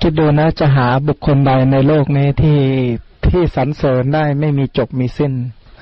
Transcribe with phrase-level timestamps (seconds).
[0.00, 2.60] คิดดูนะจะหาบุคคลใดในโลกนี้ที่
[3.28, 5.32] ที่สรรเสริญได้ไม่มีจบมีสิ้น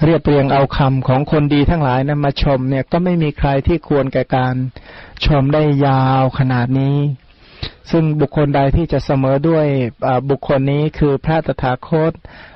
[0.04, 4.54] เรียบเรียงเอาคำของคนดีทั้งหลายนะมาชมเนี่ยก็ไม่มีใครที่ควรแก่การ
[5.24, 6.96] ชมได้ยาวขนาดนี้
[7.90, 9.66] ซึ่งบุคคลใดที่จะเสมอด้วย
[10.30, 12.12] บุคคลนี้คือพระตถาคต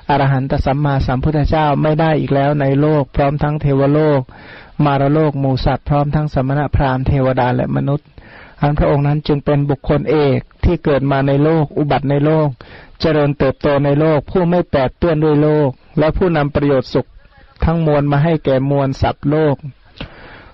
[0.09, 4.21] อรหันตสัมมาสัมพุทธเจ้าไม่ได้อีกแล้วในโลก พร้อมทั้งเทวโลก
[4.84, 8.09] มารโลกหมูสัตว์พร้อมทั้งสมณะพราหมณ์เทวดาและมนุษย์
[8.65, 12.48] อันพระองค์นั้นจึงเป็นบุคคลเอกที่เกิดมาในโลก อุบัติในโลก
[13.01, 17.09] เจริญเติบโตในโลก ผู้ไม่แปดเปื้อนด้วยโลก และผู้นำประโยชน์สุข
[17.65, 19.56] ทั้งมวลมาให้แก่มวลสัตว์โลก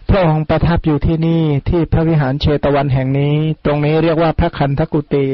[0.09, 5.27] พระองค์ประทับอยู่ที่นี่ที่พระวิหารเชตวันแห่งนี้ ตรงนี้เรียกว่าพระคันธกุตี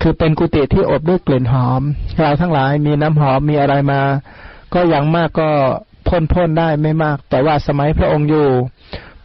[0.00, 1.82] คือเป็นกุฏิที่อบด้วยกลิ่นหอม
[2.20, 4.00] เราทั้งหลายมีน้ำหอมมีอะไรมา
[4.74, 5.48] ก็อย่างมากก็
[6.08, 8.48] พ่นพ่นได้ไม่มาก แต่ว่าสมัยพระองค์อยู่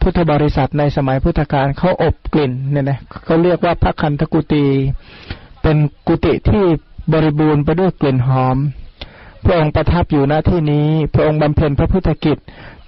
[0.04, 4.66] พุทธบริษัทในสมัยพุทธกาลเขาอบกลิ่นเนี่ยนะเขาเรียกว่าพระคันธกุตี
[5.62, 6.64] เป็นกุฏิที่
[7.12, 8.56] บริบูรณ์ไปด้วยกลิ่นหอม
[9.44, 12.38] พระองค์ประทับอยู่ณที่นี้ พระองค์บำเพ็ญพระพุทธกิจ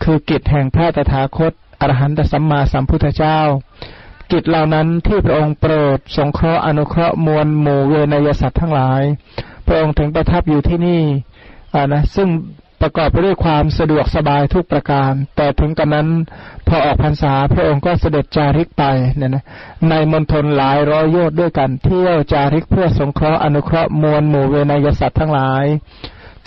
[0.03, 3.38] คือกิจแห่งพระตถาคตอรหันตสัมมาสัมพุทธเจ้า
[4.32, 9.03] กิจเหล่านั้นที่พระองค์โปรด สงเคราะห์อนุเคราะห์มวลหมู่เวนยสัตว์ทั้งหลาย
[9.66, 11.03] พระองค์ถึงประทับอยู่ที่นี่
[11.75, 12.28] อ่านะซึ่ง
[12.81, 16.09] ประกอบไปด้วยความสะดวกสบายทุกประการ แต่ถึงกันนั้น
[16.69, 18.84] พอออกพรรษาพระองค์ก็เสด็จจาริกไป
[19.16, 19.44] เนี่ยนะ
[19.91, 25.64] ในมณฑลหลายร้อยโยชน์ด้วยกัน เที่ยวจาริกเพื่อสงเคราะห์อนุเคราะห์มวลหมู่เวนยสัตว์ทั้งหลาย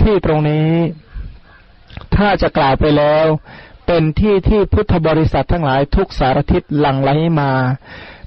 [0.01, 0.69] ที่ตรงนี้
[2.15, 3.25] ถ้าจะกล่าวไปแล้ว
[3.87, 7.09] เป็นที่ที่พุทธบริษัททั้งหลายทุกสารทิศหลั่งไหล
[7.39, 7.51] มา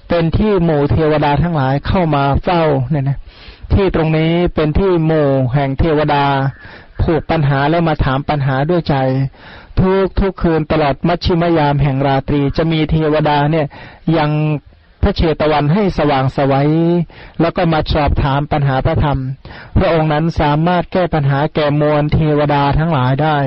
[0.08, 3.18] เป็นที่หมู่เทวดาทั้งหลายเข้ามาเฝ้าเนี่ยนะ
[3.72, 6.24] ที่ตรงนี้เป็นที่หมู่แห่งเทวดา
[7.02, 8.96] ผูกปัญหาแล้วมาถามปัญหาด้วยใจ
[9.80, 13.66] ทุกทุกคืนตลอดมัชชิมยามแห่งราตรี จะมีเทวดาเนี่ย
[14.16, 14.30] ยัง
[15.02, 16.70] พระเชตวันให้สว่างสวัย
[17.40, 19.18] แล้วก็มาสอบถามปัญหาพระธรรม
[19.76, 23.38] พระองค์นั้นสามารถแก้ปัญหาแก่มวลเทวดาทั้งหลายได้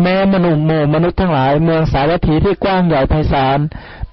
[0.00, 3.58] แม้มนุษย์หมู่มนุษย์ทั้งหลาย เมืองสาวัตถีที่กว้างใหญ่ไพศาล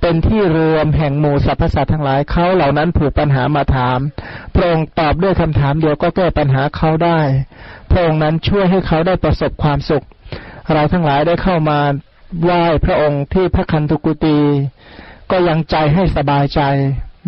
[0.02, 4.00] เป็นที่รวมแห่งหมู่สรรพสัตว์ทั้งหลายเขาเหล่านั้นผูกปัญหามาถาม
[4.56, 7.20] พระองค์ตอบด้วยคำถามเดียวก็แก้ปัญหาเขาได้
[7.92, 10.06] พระองค์นั้นช่วยให้เขาได้ประสบความสุข
[10.74, 11.80] เราทั้งหลายได้เข้ามา
[12.44, 14.38] ไหว้พระองค์ที่พระคันตุกุตี
[15.32, 16.62] ก็ยังใจให้สบายใจ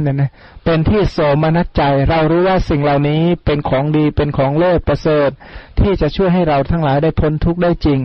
[0.02, 0.32] เนี่ยนะ
[0.66, 5.30] เป็นที่โสมนัสใจ เรารู้ว่าสิ่งเหล่านี้เป็นของดีเป็นของเลิศประเสริฐ
[5.80, 8.02] ที่จะช่วยให้เราทั้งหลายได้พ้นทุกข์ได้จริง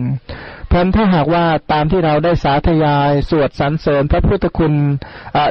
[0.67, 4.73] เพราะถ้าหากว่าตามที่เราได้สาธยาย สวดสรรเสริญพระพุทธคุณ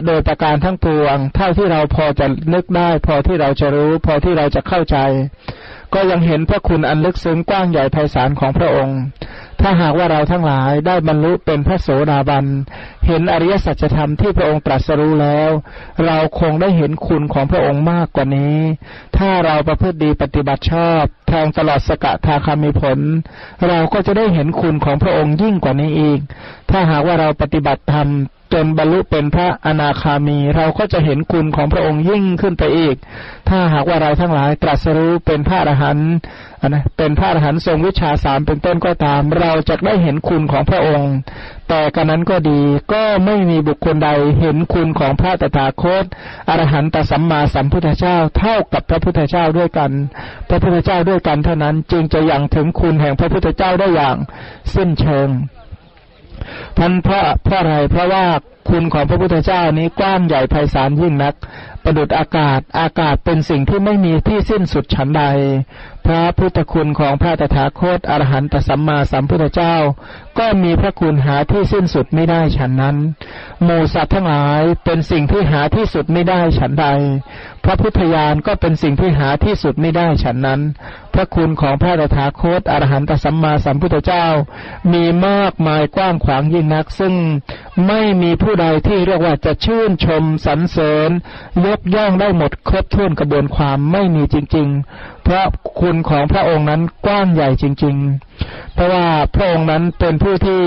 [0.07, 4.99] โดยประการทั้งปวง เท่าที่เราพอจะนึกได้ พอที่เราจะรู้ พอที่เราจะเข้าใจ
[5.95, 8.99] ก็ยังเห็นพระคุณอันลึกซึ้งกว้างใหญ่ไพศาลของพระองค์
[9.61, 12.45] ถ้าหากว่าเราทั้งหลายได้บรรลุเป็นพระโสดาบัน
[13.07, 15.51] เห็นอริยสัจธรรมที่พระองค์ตรัสรู้แล้ว
[16.07, 18.57] เราคงได้เห็นคุณของพระองค์มากกว่านี้
[19.17, 22.99] ถ้าเราประพฤติดีปฏิบัติชอบแทงตลอดสกะทาคามีผล
[23.69, 26.21] เราก็จะได้เห็นคุณของพระองค์ยิ่งกว่านี้อีก
[26.71, 28.09] ถ้าหากว่าเราปฏิบัติธรรม
[28.53, 32.97] จนบรรลุเป็นพระอนาคามี เราก็จะเห็นคุณของพระองค์ยิ่งขึ้นไปอีก
[33.49, 36.11] ถ้าหากว่าเราทั้งหลายตรัสรู้เป็นพระอรหันต์
[36.69, 41.13] นะเป็นพระอรหันต์ทรงวิชาสามเป็นต้นก็ตาม เราจะได้เห็นคุณของพระองค์
[41.69, 42.61] แต่กันนั้นก็ดี
[42.93, 44.11] ก็ไม่มีบุคคลใด
[44.41, 46.05] เห็นคุณของพระตถาคต
[46.49, 49.91] อรหันตสัมมาสัมพุทธเจ้าเท่ากับพระพุทธเจ้าด้วยกัน
[50.49, 54.17] พระพุทธเจ้าด้วยกันเท่านั้นจึงจะยังถึงคุณแห่งพระพุทธเจ้าได้อย่าง
[54.75, 55.29] สิ้นเชิง
[56.79, 58.25] ท่านเพราะเพราะอะไรเพราะว่า
[58.69, 61.35] คุณของพระพุทธเจ้านี้กว้างใหญ่ไพศาลยิ่งนัก
[61.89, 65.23] ประดุดอากาศ อากาศเป็นสิ่งที่ไม่มีที่สิ้นสุดฉันใด
[66.07, 69.77] พระพุทธคุณของพระตถาคตอรหันตสัมมาสัมพุทธเจ้า
[70.39, 72.97] ก็มีพระคุณหาที่สิ้นสุดไม่ได้ฉันนั้น
[73.63, 76.87] หมูสัตว์ทั้งหลายเป็นสิ่งที่หาที่สุดไม่ได้ฉันใด
[77.65, 80.61] พระพุทธญาณก็เป็นสิ่งที่หาที่สุดไม่ได้ฉันนั้น
[81.15, 84.27] พระคุณของพระตถาคตอรหันตสัมมาสัมพุทธเจ้า
[84.93, 87.15] มีมากมายกว้างขวางยิ่งนักซึ่ง
[87.87, 91.11] ไม่มีผู้ใดที่เรียกว่าจะชื่นชมสรรเสริญ
[91.67, 95.45] ยกย่องได้หมดครบถ้วนกระบวนความไม่มีจริง ๆ เพราะ
[95.81, 97.97] คุณของพระองค์นั้นกว้างใหญ่จริง
[98.37, 100.63] ๆ เพราะว่าพระองค์นั้นเป็นผู้ที่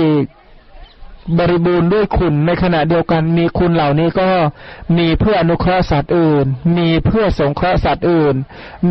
[1.40, 4.30] บริบูรณ์ด้วยคุณในขณะเดียวกันมีคุณเหล่านี้ก็
[4.98, 6.46] มีเพื่ออนุเคราะห์สัตว์อื่น
[6.78, 8.36] มีเพื่อสงเคราะห์สัตว์อื่น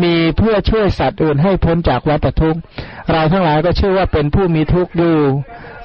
[0.03, 2.59] มีเพื่อช่วยสัตว์อื่นให้พ้นจากวัฏทุกข์
[3.11, 5.17] เราทั้งหลายก็ชื่อว่าเป็นผู้มีทุกข์อยู่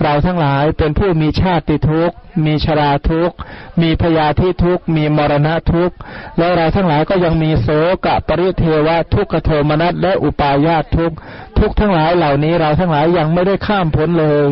[0.02, 2.16] เราทั้งหลายเป็นผู้มีชาติทุกข์
[2.46, 3.36] มีชราทุกข์
[3.82, 5.96] มีพยาธิทุกข์ มีมรณะทุกข์
[6.38, 7.68] แล้วเราทั้งหลายก็ยังมีโส
[8.06, 11.16] กะปริเทวะทุกขโทมนัสและอุปาญาตทุกข์
[11.58, 14.48] ทุกทั้งหลายเหล่านี้เราทั้งหลายยังไม่ได้ข้ามพ้นเลย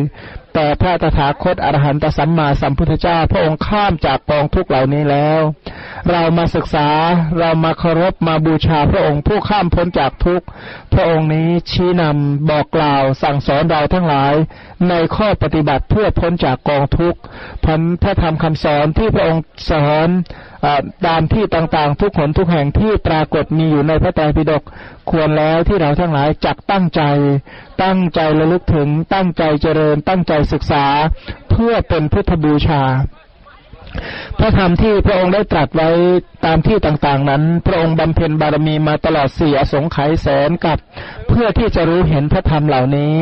[0.55, 5.41] แต่พระตถาคตอรหันตสัมมาสัมพุทธเจ้าพระองค์ข้ามจากกองทุกเหล่านี้แล้ว
[6.11, 6.87] เรามาศึกษา
[7.39, 10.41] เรามาเคารพมาบูชาพระองค์ผู้ข้ามพ้นจากทุก
[10.93, 14.33] พระองค์นี้ชี้นำบอกกล่าวสั่งสอนเราทั้งหลาย
[14.89, 17.19] ในข้อปฏิบัติเพื่อพ้นจากกองทุกข์
[17.65, 20.09] พันพระธรรมคำสอนที่พระองค์สอน
[21.07, 24.63] ตามที่ต่างๆ ทุกหนทุกแห่งที่ปรากฏมีอยู่ในพระไตรปิฎก
[25.09, 27.01] ควรแล้วที่เราทั้งหลายจักตั้งใจ
[27.83, 30.85] ตั้งใจระลึกถึงตั้งใจเจริญ ตั้งใจศึกษา
[31.51, 32.83] เพื่อเป็นพุทธบูชา
[34.39, 35.89] พระธรรมที่พระองค์ได้ตรัสไว้
[36.45, 40.77] ตามที่ต่างๆนั้น พระองค์บำเพ็ญบารมีมาตลอดสี่อสงไขยแสนกับ
[41.29, 43.13] เพื่อที่จะรู้เห็นพระธรรมเหล่านี้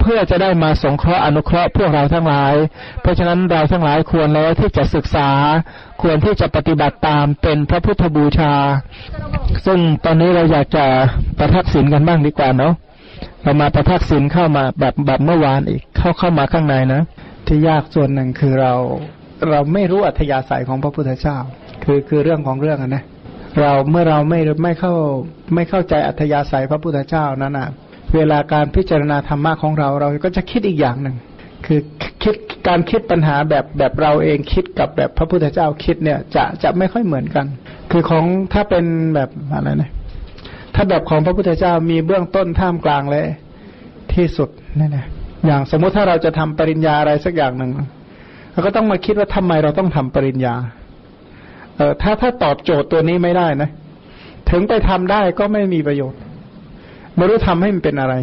[0.00, 2.54] เพื่อจะได้มาสงเคราะห์อนุเคราะห์พวกเราทั้งหลาย
[3.02, 5.28] เพราะฉะนั้นเราทั้งหลายควรแล้วที่จะศึกษา
[6.02, 8.54] ควรที่จะปฏิบัติตามเป็นพระพุทธบูชา
[9.66, 10.86] ซึ่งตอนนี้เราอยากจะ
[11.38, 12.74] ประทักษิณกันบ้างดีกว่าเนาะ
[13.42, 17.02] เรามาประทักษิณเข้ามาแบบแบบเมื่อวานอีกเข้าเข้ามาข้างในนะ
[17.46, 18.74] ที่ยากส่วนหนึ่งคือเรา
[19.48, 21.36] เราไม่รู้อัธยาศัยของพระพุทธเจ้า
[21.84, 23.04] คือคือเรื่องของเรื่องนะ
[23.60, 24.94] เราเมื่อเราไม่ไม่เข้า
[25.54, 27.68] ไม่เข้าใจอัธยาศัยพระพุทธเจ้านั้นอะ
[28.16, 31.16] เวลาการพิจารณาธรรมะของเราเราก็จะคิดอีกอย่างหนึ่ง
[31.66, 31.80] คือ
[32.22, 32.34] คิด
[32.68, 37.46] การคิดปัญหาแบบแบบเราเองคิดกับแบบพระพุทธเจ้าคิดเนี่ยจะจะไม่ค่อยเหมือนกัน
[37.90, 38.84] คือของถ้าเป็น
[39.14, 39.90] แบบอะไรนะ
[40.74, 43.24] ถ้าแบบของพระพุทธเจ้ามีเบื้องต้นท่ามกลางและ
[44.14, 44.48] ที่สุด
[44.78, 45.06] นี่นะ
[45.46, 47.70] อย่างสมมุติถ้าเราจะทำปริญญาอะไรสักอย่างหนึ่ง
[48.52, 50.54] เราก็ต้องมาคิดว่าทำไมเราต้องทำปริญญา
[51.76, 53.70] เออถ้าถ้าตอบโจทย์ตัวนี้ไม่ได้นะ
[54.50, 56.20] ถึงไปทำได้ก็ไม่มีประโยชน์
[57.16, 58.14] ไม่รู้ทำให้มันเป็นอะไร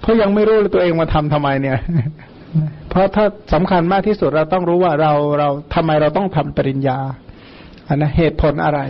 [0.00, 1.78] เพราะยังไม่รู้ตัวเองมาทำทำไมเนี่ย
[2.90, 6.98] เพราะถ้าสำคัญมากที่สุดเราต้องรู้ว่าเราเราทำไมเราต้องทำปริญญา
[7.88, 8.80] อันนะเหตุผลอะไร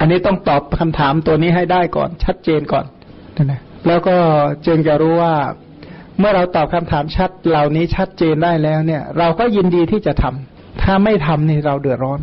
[0.00, 2.84] อันนี้ต้องตอบคำถามตัวนี้ให้ได้ก่อน ชัดเจนก่อน
[3.44, 4.16] นะแล้วก็
[4.66, 5.34] จึงจะรู้ว่า
[6.20, 12.20] เมื่อเราตอบคำถามชัดเหล่านี้ชัดเจนได้แล้วเนี่ย เราก็ยินดีที่จะทำถ้าไม่ทำนี่เราเดือดร้อน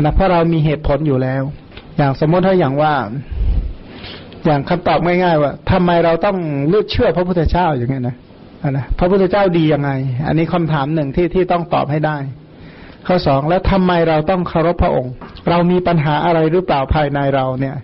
[0.00, 1.42] นะเพราะเรามีเหตุผลอยู่แล้ว
[1.96, 2.94] อย่างสมมติถ้าอย่างว่า
[4.44, 6.36] อย่างคำตอบง่ายๆว่าทำไมเราต้อง
[6.68, 8.16] เลือกเชื่อพระพุทธเจ้าอย่างเงี้ยนะ
[8.70, 9.90] นะพระพุทธเจ้าดียังไง
[10.26, 12.16] อันนี้คำถามหนึ่งที่ที่ต้องตอบให้ได้
[13.06, 15.12] ข้อสองแล้วทำไมเราต้องเคารพพระองค์
[15.48, 17.76] เรามีปัญหาอะไรหรือเปล่าภายในเราเนี่ย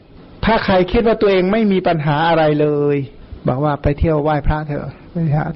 [0.44, 2.96] ถ้าใครคิดว่าตัวเองไม่มีปัญหาอะไรเลย
[3.48, 5.00] บอกว่าไปเที่ยวไหว้พระเถอะ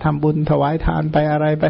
[0.05, 1.65] ทำบุญถวายทานไปอะไรไป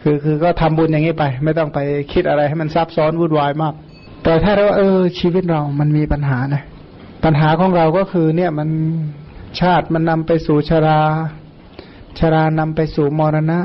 [0.00, 1.78] คือคือก็ทำบุญอย่างนี้ไป ไม่ต้องไป
[2.12, 3.74] คิดอะไรให้มันซับซ้อนวุ่นวายมาก
[4.22, 6.62] แต่ถ้าเราเออชีวิตเรามันมีปัญหานะ
[7.24, 8.68] ปัญหาของเราก็คือเนี่ยมัน
[9.60, 11.00] ชาติมันนำไปสู่ชรา
[12.18, 13.60] ชรานำไปสู่มรณะ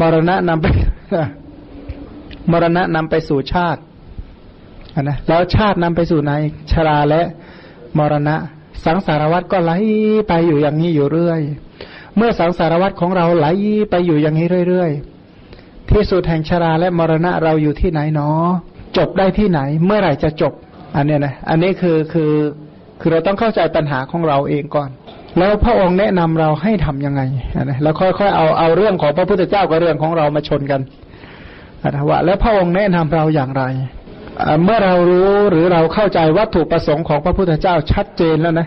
[0.00, 0.66] มรณะนำไป
[2.50, 3.80] มรณะนำไปสู่ชาติ
[4.94, 6.32] นนะแล้วชาตินำไปสู่ไหน
[6.72, 7.22] ชราและ
[7.98, 8.36] มรณะ
[8.84, 9.72] สังสารวัตรก็ไหล
[10.28, 11.40] ไปอยู่อย่างนี้อยู่เรื่อย
[12.18, 13.46] เมื่อสังสารวัตรของเราไหล
[13.90, 18.48] ไปอยู่อย่างนี้เรื่อยๆ ที่สุดแห่งชราและมรณะเราอยู่ที่ไหนเนาะ
[18.96, 20.52] จบได้ที่ไหน เมื่อไหร่จะจบ
[20.96, 22.32] อันเนี้ยนะ อันนี้คือคือ
[23.00, 24.88] คือเราต้องเข้าใจปัญหาของเราเองก่อน
[25.38, 27.22] แล้วพระองค์แนะนำเราให้ทํำยังไง
[27.64, 30.80] นะแล้วค่อยๆเอาเอาเรื่องของพระพุทธเจ้ากับเรื่องของเรามาชนกัน
[31.94, 33.62] นะว่าแล้วพระองค์แนะนำเราอย่างไร
[34.64, 38.66] เมื่อเรารู้หรือเราเข้าใจวัตถุประสงค์ของพระพุทธเจ้าชัดเจนแล้วนะ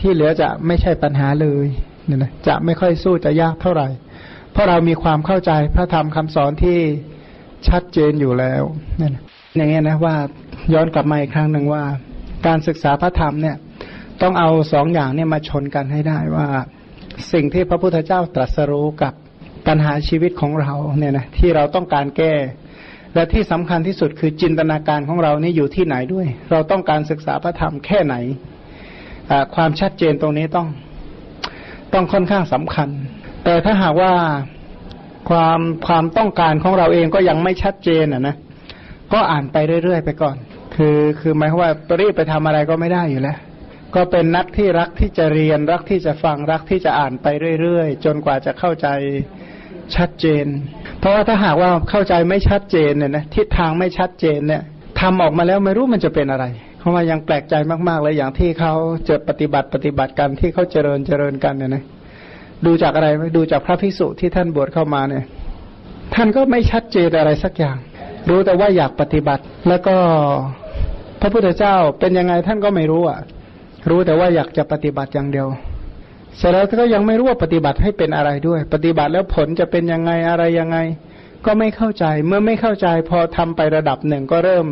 [0.00, 1.66] ที่เหลือจะไม่ใช่ปัญหาเลย
[2.10, 3.88] เนี่ยนะจะไม่ค่อยสู้จะยากเท่าไหร่
[4.52, 6.78] เพราะเรามีความเข้าใจพระธรรมคำสอนที่
[7.68, 8.62] ชัดเจนอยู่แล้ว
[8.98, 9.12] เนี่ย
[9.56, 10.14] อย่างเงี้ยนะว่า
[10.74, 11.84] ย้อนกลับมาอีกครั้งหนึ่งว่า
[12.46, 13.56] การศึกษาพระธรรมเนี่ย
[14.22, 16.46] ต้องเอาสองอย่างเนี่ยมาชนกันให้ได้ว่า
[17.32, 19.12] สิ่งที่พระพุทธเจ้าตรัสรู้กับ
[19.66, 22.34] ปัญหาชีวิตของเราเนี่ยนะที่เราต้องการแก้
[23.14, 28.14] และที่สำคัญที่สุดคือจินตนาการของเรานี่อยู่ที่ไหนด้วย เราต้องการศึกษาพระธรรมแค่ไหน
[29.54, 30.68] ความชัดเจนตรงนี้ต้อง
[31.94, 32.88] ต้องค่อนข้างสำคัญ
[33.44, 34.12] แต่ถ้าหากว่า
[35.30, 38.36] ความความต้องการของเราเองก็ยังไม่ชัดเจนอะนะ
[39.12, 40.36] ก็อ่านไปเรื่อยๆไปก่อน
[40.74, 41.70] คือคือหมายว่า
[42.00, 43.38] รีบไปทำอะไรก็ไม่ได้อยู่แล้ว
[43.94, 47.26] ก็เป็นนักที่รักที่จะเรียนรักที่จะฟังรักที่จะอ่านไป
[47.60, 48.88] เรื่อยๆ จนกว่าจะเข้าใจ
[49.96, 50.46] ชัดเจน
[50.98, 54.62] เพราะว่าถ้าหากว่าเข้าใจไม่ชัดเจนเนี่ยนะทิศทางไม่ชัดเจนเนี่ย
[55.00, 56.44] ทำออกมาแล้วไม่รู้มันจะเป็นอะไร
[56.80, 57.54] เพราะว่ายังแปลกใจ
[57.88, 58.74] มากๆเลยอย่างที่เขา
[59.06, 61.82] เจอปฏิบัติปฏิบัติกันที่เขาเจริญเจริญกันเนี่ยนะ
[62.66, 65.24] ดูจากอะไรไหมดูจากพระภิกษุที่ท่านบวชเข้ามาเนี่ย
[66.14, 67.76] ท่านก็ไม่ชัดเจนอะไรสักอย่าง
[68.28, 69.96] รู้แต่ว่าอยากปฏิบัติ แล้วก็
[71.20, 73.18] พระพุทธเจ้าเป็นยังไงท่านก็ไม่รู้อะ
[73.90, 75.48] รู้แต่ว่าอยากจะปฏิบัติอย่างเดียว
[76.38, 80.78] เสร็จแล้วก็ยังไม่รู้ว่าปฏิบัติให้เป็นอะไรด้วย ปฏิบัติแล้วผลจะเป็นยังไงอะไรยังไง
[81.46, 84.66] ก็ไม่เข้าใจเมื่อไม่เข้าใจพอทำไประดับหนึ่งก็เริ่ม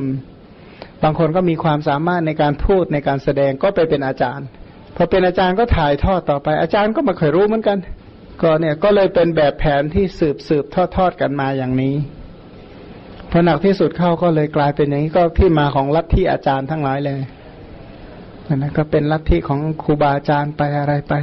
[1.02, 4.46] บางคนก็มีความสามารถในการพูดในการแสดงก็ไปเป็นอาจารย์
[4.96, 7.78] พอเป็นอาจารย์ก็ถ่ายทอดต่อไป อาจารย์ก็ม่เคยรู้เหมือนกัน
[8.42, 11.94] ก็เนี่ยก็เลยเป็นแบบแผนที่สืบสืบทอดทอดกันมาอย่างนี้
[13.30, 17.20] พอหนักที่สุดเข้าก็เลยกลายเป็นอย่างนี้ก็ที่มาของลัทธิอาจารย์ทั้งหลายเลย
[18.56, 21.14] นะก็เป็นลัทธิของครูบาอาจารย์ไปอะไรไป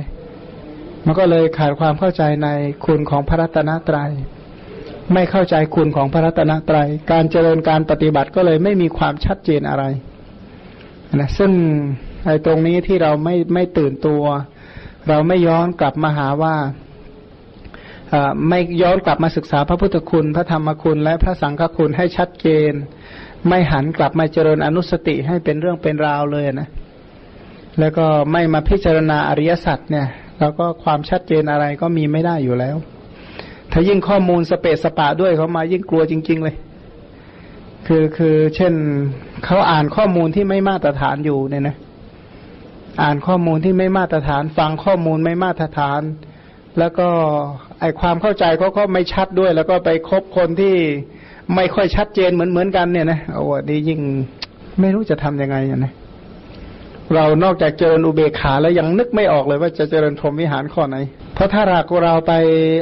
[1.05, 2.49] มันก็เลยขาดความเข้าใจใน
[2.85, 4.11] คุณของพระรัตนตรยัย
[5.13, 9.83] ไม่เข้าใจคุณของพระรัตนตรยัย การเจริญการปฏิบัติก็เลยไม่มีความชัดเจนอะไร
[11.15, 11.51] นะซึ่ง
[12.25, 14.23] ไอ้ตรงนี้ที่เราไม่ไม่ตื่นตัว
[15.09, 16.55] เราไม่ย้อนกลับมาหาว่า
[18.49, 22.71] ไม่ย้อนกลับมาศึกษาพระพุทธคุณ พระธรรมคุณและพระสังฆคุณให้ชัดเจน
[23.47, 26.69] ไม่หันกลับมาเจริญอนุสติให้เป็นเรื่องเป็นราวเลยนะ
[27.79, 30.07] แล้วก็ไม่มาพิจารณาอริยสัจเนี่ย
[30.39, 32.75] แล้วก็ความชัดเจนอะไรก็มีไม่ได้อยู่แล้ว
[33.77, 36.55] ถ้ายิ่งข้อมูลสเปสสปะด้วยเขามายิ่งกลัวจริง ๆ เลย
[37.87, 38.73] คือคือเช่น
[39.45, 41.75] เขาอ่านข้อมูลที่ไม่มาตรฐานอยู่เนี่ยนะ
[43.01, 46.01] อ่านข้อมูลที่ไม่มาตรฐาน ฟังข้อมูลไม่มาตรฐาน
[46.79, 47.07] แล้วก็
[47.79, 50.75] ไอความเข้าใจเขาก็ไม่ชัดด้วย แล้วก็ไปคบคนที่
[51.55, 53.99] ไม่ค่อยชัดเจนเหมือนเหมือนกันเนี่ยนะโอ้ดียิ่ง
[54.79, 55.93] ไม่รู้จะทํำยังไงนะ
[57.13, 60.97] เรานอกจากเจริญอุเบกขาแล้วยังนึกไม่ออกเลยว่าจะเจริญพรหมวิหารข้อไหน
[61.35, 62.33] เพราะถ้าหากเราไป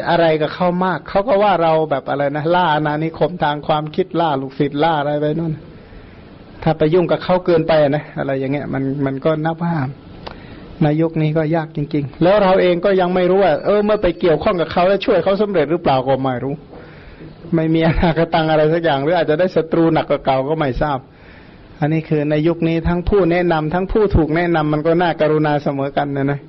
[0.09, 5.53] อะไรกับเขามาก เขาก็ว่าเราแบบอะไรนะล่านานิคมทางความคิดล่าลูกศิษย์ล่าอะไรไปนู่น
[6.63, 9.75] ถ้าไปยุ่งกับเขาเกินไปนะอะไรอย่างเงี้ยมันมันก็นับว่า
[10.83, 16.55] ในยุคนี้ก็ยากจริง ๆ แล้วเราเองก็ยังไม่รู้ว่าเออเมื่อไปเกี่ยวข้องกับเขาแล้วช่วยเขาสำเร็จหรือเปล่าก็ไม่รู้
[17.55, 20.99] ไม่มีอนาคตังอะไรสักอย่างหรืออาจจะได้ศัตรูหนักกว่าเก่าก็ไม่ทราบ
[21.83, 26.39] อันนี้คือในยุคนี้ทั้งผู้แนะนำทั้งผู้ถูกแนะนำมันก็น่ากรุณาเสมอกันนะนะ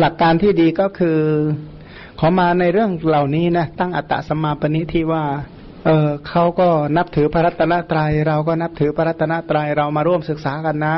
[0.00, 1.18] หลักการที่ดีก็คือ
[2.18, 5.24] ขอมาในเรื่องเหล่านี้นะตั้งอัตตสมาปณิที่ว่า
[5.86, 10.96] เออเขาก็นับถือพระรัตนตรยัย เราก็นับถือพระรัตนตรยัยเรามาร่วมศึกษากันนะ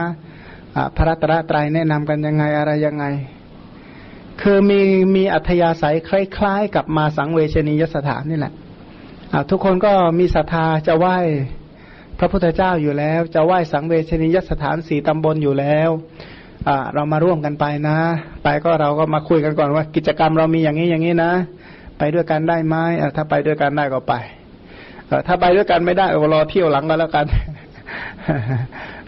[0.97, 3.05] พระรัตนตรัยแนะนำกันยังไงอะไรยังไง
[4.43, 4.81] คือมี
[5.15, 6.11] มีอัธยาศัยค
[6.43, 8.53] ล้าย ๆ กับมาสังเวชนียสถานนี่แหละ
[9.51, 11.19] ทุกคนก็มีศรัทธาจะไหว้
[12.23, 15.91] ระพุทธเจ้าอยู่แล้ว จะไหว้สังเวชนียสถานสี่ตำบลอยู่แล้ว
[16.95, 17.99] เรามาร่วมกันไปนะ
[18.45, 21.33] ไปก็เราก็มาคุยกันก่อนว่า กิจกรรมเรามีอย่างนี้อย่างนี้นะ
[21.99, 22.77] ไปด้วยกันได้ไหม
[23.17, 24.15] ถ้าไปด้วยกันได้ก็ไป
[25.27, 27.27] ถ้าไปด้วยกันไม่ได้ก็รอเที่ยวหลังก็แล้วกัน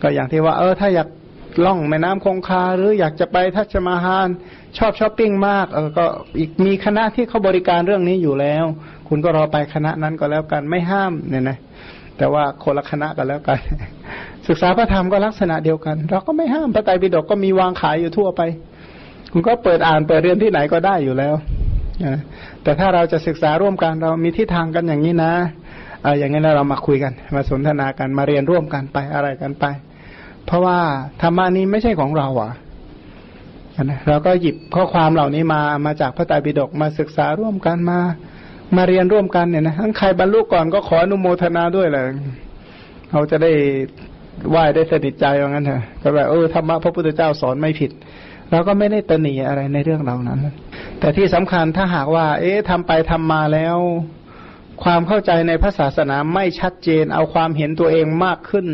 [0.02, 1.09] ก็อย่างที่ว่า เออ ถ้าอยาก
[1.64, 4.28] ล่องแม่น้ำคงคา หรืออยากจะไปทัชมาฮาน
[4.78, 6.04] ชอบช้อปปิ้งมากเออก็
[6.38, 8.64] อีกมีคณะที่เขาบริการเรื่องนี้อยู่แล้ว
[9.09, 11.59] คุณก็รอไปคณะนั้นก็แล้วกันไม่ห้ามเนี่ยนะ
[12.18, 13.59] แต่ว่าคนละคณะกันแล้วกัน
[14.49, 18.40] ศึกษาพระธรรมก็ลักษณะเดียวกัน เราก็ไม่ห้ามพระไตรปิฎกก็มีวางขายอยู่ทั่วไป
[19.33, 21.35] คุณก็เปิดอ่านเปิดเรียนที่ไหนก็ได้อยู่แล้ว
[22.62, 25.33] แต่ถ้าเราจะศึกษาร่วมกันเรามีที่ทางกันอย่างนี้นะ
[26.02, 29.64] เอาอย่างนี้เรามาคุยกัน มาสนทนากันมาเรียนร่วมกันไปอะไรกันไป
[30.47, 30.78] เพราะว่า
[31.23, 32.52] ธรรมานี้ไม่ใช่ของเราอะ
[33.83, 37.99] นะเราก็หยิบข้อความเหล่านี้มามาจากพระไตรปิฎกมาศึกษาร่วมกันมา
[38.78, 42.09] มาเรียนร่วมกันเนี่ยนะทั้งใครบรรลุก่อนก็ขออนุโมทนาด้วยเลย
[43.11, 43.52] เราจะได้
[44.50, 47.90] ไหว้ได้สนิทใจว่างั้นเถอะก็แบบเออธรรมะพระพุทธเจ้าสอนไม่ผิด
[48.50, 50.38] เราก็ไม่ได้ตนีอะไรในเรื่องเหล่านั้น
[51.00, 53.76] แต่ที่สำคัญถ้าหากว่า เอ๊ะทำไปทำมาแล้ว
[54.83, 58.66] ความเข้าใจในพระศาสนาไม่ชัดเจน เอาความเห็นตัวเองมากขึ้น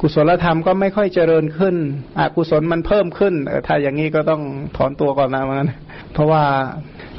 [0.00, 1.76] กุศลธรรมก็ไม่ค่อยเจริญขึ้น
[2.18, 3.34] อกุศลมันเพิ่มขึ้น
[3.66, 4.42] ถ้าอย่างนี้ก็ต้อง
[4.76, 5.70] ถอนตัวก่อนนะมัน
[6.12, 6.42] เพราะว่า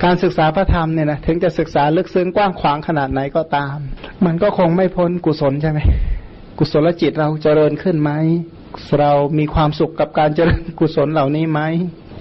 [0.03, 3.77] การศึกษาพระธรรมเนี่ยนะถึงจะศึกษาลึกซึ้งกว้างขวางขนาดไหนก็ตาม
[4.25, 5.79] มันก็คงไม่พ้นกุศลใช่ไหม
[6.59, 8.11] กุศลจิตเราเจริญขึ้นไหม
[8.99, 11.61] เรามีความสุขกับการเจริญกุศลเหล่านี้ไหม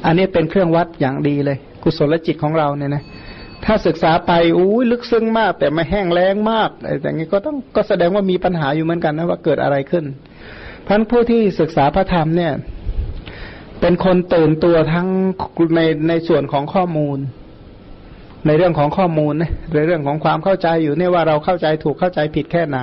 [0.07, 3.02] อันนี้เป็นเครื่องวัดอย่างดีเลย กุศลจิตของเราเนี่ยนะ
[3.64, 10.05] ถ้าศึกษาไปอู้ลึกซึ้งมาก แต่มาแห้งแล้งมากอะไรอย่างนี้ก็ต้องก็แสดงว่ามีปัญหาอยู่เหมือนกันนะว่าเกิดอะไรขึ้น
[10.87, 12.52] พันผู้ที่ศึกษาพระธรรมเนี่ย
[13.80, 15.08] เป็นคนตื่นตัวทั้ง
[15.76, 17.18] ในในส่วนของข้อมูล
[18.46, 22.78] ในเรื่องของข้อมูลนะในเรื่องของความเข้าใจอยู่เนี่ยว่าเราเข้าใจถูกเข้าใจผิดแค่ไหน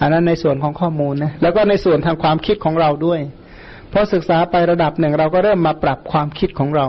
[0.00, 3.20] อันนั้นในส่วนของข้อมูลนะแล้วก็ในส่วนทางความคิดของเราด้วย
[3.92, 6.86] พอศึกษาไประดับหนึ่งเราก็เริ่มมาปรับความคิดของเรา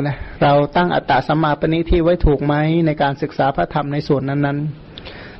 [0.00, 2.54] นะเราตั้งอัตตาสัมมาปณิที่ไว้ถูกไหม
[2.86, 4.91] ในการศึกษาพระธรรมในส่วนนั้นๆ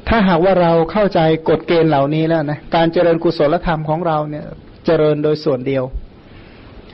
[0.09, 4.47] ถ้าหากว่าเราเข้าใจกฎเกณฑ์เหล่านี้แล้วนะการเจริญกุศลธรรมของเราเนี่ย
[4.87, 5.85] เจริญโดยส่วนเดียว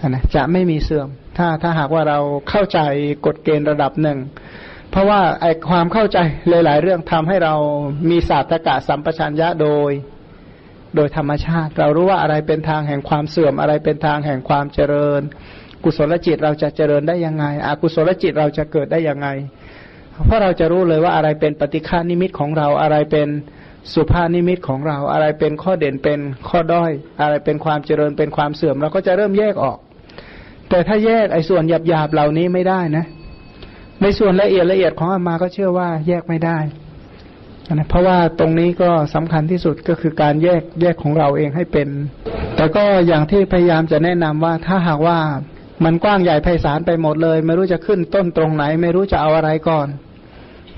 [0.09, 2.19] นะจะไม่มีเสื่อม ถ้าถ้าหากว่าเรา
[2.51, 2.81] เข้าใจ
[3.27, 4.19] กฎเกณฑ์ระดับหนึ่ง
[4.91, 7.55] เพราะว่าไอความเข้าใจหลาย ๆ เรื่องทำให้เรา
[8.11, 9.91] มีศาสตกะสัมปชัญญะโดย
[10.97, 15.21] โดยธรรมชาติ เรารู้ว่าอะไรเป็นทางแห่งความเสื่อมอะไรเป็นทางแห่งความเจริญ
[15.85, 19.29] กุศลจิตเราจะเจริญได้ยังไงอกุศลจิตเราจะเกิดได้ยังไง
[20.27, 23.29] เพราะเราจะรู้เลยว่าอะไรเป็นปฏิฆานิมิตของเราอะไรเป็น
[23.95, 29.79] สุภานิมิตของเราอะไรเป็นข้อเด่นเป็นข้อด้อย อะไรเป็นความเจริญเป็นความเสื่อมเราก็จะเริ่มแยกออก
[30.69, 33.05] แต่ถ้าแยกไอ้ส่วนหยาบๆเหล่านี้ไม่ได้นะ
[34.03, 36.59] ในส่วนละเอียดละเอียดของอามาก็เชื่อว่าแยกไม่ได้
[37.75, 41.89] นะเพราะว่าตรงนี้ก็สำคัญที่สุดก็คือการแยกแยกของเราเองให้เป็น
[42.57, 45.19] แต่ก็อย่างที่พยายามจะแนะนำว่าถ้าหากว่า
[45.85, 49.89] มันกว้างใหญ่ไพศาลไปหมดเลย ไม่รู้จะขึ้นต้นตรงไหน ไม่รู้จะเอาอะไรก่อน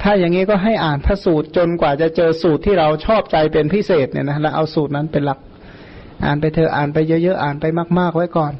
[0.02, 5.38] ถ้าอย่างนี้ก็ให้อ่านพระสูตรจนกว่าจะเจอสูตรที่เราชอบใจเป็นพิเศษเนี่ยนะแล้วเอาสูตรนั้นเป็นหลัก
[6.24, 7.64] อ่านไปเถออ่านไปเยอะๆอ่านไป
[7.98, 8.52] มากๆไว้ก่อน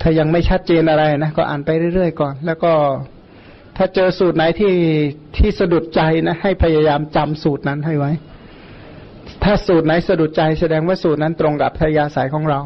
[0.00, 2.72] ถ้ายังไม่ชัดเจนอะไรนะก็อ่านไปเรื่อยๆก่อน แล้วก็
[3.76, 4.74] ถ้าเจอสูตรไหนที่
[5.36, 8.12] ที่สะดุดใจนะ ให้พยายามจำสูตรนั้นให้ไว้
[9.44, 12.60] ถ้าสูตรไหนสะดุดใจแสดงว่าสูตรนั้นตรงกับพยาสายของเรา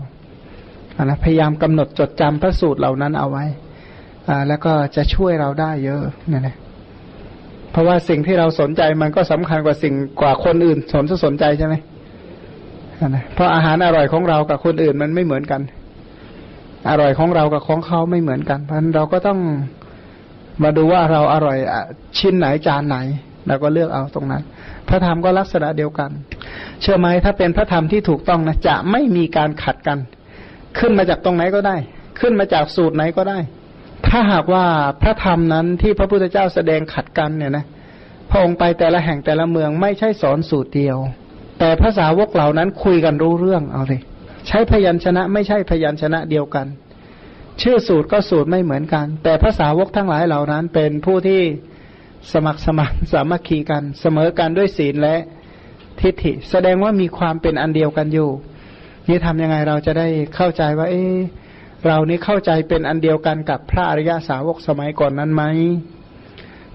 [1.00, 3.44] ะนะพยายามกำหนดจดจำพระสูตรเหล่านั้นเอาไว้
[4.28, 6.56] อ่าแล้วก็จะช่วยเราได้เยอะนั่นแหละ
[7.72, 11.74] เพราะว่าสิ่งที่เราสนใจมันก็สำคัญกว่าสิ่งกว่าคนอื่นสนสนใจใช่ไหม
[13.08, 15.60] นะเพราะอาหารอร่อยของเรากับคนอื่นมันไม่เหมือนกัน
[16.90, 19.38] อร่อยของเรากับของเขาไม่เหมือนกัน เพราะฉะนั้นเราก็ต้อง
[20.62, 21.58] มาดูว่าเราอร่อย
[22.18, 22.96] ชิ้นไหนจานไหน
[23.48, 24.42] เราก็เลือกเอาตรงนั้น
[24.88, 26.10] พระธรรมก็ลักษณะเดียวกัน
[26.80, 29.98] เชื่อไหมถ้าเป็นพระธรรมที่ถูกต้องนะจะไม่มีการขัดกัน
[30.78, 31.76] ขึ้นมาจากตรงไหนก็ได้
[32.20, 33.38] ขึ้นมาจากสูตรไหนก็ได้
[34.08, 34.64] ถ้าหากว่า
[35.02, 37.64] พระธรรมนั้นที่พระพุทธเจ้าแสดงขัดกันเนี่ยนะ
[38.32, 40.96] พระองค์ไปแต่ละแห่งแต่ละเมืองไม่ใช่สอนสูตรเดียว
[41.58, 44.00] แต่ภาษาวกเหล่านั้นคุยกันรู้เรื่องเอาเลย
[44.48, 46.66] ใช้พยัญชนะไม่ใช่พยัญชนะเดียวกัน
[47.62, 51.40] ชื่อสูตรก็สูตรไม่เหมือนกัน แต่ภาษาวกทั้งหลายเหล่านั้นเป็นผู้ที่
[52.32, 55.16] สมัครสมัครสามัคคีกัน เสมอกันด้วยศีลและ
[56.00, 58.30] ทิฏฐิ แสดงว่ามีความเป็นอันเดียวกันอยู่
[59.08, 61.16] นี่ทำยังไงเราจะได้เข้าใจว่า เออ
[61.86, 65.44] เรานี้เข้าใจเป็นอันเดียวกันกับพระอริยาสาวกสมัยก่อนนั้นไหม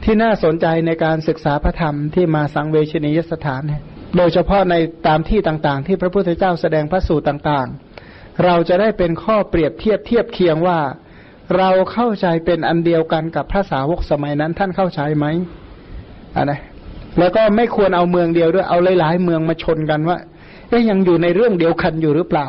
[0.03, 3.61] ที่น่าสนใจในการศึกษาพระธรรมที่มาสังเวชนียสถาน
[4.17, 4.75] โดยเฉพาะใน
[5.07, 10.79] ตามที่ต่างๆ ที่พระพุทธเจ้าแสดงพระสูตรต่างๆ เราจะได้เป็นข้อเปรียบเทียบเทียบเคียงว่า
[11.57, 15.25] เราเข้าใจเป็นอันเดียวกันกับพระสาวกสมัยนั้นท่านเข้าใจไหม
[16.35, 16.59] อันนะ
[17.19, 20.17] แล้วก็ไม่ควรเอาเมืองเดียวด้วยเอาหลายๆเมืองมาชนกันว่า
[20.69, 22.47] เอ๊ยังอยู่ในเรื่องเดียวกันอยู่หรือเปล่า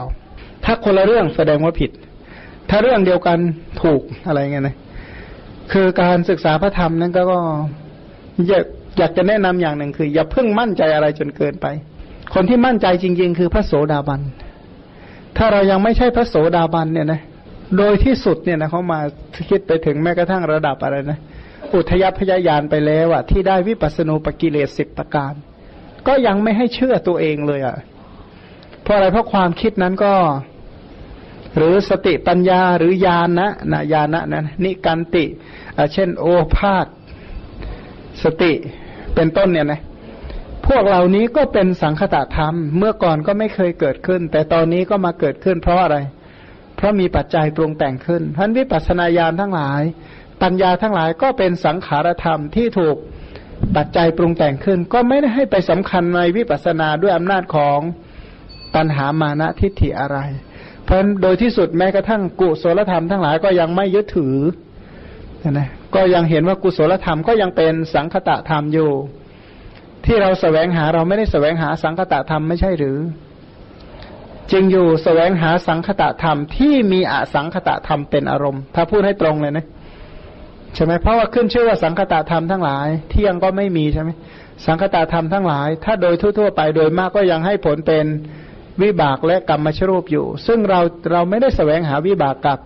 [0.64, 1.90] ถ้าคนละเรื่องแสดงว่าผิด
[2.70, 3.38] ถ้าเรื่องเดียวกัน
[3.82, 4.76] ถูกอะไรเงี้ยนะ
[5.72, 7.22] คือการศึกษาพระธรรมนั้นก็
[8.48, 8.64] อยาก
[8.98, 11.66] อยากจะแนะนำอย่างหนึ่งคือ อย่าเพิ่งมั่นใจอะไรจนเกินไป
[12.34, 14.20] คนที่มั่นใจจริง ๆ คือพระโสดาบัน
[15.36, 17.20] ถ้าเรายังไม่ใช่พระโสดาบันเนี่ยนะ
[17.78, 19.00] โดยที่สุดเนี่ยนะเขามา
[19.48, 21.18] คิดไปถึงแม้กระทั่งระดับอะไรนะ
[21.74, 25.32] อุทยพยายานไปแล้วอะที่ได้วิปัสสนูปกิเลสสิบประการ
[26.06, 27.76] ก็ยังไม่ให้เชื่อตัวเองเลยอะ
[28.82, 30.12] เพราะอะไรเพราะความคิดนั้นก็
[31.58, 35.24] หรือสติปัญญาหรือญาณนะนะญาณนะนะนิกันติ
[35.92, 36.24] เช่นโอ
[36.56, 36.86] ภาษ
[38.22, 38.52] สติ
[39.14, 39.80] เป็นต้นเนี่ยนะ
[40.66, 45.96] พวกเหล่านี้ก็เป็นสังคตะธรรม เมื่อก่อนก็ไม่เคยเกิดขึ้น แต่ตอนนี้ก็มาเกิดขึ้นเพราะอะไร
[46.76, 49.82] เพราะมีปัจจัยปรุงแต่งขึ้นท่านวิปัสสนาญาณทั้งหลาย
[50.42, 52.96] ปัญญาทั้งหลายก็เป็นสังขารธรรมที่ถูก
[53.76, 57.80] ปัจจัยปรุงแต่งขึ้น ก็ไม่ได้ให้ไปสำคัญในวิปัสสนาด้วยอำนาจของ
[58.74, 60.18] ตัณหามานะทิฏฐิอะไร
[60.88, 64.36] เพราะโดยที่สุดแม้กระทั่งกุศลธรรมทั้งหลายก็ยังไม่ยึดถือ
[65.50, 68.90] นะก็ยังเห็นว่ากุศลธรรมก็ยังเป็นสังคตะธรรมอยู่
[70.04, 72.98] ที่เราสแสวงหาเราไม่ได้สแสวงหาสังคตะธรรมไม่ใช่หรือ
[74.52, 79.66] จึงอยู่สแสวงหาสังคตะธรรมที่มีอสังคตะธรรมเป็นอารมณ์ ถ้าพูดให้ตรงเลยนะ
[80.74, 84.10] ใช่ไหมเพราะว่าขึ้นชื่อว่าสังคตะธรรมทั้งหลาย เที่ยงก็ไม่มีใช่ไหม
[84.66, 88.06] สังคตะธรรมทั้งหลาย ถ้าโดยทั่วๆไปโดยมากก็ยังให้ผลเป็น
[88.82, 90.80] วิบากและกรรมชรูปอยู่ ซึ่งเรา
[91.12, 92.58] เราไม่ได้สแสวงหาวิบากกับ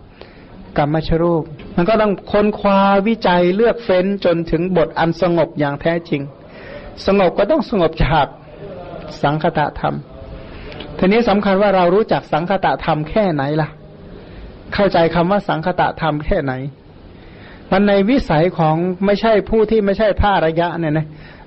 [0.78, 1.42] กรรมชรูป
[1.76, 6.22] มันก็ต้องค้นคว้าวิจัยเลือกเฟ้นจนถึงบทอันสงบอย่างแท้จริง
[7.06, 8.26] สงบก็ต้องสงบจาก
[9.22, 9.94] สังคตะธรรม
[10.98, 13.68] ทีนี้สำคัญว่าเรารู้จักสังคตะธรรมแค่ไหนล่ะ
[14.74, 16.52] เข้าใจคำว่าสังคตะธรรมแค่ไหน
[17.70, 21.06] มันในวิสัยของไม่ใช่ผู้ที่ไม่ใช่พระระยะเนี่ยนะ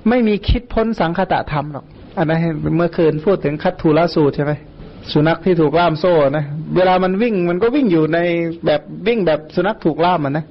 [0.10, 1.86] ไม่มีคิดพ้นสังคตะธรรมหรอก
[2.18, 2.40] อันนั้น
[2.78, 4.54] เมื่อคืนพูดถึงคัตทูลสูตรใช่ไหม
[5.12, 8.20] สุนัขที่ถูกล่ามโซ่นะเวลามันวิ่งมันก็วิ่งอยู่ใน
[8.66, 10.46] แบบวิ่งแบบสุนัขถูกล่ามมันนะ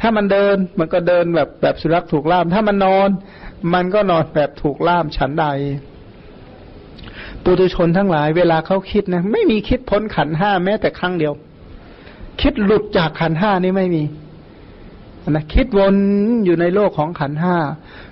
[0.00, 3.08] ถ้ามันเดินมันก็เดินแบบแบบสุนัขถูกล่าม ถ้ามันนอน
[3.74, 5.46] มันก็นอนแบบถูกล่ามฉันใด
[7.42, 11.32] ปุถุชนทั้งหลาย เวลาเขาคิดนะไม่มีคิดพ้นขันห้าแม้แต่ครั้งเดียว
[12.40, 14.02] คิดหลุดจากขันห้านี่ไม่มี
[15.30, 15.94] นะคิดวน
[16.44, 17.56] อยู่ในโลกของขันห้า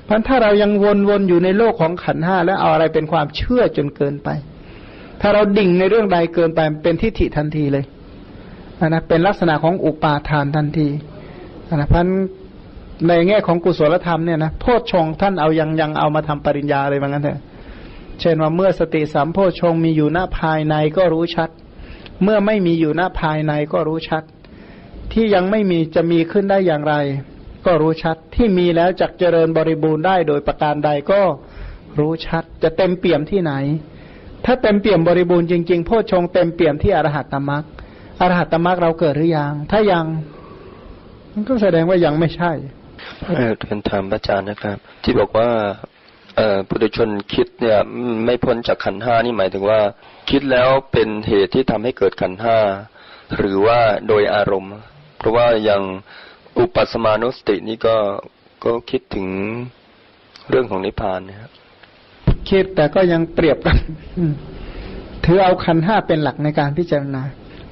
[0.04, 4.28] เพราะถ้าเรายังวนวนอยู่ในโลกของขันห้าแล้วเอาอะไรเป็นความเชื่อจนเกินไป
[5.20, 7.84] ถ้าเราดิ่งในเรื่องใดเกินไปเป็นทิฏฐิทันทีเลย
[8.88, 10.88] นะเป็นลักษณะของอุปาทานทันที
[11.74, 12.08] นะพัน
[13.08, 17.40] ในแง่ของกุศลธรรมเนี่ยนะโพชฌงท่านเอายังยังเอามาทำปริญญาเลยว่างั้นเถอะ
[18.20, 21.50] เช่นว่าเมื่อสติสามโพชฌงมีอยู่หน้าภายในก็รู้ชัด
[22.22, 24.22] เมื่อไม่มีอยู่หน้าภายในก็รู้ชัด
[25.12, 26.94] ที่ยังไม่มีจะมีขึ้นได้อย่างไร
[27.66, 31.20] ก็รู้ชัดที่มีแล้วจักเจริญบริบูรณ์ได้โดยประการใดก็
[31.98, 33.52] รู้ชัด จะเต็มเปี่ยมที่ไหน
[34.44, 37.64] ถ้าเต็มเปี่ยมบริบูรณ์จริงๆโพชฌงเต็มเปี่ยมที่อรหัตตมรัก
[38.20, 40.06] อรหัตตมรักเราเกิดหรือยัง ถ้ายัง
[41.32, 42.52] มันก็แสดงว่ายังไม่ใช่
[43.36, 45.48] เออเป็นถามอาจารย์นะครับ ที่บอกว่า
[46.36, 47.78] เอ่อปุถุชนคิดเนี่ย
[48.24, 49.80] ไม่พ้นจากขันห้านี่หมายถึงว่า
[50.30, 52.58] คิดแล้วเป็นเหตุที่ทำให้เกิดขันห้า
[53.36, 54.74] หรือว่าโดยอารมณ์
[55.18, 55.82] เพราะว่าย่าง
[56.58, 57.96] อุปสมานุสตินี่ก็
[58.64, 59.26] ก็คิดถึง
[60.50, 61.50] เรื่องของนิพพานนะครับ
[62.50, 63.76] คิดแต่ก็ยังเปรียบกัน
[65.24, 67.22] ถือเอาขันห้าเป็นหลักในการพิจารณา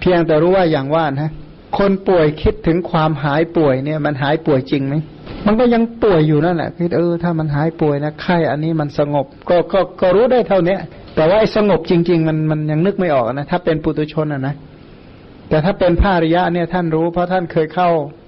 [0.01, 1.31] เพียงแต่รู้ว่าอย่างว่านะ
[1.79, 4.95] คนป่วยคิดถึงความหายป่วยเนี่ย มันหายป่วยจริงไหม
[5.47, 10.81] มันก็ยังป่วยอยู่นั่นแหละคิดเออถ้ามันหายป่วยนะไข้อันนี้มันสงบ ก็ก็ก็รู้ได้เท่าเนี้ย
[11.16, 14.55] แต่ว่าไอ้สงบจริง ๆ มันมันยังนึกไม่ออกนะถ้าเป็นปุตุชนอะนะ
[15.49, 18.21] แต่ถ้าเป็นพระริยะเนี่ยท่านรู้เพราะท่านเคยเข้าอ่า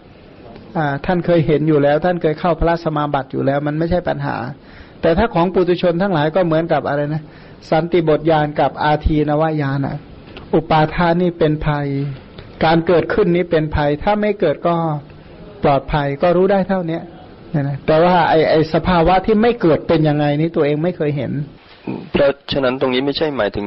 [1.07, 4.37] ท่านเคยเห็นอยู่แล้ว ท่านเคยเข้าพระสมาบัติอยู่แล้ว มันไม่ใช่ปัญหา
[5.03, 7.23] แต่ถ้าของปุตุชนทั้งหลายก็เหมือนกับอะไรนะ
[7.71, 9.97] สันติบทยานกับอาทีนวายานอะ
[10.55, 11.87] อุปาทานนี่เป็นภัย
[12.65, 14.75] การเกิดขึ้นนี้เป็นภัย ถ้าไม่เกิดก็
[15.63, 17.03] ปลอดภัยก็รู้ได้เท่าเนี้ย
[17.63, 21.33] นะแต่ว่าไอไอสภาวะที่ไม่เกิดเป็นยังไงนี่ตัวเองไม่เคยเห็น
[22.11, 23.67] เพราะฉะนั้นตรงนี้ไม่ใช่หมายถึง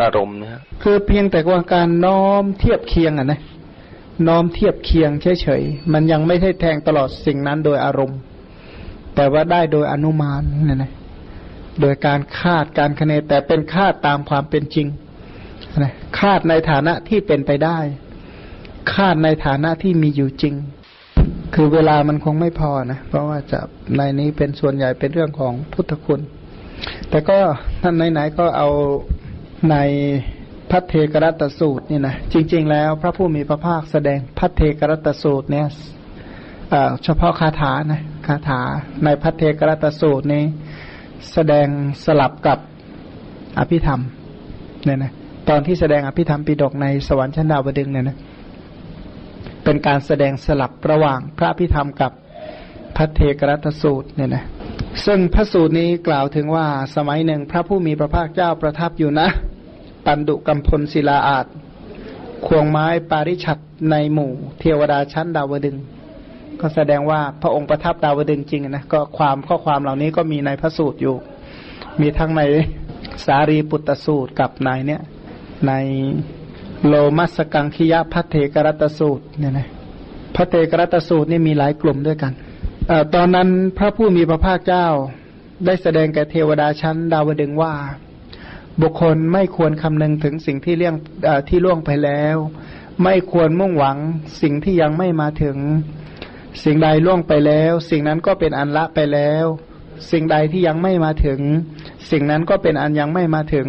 [0.00, 3.40] อารมณ์นะคือเพียงแต่ว่าการน้อมเทียบเคียงอะนะ
[4.26, 5.10] น้อมเทียบเคียง
[5.42, 8.18] เฉยๆ มันยังไม่ได้แทงตลอดสิ่งนั้นโดยอารมณ์
[9.14, 10.92] แต่ว่าได้โดยอนุมานเนี่ยนะ
[11.80, 14.86] โดยการคาดการคะเนแต่เป็นคาดตามความเป็นจริง
[15.82, 17.78] นะคาดในฐานะที่เป็นไปได้
[18.94, 20.54] คาดในฐานะที่มีอยู่จริง
[21.54, 23.60] คือเวลามันคงไม่พอนะเพราะว่าจะ
[23.96, 26.20] ในนี้เป็นส่วนใหญ่เป็นเรื่องของพุทธคุณ
[27.10, 27.38] แต่ก็
[27.82, 28.68] ท่านไหนๆก็เอา
[29.70, 29.76] ใน
[30.70, 35.66] พัทเทกรัตสูตรนี่นะจริง ๆ แล้วพระผู้มีพระภาคแสดงพัทเทกรัตสูตรเนี่ย
[37.04, 38.60] เฉพาะคาถานะคาถา
[39.04, 40.44] ในพัทเทกรัตสูตรนี้
[41.32, 41.68] แสดง
[42.04, 42.58] สลับกับ
[43.58, 44.00] อภิธรรม
[44.84, 45.12] เนี่ยนะ
[45.48, 48.16] ตอนที่แสดงอภิธรรมปิดกในสวรรค์ชั้นดาวดึงเนี่ยนะ
[49.64, 52.12] เป็นการแสดงสลับระหว่างพระอภิธรรมกับ
[52.96, 54.44] พัทเทกรัตสูตรเนี่ยนะ
[55.06, 59.28] ซึ่งพระสูตรนี้กล่าวถึงว่าสมัยหนึ่งพระผู้มีพระภาคเจ้าประทับอยู่นะ
[60.08, 61.46] ปันดุกัมพลศิลาอาจ
[62.46, 63.58] ควงไม้ปาริชัด
[63.90, 65.76] ในหมู่ เทวดาชั้นดาวดึง
[66.60, 71.16] ก็แสดงว่าพระองค์ประทับดาวดึงจริงนะก็ความข้อความเหล่านี้ก็มีในพระสูตรอยู่
[72.00, 72.42] มีทั้งใน
[73.26, 75.02] สารีปุตตสูตรกับในเนี่ย
[75.66, 75.72] ใน
[76.86, 79.68] โลมัสกังคิยะพัทเทกรัตสูตรเนี่ยนะ
[80.34, 82.32] พระเทกรัตสูตรนี่มีหลายกลุ่มด้วยกัน
[82.90, 84.86] อตอนนั้นพระผู้มีพระภาคเจ้า
[85.66, 87.74] ได้แสดงแก่เทวดาชั้นดาวดึงว่า
[88.82, 90.94] บุคคลไม่ควรคำนึงถึงสิ่งที่เลี่ยง
[91.48, 92.36] ที่ล่วงไปแล้ว
[93.04, 93.98] ไม่ควรมุ่งหวัง
[94.42, 95.56] สิ่งที่ยังไม่มาถึง
[96.64, 99.44] สิ่งใดล่วงไปแล้ว สิ่งนั้นก็เป็นอันละไปแล้ว
[100.10, 101.40] สิ่งใดที่ยังไม่มาถึง
[102.10, 103.68] สิ่งนั้นก็เป็นอันยังไม่มาถึง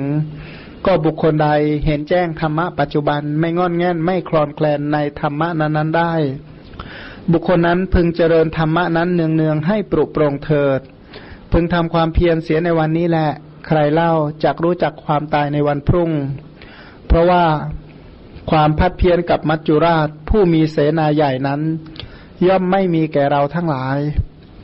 [0.85, 1.49] ก็บุคคลใด
[1.85, 6.13] เห็นแจ้งธรรมะปัจจุบันไม่งอนแง่นไม่คลอนแคลนในธรรมะนั้นๆได้
[7.31, 10.79] บุคคลนั้นพึงเจริญธรรมะนั้นเนืองๆให้ปรุโปรงเถิด
[11.51, 13.31] พึงทำความเพียรเสียในวันนี้แหละ
[13.65, 14.11] ใครเล่า
[14.43, 16.11] จักรู้จักความตายในวันพรุ่ง
[17.07, 17.45] เพราะว่า
[18.51, 21.61] ความพัดเพี้ยรกับมัจจุราชผู้มีเสนาใหญ่นั้น
[22.47, 23.97] ย่อมไม่มีแก่เราทั้งหลาย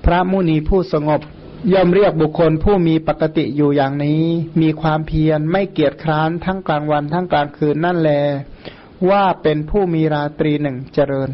[0.06, 1.22] พระมุนีผู้สงบ
[1.74, 4.22] ย่อมเรียกบุคคลผู้มีปกติอยู่อย่างนี้
[4.62, 8.12] มีความเพียรไม่เกียจคร้านทั้งกลางวันทั้งกลางคืนนั่นแล
[9.10, 11.30] ว่าเป็นผู้มีราตรีหนึ่งเจริญ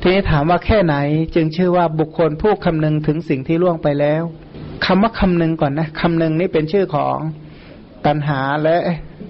[0.00, 0.96] ทีนี้ถามว่าแค่ไหน
[1.34, 4.22] จึงชื่อว่าบุคคลผู้คำนึงถึงสิ่งที่ล่วงไปแล้ว
[4.84, 7.16] คำว่าคำนึงก่อนนะคำหนึ่งนี่เป็นชื่อของ
[8.06, 8.76] ตัณหาและ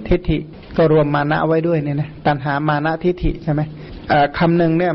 [0.09, 0.39] ทิฏฐิ
[0.77, 3.61] ก็รวมมานะไว้ด้วยเนี่ยนะตัณหามานะทิฏฐิใช่ไหม
[4.39, 4.93] คำหนึ่งเนี่ย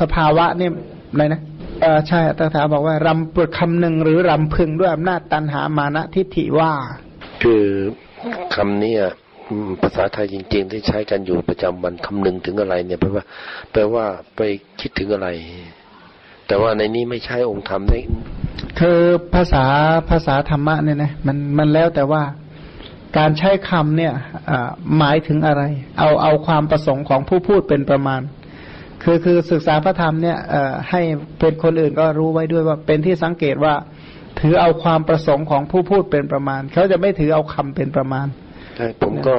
[0.00, 0.72] สภาวะเนี่ย
[1.10, 1.40] อะไรนะ
[1.80, 6.72] เออใช่ตถาบอกว่ารำเปิดคำหนึ่งหรือรำพึงด้วยอำนาจตันหามานะทิฏฐิว่า
[7.42, 7.64] คือ
[8.54, 8.94] คำนี้
[9.82, 13.24] ภาษาไทยจริง ๆ ที่ใช้กันอยู่ประจำวันคำหนึ่งถึงอะไร เนี่ยแปลว่า
[13.72, 14.04] แปลว่า
[14.36, 14.40] ไป
[14.80, 15.28] คิดถึงอะไร
[16.46, 17.98] แต่ว่าในนี้ไม่ใช่องค์ธรรมได้
[18.80, 19.00] คือ
[19.34, 19.64] ภาษา
[20.10, 22.22] ภาษาธรรมะเนี่ยนะมันมันแล้วแต่ว่า
[23.18, 24.12] การใช้คำเนี่ย
[24.98, 25.62] หมายถึงอะไร
[25.98, 28.20] เอาเอาความประสงค์ของผู้พูดเป็นประมาณ
[29.02, 30.38] คือคือศึกษาพระธรรมเนี่ย
[30.90, 31.00] ให้
[31.40, 33.74] เป็นคนอื่นก็รู้ไว้ด้วยว่าเป็นที่สังเกตว่า
[34.40, 38.26] ถือเอาความประสงค์ของผู้พูดเป็นประมาณ เขาจะไม่ถือเอาคำเป็นประมาณ
[38.76, 39.34] ใช่ผมก็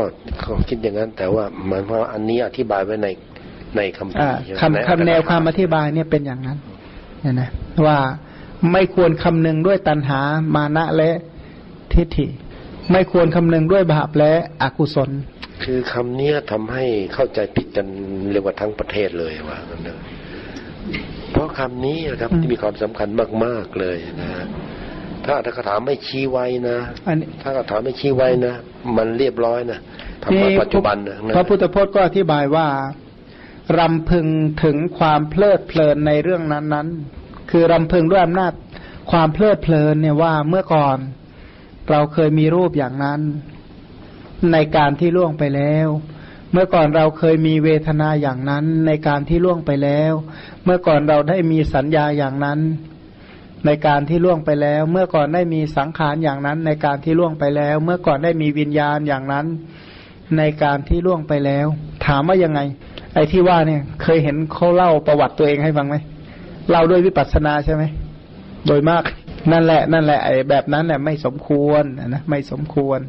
[0.69, 3.07] คิดอย่างนั้น แต่ว่าหมายว่าอันนี้อธิบายไว้ใน
[3.75, 6.57] ในคำคำคำแนวความอธิบายเนี่ยเป็นอย่างนั้น
[7.27, 7.49] เนี่ยนะ
[7.87, 7.97] ว่า
[8.71, 10.19] ไม่ควรคำนึงด้วยตัณหา
[10.55, 11.11] มานะและ
[11.93, 12.27] ทิฏฐิ
[12.91, 15.09] ไม่ควรคำนึงด้วยบาปและอกุศล
[15.63, 17.87] คือคำนี้ทำให้เข้าใจผิดกัน
[18.31, 19.97] เรียกว่าทั้งประเทศเลยว่ากันเนอะ
[21.31, 23.09] เพราะคำนี้นะครับที่มีความสำคัญ
[23.43, 24.29] มาก ๆ เลยนะ
[25.25, 26.77] ถ้าถ้าถามไม่ชี้ไว้นะ
[27.41, 28.53] ถ้าถามไม่ชี้ไว้นะ
[28.97, 29.79] มันเรียบร้อยนะ
[30.23, 32.67] ทำมาปัจจุบันนะพระพุทธพจน์ก็อธิบายว่า
[33.77, 34.27] รำพึง
[34.63, 37.16] ถึงความเพลิดเพลินในเรื่องนั้นๆ
[37.49, 38.53] คือรำพึงด้วยอำนาจ
[39.11, 40.97] ความเพลิดเพลินเนี่ยว่าเมื่อก่อน
[41.89, 43.21] เราเคยมีรูปอย่างนั้น
[44.51, 45.87] ในการที่ล่วงไปแล้ว
[46.51, 50.13] เมื่อก่อนเราเคยมีเวทนาอย่างนั้น ในการที่ล่วงไปแล้ว
[50.63, 52.59] เมื่อก่อนเราได้มีสัญญาอย่างนั้น
[53.65, 59.45] ในการที่ล่วงไปแล้ว เมื่อก่อนได้มีสังขารอย่างนั้น ในการที่ล่วงไปแล้ว เมื่อก่อนได้มีวิญญาณอย่างนั้น
[60.37, 61.67] ในการที่ล่วงไปแล้ว
[62.05, 62.59] ถามว่ายังไง
[63.13, 65.95] ไอ้ที่ว่าเนี่ย เคยเห็นเขาเล่าประวัติตัวเองให้ฟังไหม
[66.69, 67.83] เล่าด้วยวิปัสสนาใช่ไหม
[68.67, 69.03] โดยมาก
[69.51, 72.99] นั่นแหละ นั่นแหละไอ้แบบนั้นแหละไม่สมควรนะไม่สมควร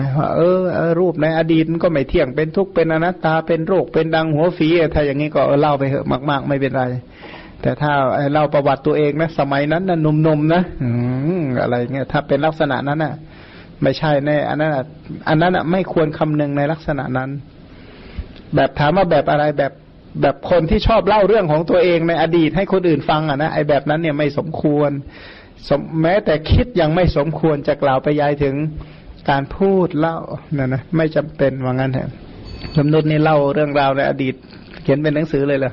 [0.00, 0.60] นะว่าเออ
[1.00, 6.84] รูปในอดีตมันก็ไม่เที่ยงเป็นทุกข์เป็นอนัตตาเป็นโรคเป็นดังหัวฝีถ้าอย่างนี้ก็เล่าไปเหอะมาก ๆ ไม่เป็นไร
[7.62, 7.92] แต่ถ้า
[8.32, 10.90] เล่าประวัติตัวเองนะสมัยนั้นนะหนุ่มๆนะอื
[11.40, 13.14] มอะไรเงี้ยถ้าเป็นลักษณะนั้นน่ะ
[13.82, 14.72] ไม่ใช่แน่อันนั้น
[15.28, 17.30] อันนั้นอะไม่ควรคำนึงในลักษณะนั้น
[18.54, 19.72] แบบถามว่าแบบอะไรแบบ
[20.22, 24.90] แบบคนที่ชอบเล่าเรื่องของตัวเองในอดีตให้คนอื่นฟังอะนะไอ้แบบนั้นเนี่ยไม่สมควร
[25.78, 28.54] มแม้แต่คิดยังไม่สมควรจะกล่าวไปยายถึง
[29.30, 30.18] การพูดเล่า
[30.56, 32.06] นี่ยนะไม่จำเป็นว่างั้นแหละ
[32.76, 34.34] สมนุษนี่เล่าเรื่องราวในอดีต
[34.82, 35.72] เขียนเป็นหนังสือเลยเหรอ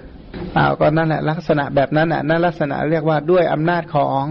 [0.58, 4.24] อ้าวก็นั่นแหละลักษณะแบบนั้นอะนั่นลักษณะเรียกว่าด้วยอำนาจของ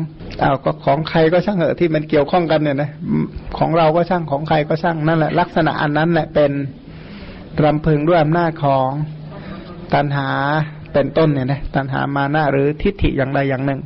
[0.42, 2.90] อ้าวก็ของใครก็ช่างเหอะที่มันเกี่ยวข้องกันเนี่ยนะ
[3.58, 6.52] ของเราก็ช่างของใครก็ช่างนั่นแหละลักษณะอันนั้นแหละเป็น
[7.62, 8.88] รำพึงด้วยอำนาจของ
[9.94, 10.28] ตัณหา
[10.92, 13.80] เป็นต้นเนี่ยนะตัณหามานะหรือทิฏฐิอย่างใดอย่างหนึ่ง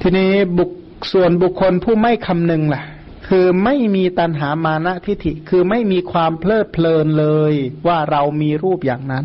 [0.00, 0.70] ทีนี้บุค
[1.12, 2.82] ส่วนบุคคลผู้ไม่คำนึงล่ะ
[3.28, 7.54] คือไม่มีตัณหามานะทิฏฐิคือไม่มีความเพลิดเพลินเลย
[7.86, 9.24] ว่าเรามีรูปอย่างนั้น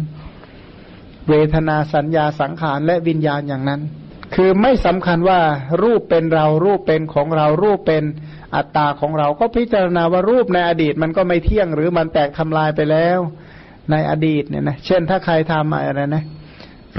[1.29, 3.81] เวทนาสัญญาสังขารและวิญญาณอย่างนั้น
[4.35, 5.41] คือไม่สำคัญว่า
[5.83, 8.03] รูปเป็นเรารูปเป็นของเรารูปเป็น
[8.55, 13.19] อัตตาของเราก็พิจารณาว่ารูปในอดีตมันก็ไม่เที่ยงหรือมันแตกทำลายไปแล้ว
[13.91, 16.23] ในอดีตเนี่ยนะเช่นถ้าใครทำอะไรนะ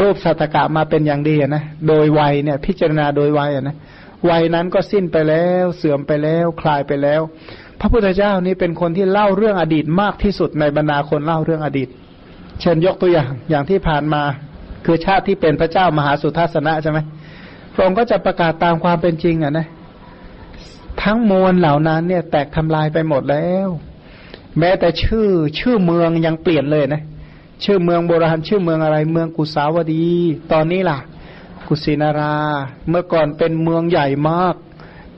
[0.01, 3.77] รูปสัตกะมาเป็นอย่างดีนะโดยวัยเนี่ย พิจารณาโดยวัยนะ
[4.31, 7.21] วัยนั้นก็สิ้นไปแล้วเสื่อมไปแล้ว คลายไปแล้ว
[7.81, 11.89] พระพุทธเจ้านี้เป็นคนที่เล่าเรื่องอดีตมากที่สุดในบรรดาคนเล่าเรื่องอดีต
[12.61, 14.23] เช่นยกตัวอย่างอย่างที่ผ่านมา
[14.85, 16.99] คือชาติที่เป็นพระเจ้ามหาสุทัศนะใช่ไหม
[17.75, 19.67] พระองค์ก็จะประกาศตามความเป็นจริงอะนะ
[21.03, 23.69] ทั้งมวลเหล่านั้นเนี่ยแตกทำลายไปหมดแล้ว
[24.59, 25.27] แม้แต่ชื่อ
[25.59, 27.03] ชื่อเมืองยังเปลี่ยนเลยนะ
[27.65, 30.07] ชื่อเมืองโบราณชื่อเมืองอะไร เมืองกุสาวดี
[30.53, 30.99] ตอนนี้ล่ะ
[31.69, 32.35] กุสินารา
[32.89, 34.55] เมื่อก่อนเป็นเมืองใหญ่มาก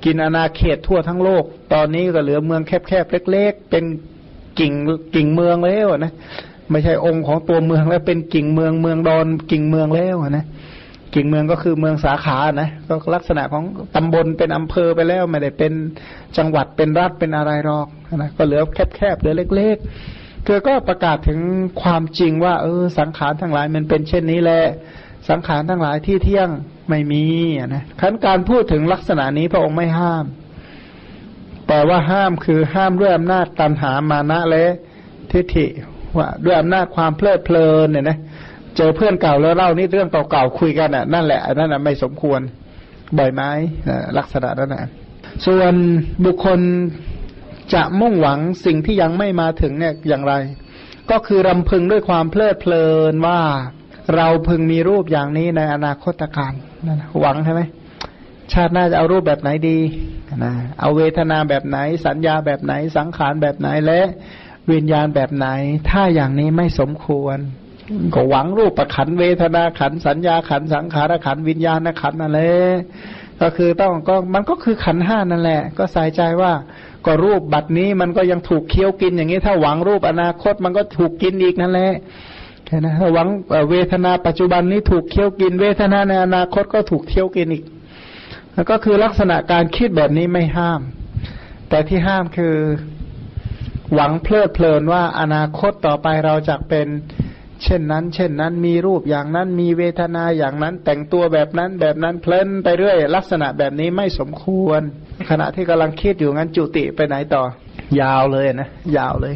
[0.04, 3.84] กินอาณาเขตทั่วทั้งโลก ตอนนี้ก็เหลือเมืองแคบๆเล็ก ๆ เป็น
[4.58, 4.72] กิ่ง
[5.14, 6.12] กิ่งเมืองแล้วนะ
[6.70, 10.44] ไม่ใช่องค์ของตัวเมืองแล้วเป็นกิ่งเมืองเมืองดอนกิ่งเมืองแล้วนะ
[11.14, 15.72] กิ่งเมืองก็คือเมืองสาขานะก็ลักษณะของตำบลเป็นอำเภอไปแล้วไม่ได้เป็น
[16.36, 18.62] จังหวัดเป็นรัฐเป็นอะไรหรอกนะก็เหลือ
[18.96, 21.40] แคบๆเหลือเล็กๆคือก็ประกาศถึง
[21.82, 24.62] ความจริงว่า เออ สังขารทั้งหลายมันเป็นเช่นนี้แหละ
[25.28, 26.48] สังขารทั้งหลายที่เที่ยง
[26.88, 27.24] ไม่มี
[27.74, 30.24] นะขั้นการพูดถึงลักษณะนี้พระองค์ไม่ห้าม
[31.68, 34.64] แต่ว่าห้ามคือห้ามด้วยอำนาจตันหามานะและ
[35.30, 35.66] ทิฏฐิ
[36.16, 38.18] ว่าด้วยอำนาจความเพลิดเพลินเนี่ยนะ
[38.76, 42.40] เจอเพื่อนเก่าแล้วเล่านี่เรื่องเก่าๆคุยกันอะนั่นแหละนั่นแหะไม่สมควร
[43.18, 43.42] บ่อยไหม
[44.18, 44.86] ลักษณะนั้นนะ
[45.46, 45.74] ส่วน
[46.24, 46.60] บุคคล
[47.74, 50.34] จะมุ่งหวังสิ่งที่ยังไม่มาถึงเนี่ยอย่างไร
[51.10, 53.40] ก็คือรำพึงด้วยความเพลิดเพลินว่า
[54.16, 56.52] เราพึงมีรูปอย่างนี้ในอนาคตการ
[56.86, 57.62] นั่นหวังใช่ไหม
[58.52, 59.78] ชาติหน้าจะเอารูปแบบไหนดี
[60.44, 64.00] นะเอาเวทนาแบบไหน สัญญาแบบไหนสังขารแบบไหนและ
[64.72, 65.48] วิญญาณแบบไหน
[65.90, 67.38] ถ้าอย่างนี้ไม่สมควร
[68.14, 72.52] ก็หวังรูปประขันเวทนาขันสัญญาขันสังขารขันวิญญาณขันนั่นแหละ
[73.40, 76.52] ก็คือต้องก็มันก็คือขันห้านั่นแหละ ก็ใส่ใจว่า
[77.06, 81.92] ก็รูปบัตรนี้มันก็ยังถูกเคี้ยวกินอย่างนี้ ถ้าหวังรูปอนาคตมันก็ถูกกินอีกนั่นแหละ
[82.84, 83.28] นะถ้าหวัง
[83.70, 87.64] เวทนาปัจจุบันนี้ถูกเคี้ยวกิน เวทนาในอนาคตก็ถูกเคี้ยวกินอีก
[88.54, 90.80] แล้วก็คือลักษณะการคิดแบบนี้ไม่ห้าม
[91.68, 92.54] แต่ที่ห้ามคือ
[93.94, 96.86] หวังเพลิดเพลินว่าอนาคตต่อไปเราจะเป็น
[97.64, 104.80] เช่นนั้น เช่นนั้นมีรูปอย่างนั้นมีเวทนาอย่างนั้น แต่งตัวแบบนั้นแบบนั้นเพลินไปเรื่อย ลักษณะแบบนี้ไม่สมควร
[105.30, 107.42] ขณะที่กำลังคิดอยู่งั้นจุติไปไหนต่อ
[108.00, 109.34] ยาวเลยนะ ยาวเลย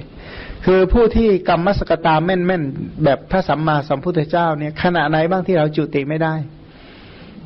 [0.65, 2.63] คือผู้ที่กรรมสกตาแม่นแม่น
[3.05, 6.35] แบบพระสัมมาสัมพุทธเจ้าเนี่ยขณะไหนบ้างที่เราจุติไม่ได้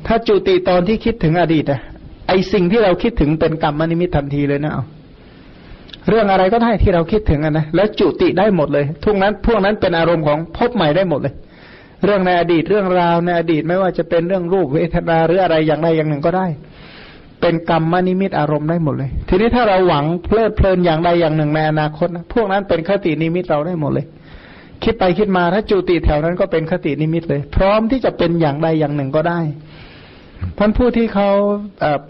[0.07, 1.81] ถ้าจุติตอนที่คิดถึงอดีตอะ
[2.27, 4.83] ไอสิ่งที่เราคิดถึงเป็นกรรมนิมิตทันทีเลยนะเอา
[6.09, 11.33] เรื่องอะไรก็ได้ที่เราคิดถึงนะแล้วจุติได้หมดเลยทุกนั้นพวกนั้นเป็นอารมณ์ของพบใหม่ได้หมดเลย
[12.05, 16.47] เรื่องในอดีตเรื่องราวในอดีตไม่ว่าจะเป็นเรื่องรูปเวทนาหรืออะไรอย่างใดอย่างหนึ่งก็ได้
[17.41, 24.05] เป็นกรรมนิมิตอารมณ์ได้หมดเลย ทีนี้ถ้าเราหวังเพลิดเพลินอย่างใดอย่างหนึ่งในอนาคตนะพวกนั้นเป็นคตินิมิตเราได้หมดเลย
[24.83, 29.39] คิดไปคิดมาถ้าจุติแถวนั้นก็เป็นคตินิมิตเลย พร้อมที่จะเป็นอย่างใดอย่างหนึ่งก็ได้
[30.57, 31.29] ฉะนั้นผู้ที่เขา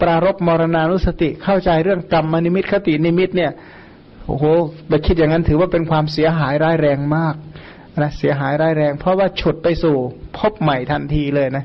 [0.00, 3.50] ปรารภมรณานุสติเข้าใจเรื่องกรรมนิมิตคตินิมิตเนี่ย
[4.26, 4.44] โอ้โห
[4.88, 7.34] ไปคิดอย่างนั้นถือว่าเป็นความเสียหายร้ายแรงมาก
[8.02, 9.96] นะเสียหายร้ายแรง เพราะว่าฉุดไปสู่
[10.36, 11.64] พบใหม่ทันทีเลยนะ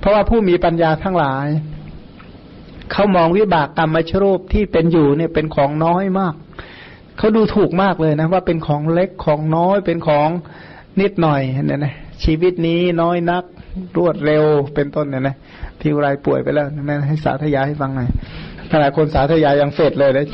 [0.00, 1.46] เพราะว่าผู้มีปัญญาทั้งหลาย
[2.92, 6.34] เขามองวิบากกรรมชรูปที่เป็นอยู่เนี่ยเป็นของน้อยมาก
[7.18, 10.28] เขาดูถูกมากเลยนะ ว่าเป็นของเล็กของน้อยเป็นของ
[11.00, 11.94] นิดหน่อยเนี่ยนะ
[12.24, 13.44] ชีวิตนี้น้อยนัก
[13.98, 14.44] รวดเร็ว
[14.74, 15.36] เป็นต้นเนี่ยนะ
[15.80, 18.08] ที่ไรป่วยไปแล้วแม่ให้สาธยายให้ฟังหน่อย
[18.72, 20.26] ขณะคนสาธยายยังเฟดเลยเลย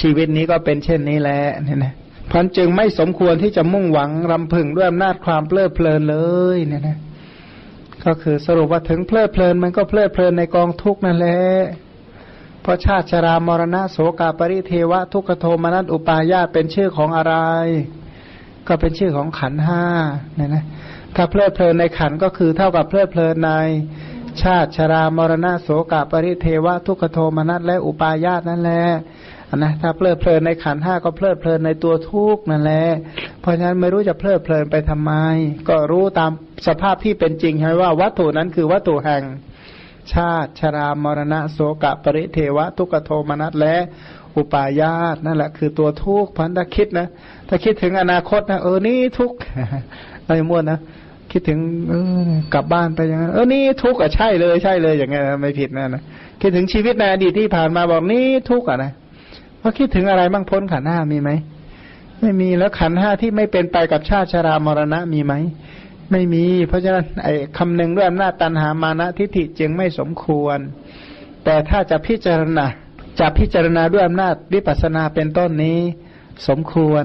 [0.00, 1.94] ชีวิตนี้ก็เป็นเช่นนี้แหละเนี่ยนะ
[2.30, 6.18] พันจึงไม่สมควรที่จะมุ่งหวังรำพึงด้วยอำนาจความเพลิดเพลินเล
[6.56, 6.98] ยเนี่ยนะ
[8.04, 11.40] ก็คือสรุปว่าถึงเพลิดเพลินมันก็เพลิดเพลินในกองทุกนั่นแหละ
[12.62, 17.34] เพราะชาติชรามรณะโสกาปริเทวะ ทุกขโทมนัสอุปาญาตเป็นชื่อของอะไร
[18.68, 19.84] ก็เป็นชื่อของขันห้า
[20.36, 20.64] เนี่ยนะ
[21.16, 23.52] ถ้าเพลิดเพลินในขันก็คือเท่ากับเพลิดเพลินใน
[24.42, 28.84] ชาติชรามรณะโสกาปริเทวะทุกขโทมนัสและอุปาญาตนั่นแหละ
[29.56, 32.84] นะถ้าเพลิดเพลินในขันห้าก็เพลิดเพลินในตัวทุกนั่นแหละ
[33.40, 35.12] เพราะฉะนั้นไม่รู้จะเพลิดเพลินไปทำไม
[35.68, 36.30] ก็รู้ตาม
[36.66, 39.22] สภาพที่เป็นจริงใช่ว่าวัตถุนั้นคือวัตถุแห่ง
[40.14, 43.76] ชาติชรามรณะโสกะปริเทวะ ทุกขโทมนัสและ
[44.36, 47.06] อุปาญาตนั่นแหละคือตัวทุกพันธะคิดนะ
[47.48, 49.32] ถ้าคิดถึงอนาคตนะเออนี่ทุก
[50.24, 50.78] อะไรมั่วนะ
[51.36, 51.94] คิดถึง เอ
[52.28, 56.02] อกลับบ้านไปอย่างนั้นเออนี่ทุกข์อะใช่เลยใช่เลยอย่างเงี้ยไม่ผิดนะนะ
[56.40, 58.92] คิดถึงชีวิตในอดีตที่ผ่านมาบอกนี่ทุกข์อะนะ
[59.60, 61.30] ว่าคิดถึงอะไรบ้างพ้นขันห้ามีไหม
[62.20, 65.34] ไม่มีแล้วขันห้าที่ไม่เป็นไปกับชาติชรามรณะมีไหม
[66.10, 70.58] ไม่มี เพราะฉะนั้นไอ้คำหนึ่งด้วยอำนาจตันหามานะทิฏฐิจึงไม่สมควร
[71.44, 72.66] แต่ถ้าจะพิจารณา
[73.20, 75.78] จะพิจารณาด้วยอำนาจวิปัสสนาเป็นต้นนี้
[76.48, 77.04] สมควร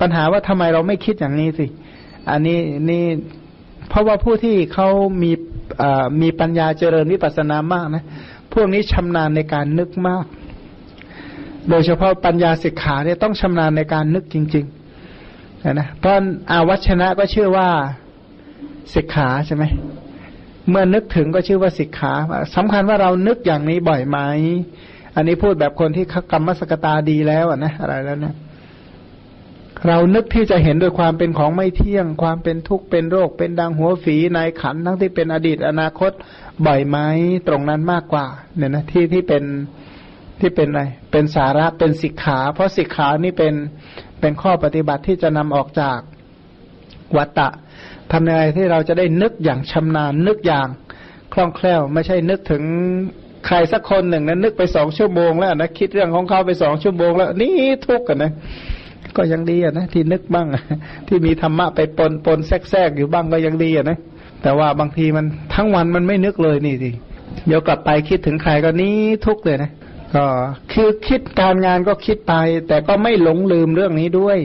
[0.00, 1.66] ปัญหาว่าทำไมเราไม่คิดอย่างนี้สิ
[2.30, 2.58] อันนี้
[2.90, 3.04] นี่
[3.88, 4.88] เพราะว่าผู้ที่เขา
[5.22, 5.32] มี
[6.22, 8.04] มีปัญญาเจริญวิปัสสนามากนะ
[8.52, 10.24] พวกนี้ชำนาญในการนึกมาก
[11.68, 16.12] โดยเฉพาะปัญญาสิกขาเนี่ยต้องชำนาญในการนึกจริงๆนะเพราะ
[16.50, 17.68] อาวัชนะก็ชื่อว่า
[18.94, 19.64] สิกขาใช่ไหม
[20.68, 22.12] เมื่อนึกถึงก็ชื่อว่าสิกขา
[22.56, 24.18] สำคัญว่าเรานึกอย่างนี้บ่อยไหม
[25.16, 28.34] อันนี้พูดแบบคนที่กรรมสกตาดีแล้วนะอะไรแล้วเนะ
[29.88, 36.12] เรานึกที่จะเห็นโดยความเป็นของไม่เที่ยง ความเป็นทุกข์เป็นโรค เป็นดังหัวฝีในขันทั้งที่เป็นอดีตอนาคต
[36.66, 36.96] บ่อยไหม
[37.48, 39.44] ตรงนั้นมากกว่า เนี่ยนะที่ที่เป็น
[40.40, 43.54] ที่เป็นอะไร เป็นสาระเป็นสิกขา เพราะสิกขานี่เป็น
[44.20, 45.98] เป็นข้อปฏิบัติที่จะนำออกจาก
[47.16, 47.48] วัตตะ
[48.12, 50.68] ทำยังไงที่เราจะได้นึกอย่างชำนาญนึกอย่าง
[51.32, 52.62] คล่องแคล่ว ไม่ใช่นึกถึง
[53.46, 57.52] ใครสักคนหนึ่งนะนึกไปสองชั่วโมงแล้วนะคิดเรื่องของเขาไปสองชั่วโมงแล้ว นี่
[57.86, 58.32] ทุกข์กันนะ
[59.16, 60.46] ก็ยังดีอะนะที่นึกบ้าง
[61.08, 63.98] ที่มีธรรมะไปปนปนแทรกอยู่บ้างก็ยังดีอะนะ
[64.42, 66.90] แต่ว่าบางทีมันทั้งวันมันไม่นึกเลยนี่สิ
[67.46, 69.70] เดี๋ยวกลับไปคิดถึงใครก็นี้ทุกเลยนะ
[70.14, 70.24] ก็
[70.72, 72.34] คือคิดการงานก็คิดไป
[72.68, 74.38] แต่ก็ไม่หลงลืมเรื่องนี้ด้วย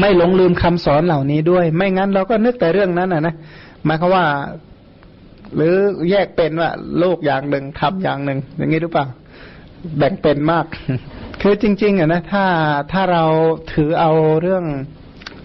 [0.00, 3.34] ไม่หลงลืมคำสอนเหล่านี้ด้วย ไม่งั้นเราก็นึกแต่เรื่องนั้นอะนะ
[3.84, 4.24] หมายความว่า
[5.56, 5.74] หรือ
[6.10, 9.06] แยกเป็นว่าโลกอย่างหนึ่งทำอย่างหนึ่งอย่างนี้หรือเปล่า
[9.98, 10.66] แบ่งเป็นมาก
[11.42, 12.46] คือจริงๆอะนะถ้า
[12.92, 13.24] ถ้าเรา
[13.72, 14.64] ถือเอาเรื่อง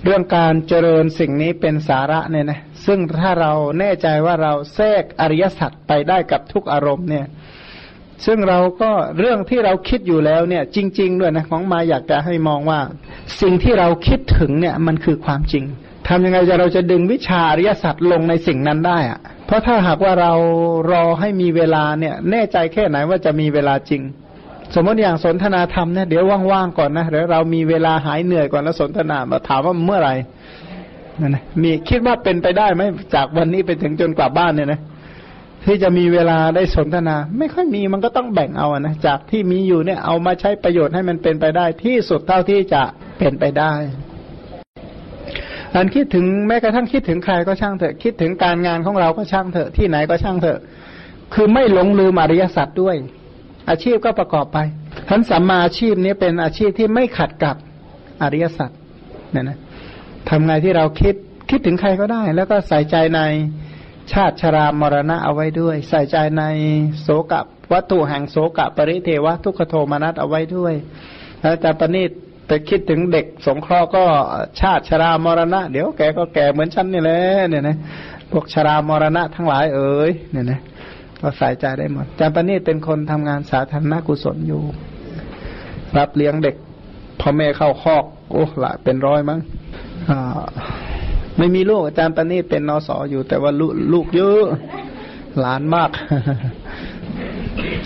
[0.03, 7.25] เรื่องการเจริญสิ่งนี้เป็นสาระเนี่ยนะซึ่งถ้าเราแน่ใจว่าเราแทรกอริยสัจไปได้กับทุกอารมณ์เนี่ย
[8.25, 12.79] ซึ่งเราก็เรื่องที่เราคิดอยู่แล้วเนี่ย จริง ๆ ด้วยนะของมาอยากจะให้มองว่า
[13.41, 15.63] สิ่งที่เราคิดถึงเนี่ยมันคือความจริง
[16.07, 20.33] ทำยังไงจะเราจะดึงวิชาอริยสัจลงในสิ่งนั้นได้อะเพราะถ้าหากว่าเรา
[20.91, 24.01] รอให้มีเวลาเนี่ย แน่ใจแค่ไหนว่าจะมีเวลาจริง
[24.73, 30.13] สมมติอย่างสนทนาธรรมเนี่ยเดี๋ยวว่างๆก่อนนะเดี๋ยวเรามีเวลาหายเหนื่อยก่อนแล้วสนทนามาถามว่าเมื่อไหร่
[31.21, 32.81] นั่นนะมีคิดว่าเป็นไปได้ไหม
[33.15, 34.79] จากวันนี้ไปถึงจนกลับบ้านเนี่ยนะ
[35.65, 42.83] ที่จะมีเวลาได้สนทนา ไม่ค่อยมีมันก็ต้องแบ่งเอาอะนะจากที่มีอยู่เนี่ยเอามาใช้ประโยชน์ให้มันเป็นไปได้ที่สุดเท่าที่จะ
[43.17, 43.73] เป็นไปได้
[45.75, 50.59] อันคิดถึงแม้กระทั่งคิดถึงใครก็ช่างเถอะ คิดถึงการงานของเราก็ช่างเถอะที่ไหนก็ช่างเถอะ
[51.33, 52.95] คือไม่หลงลืมอริยสัจด้วย
[53.69, 54.57] อาชีพก็ประกอบไป
[55.09, 57.55] ทั้นสัมมาอาชีพนี้เป็นอาชีพที่ไม่ขัดกับ
[58.21, 58.69] อริยสัจ
[59.31, 59.57] เนี่ยนะ
[60.29, 61.15] ทำไงที่เราคิด
[61.49, 63.21] คิดถึงใครก็ได้ แล้วก็ใส่ใจใน
[64.13, 66.43] ชาติชรามรณะเอาไว้ด้วย ใส่ใจใน
[67.01, 67.33] โสก
[67.73, 70.73] วัตถุแห่งโสกปริเทวะทุกขโทมนัสเอาไว้ด้วย
[71.41, 72.11] แล้วแต่ประณีต
[72.47, 74.03] ไปคิดถึงเด็กสงเคราะห์ก็
[74.59, 77.77] ชาติชรามรณะ เดี๋ยวแกก็แก่เหมือนฉันนี่แหละเนี่ยนะ
[78.31, 80.59] พวกชรามรณะทั้งหลายเอ๋ยเนี่ยนะ
[81.23, 84.61] ก็ใส่ใจได้หมดอาจารย์ปณีตเป็นคนทำงานสาธารณกุศลอยู่
[85.97, 86.55] รับเลี้ยงเด็ก
[87.19, 89.39] พ่อแม่เข้าคอก โอ้หลายเป็นร้อยมั้ง
[91.37, 94.45] ไม่มีลูกอาจารย์ปณีตเป็นนอสออยู่ แต่ว่าลูกลูกเยอะ
[95.39, 95.89] หลานมาก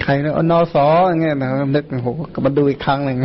[0.03, 2.07] ใครเนี่ยนอสออย่างเงี้ยนะนึกโอ้โห
[2.45, 3.17] มาดูอีกครั้งหนึ่ง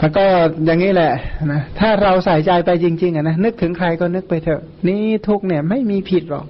[0.00, 0.24] มันก็
[0.66, 1.12] อย่างนี้แหละ
[1.52, 6.46] นะถ้าเราใส่ใจไปจริง ๆอะนะนึกถึงใครก็นึกไปเถอะ นี่ทุกเนี่ย ไม่มีผิดหรอก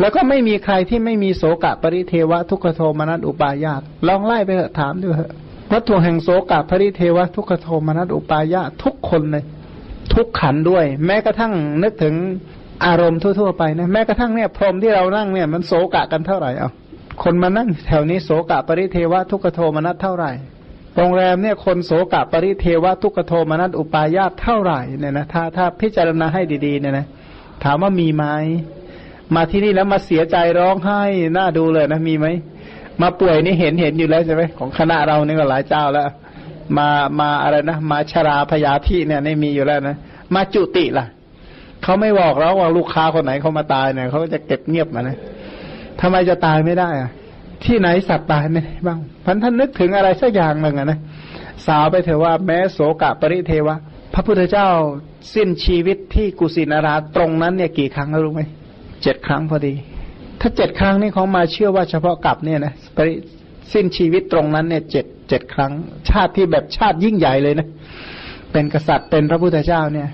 [0.00, 5.32] แล้วก็ไม่มีใครที่ไม่มีโสกะปริเทวะทุกขโทมนัสอุปายาตลองไล่ไปถามดูเถอะ
[5.72, 9.44] วัตถุแห่งโสกะปริเทวะทุกขโทมนัสอุปายาตทุกคนเลย
[10.14, 12.14] ทุกขันด้วย แม้กระทั่งนึกถึง
[12.86, 16.70] อารมณ์ทั่ว ๆ ไปนะแม้กระทั่งเนี่ยพรมที่เรานั่งเนี่ยมันโสกะกันเท่าไหร่เอา
[17.22, 20.30] คนมานั่งแถวนี้โสกะปริเทวะทุกขโทมนัสเท่าไหร่
[20.96, 27.06] โรงแรมเนี่ยคนโสกะปริเทวะทุกขโทมนัสอุปายาตเท่าไหร่เนี่ยนะถ้าถ้าพิจารณาให้ดีๆเนี่ยนะ
[27.64, 28.24] ถามว่ามีไหม
[29.34, 31.00] มาที่นี่แล้วมาเสียใจร้องไห้
[31.36, 32.26] น่าดูเลยนะมีไหม
[33.02, 36.08] มาป่วยนี่เห็นเห็นอยู่แล้วใช่ไหมของคณะเรานี่ก็หลายเจ้าแล้ว
[36.76, 36.88] มา
[37.20, 39.96] มาอะไรนะมาชราพยาธิเนี่ยนี่มีอยู่แล้วนะ
[40.34, 41.06] มาจุติล่ะ
[41.82, 45.16] เขาไม่บอกแล้วว่าลูกค้าคนไหนเขามาตายเนี่ยเขาจะเก็บเงียบมานะ
[46.00, 47.10] ทำไมจะตายไม่ได้อะ
[47.64, 50.98] ที่ไหนสัตว์ตายไม่ได้บ้างพันท่านนึกถึงอะไรสักอย่างหนึ่งอะนะ
[51.66, 53.76] สาวไปเถอะว่าแม้โสกะปริเทวะ
[54.14, 54.68] พระพุทธเจ้า
[55.34, 58.42] สิ้นชีวิตที่กุสินาราตรงนั้นเนี่ยกี่ครั้งรู้ไหม
[59.02, 59.74] เจ็ดครั้งพอดี
[60.40, 63.12] ถ้าเจ็ดครั้งนี่ของมาเชื่อว่าเฉพาะกับเนี่ยนะปริ
[63.72, 65.72] สิ้นชีวิตตรงนั้นเนี่ยเจ็ดเจ็ดครั้ง
[66.10, 67.68] ชาติที่แบบชาติยิ่งใหญ่เลยนะ
[68.52, 70.08] เป็นกษัตริย์เป็นพระพุทธเจ้าเนี่ย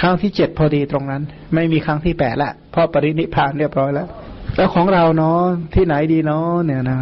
[0.00, 1.22] ครั้งที่เจ็ดพอดีตรงนั้น
[1.54, 4.08] ไม่มีครั้งที่แปดละเพราะปรินิพานเรียบร้อยแล้ว
[4.56, 5.40] แล้วของเราเนาะ
[5.74, 6.98] ที่ไหนดีเนาะเนี่ยนะ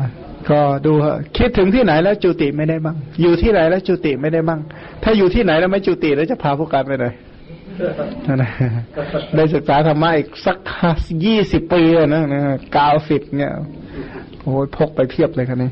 [0.50, 0.92] ก็ดู
[1.36, 4.60] คิดถึงที่ไหนแล้วจุติไม่ได้บ้าง อยู่ที่ไหนแล้วจุติไม่ได้บ้าง
[5.02, 7.12] ถ้าอยู่ที่ไหนแล้วไม่จุติแล้วจะพาพวกกันไปเลย
[8.42, 8.50] นะ
[9.36, 10.56] ได้ศึกษาธรรมะอีกสัก
[11.26, 12.42] ยี่สิบปีนะนะ
[12.74, 13.52] เก้าสิบเนี่ย
[14.42, 15.70] โอ้ยพกไปเพียบเลยครับนี่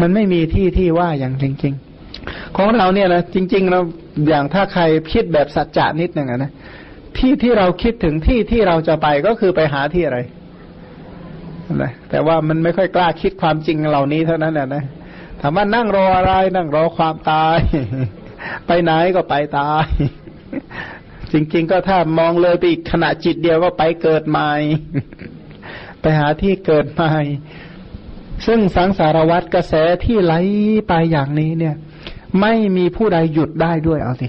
[0.00, 1.74] มันไม่มีที่ที่ว่าอย่างจริง
[2.14, 3.80] ๆ ของเราเนี่ยนะจริงๆเรา
[4.28, 4.82] อย่างถ้าใคร
[5.12, 6.50] คิดแบบสัจจะนิดหนึ่งนะ
[7.16, 10.18] ที่ที่เราคิดถึงที่ที่เราจะไปก็คือไปหาที่อะไร
[11.82, 14.84] นะแต่ว่ามันไม่ค่อยกล้าคิดความจริงเหล่านี้เท่านั้นแหละนะ
[15.40, 17.56] ถามว่านั่งรออะไร นั่งรอความตาย
[18.66, 19.84] ไปไหนก็ไปตาย
[21.32, 24.52] จริง ๆ ก็ถ้ามองเลยไปอีกขณะจิตเดียวก็ไปเกิดใหม่
[26.00, 27.16] ไปหาที่เกิดใหม่
[28.46, 29.74] ซึ่งสังสารวัตรกระแส
[30.04, 30.34] ที่ไหล
[30.88, 31.74] ไปอย่างนี้เนี่ย
[32.40, 34.28] ไม่มีผู้ใดหยุดได้ด้วยเอาสิ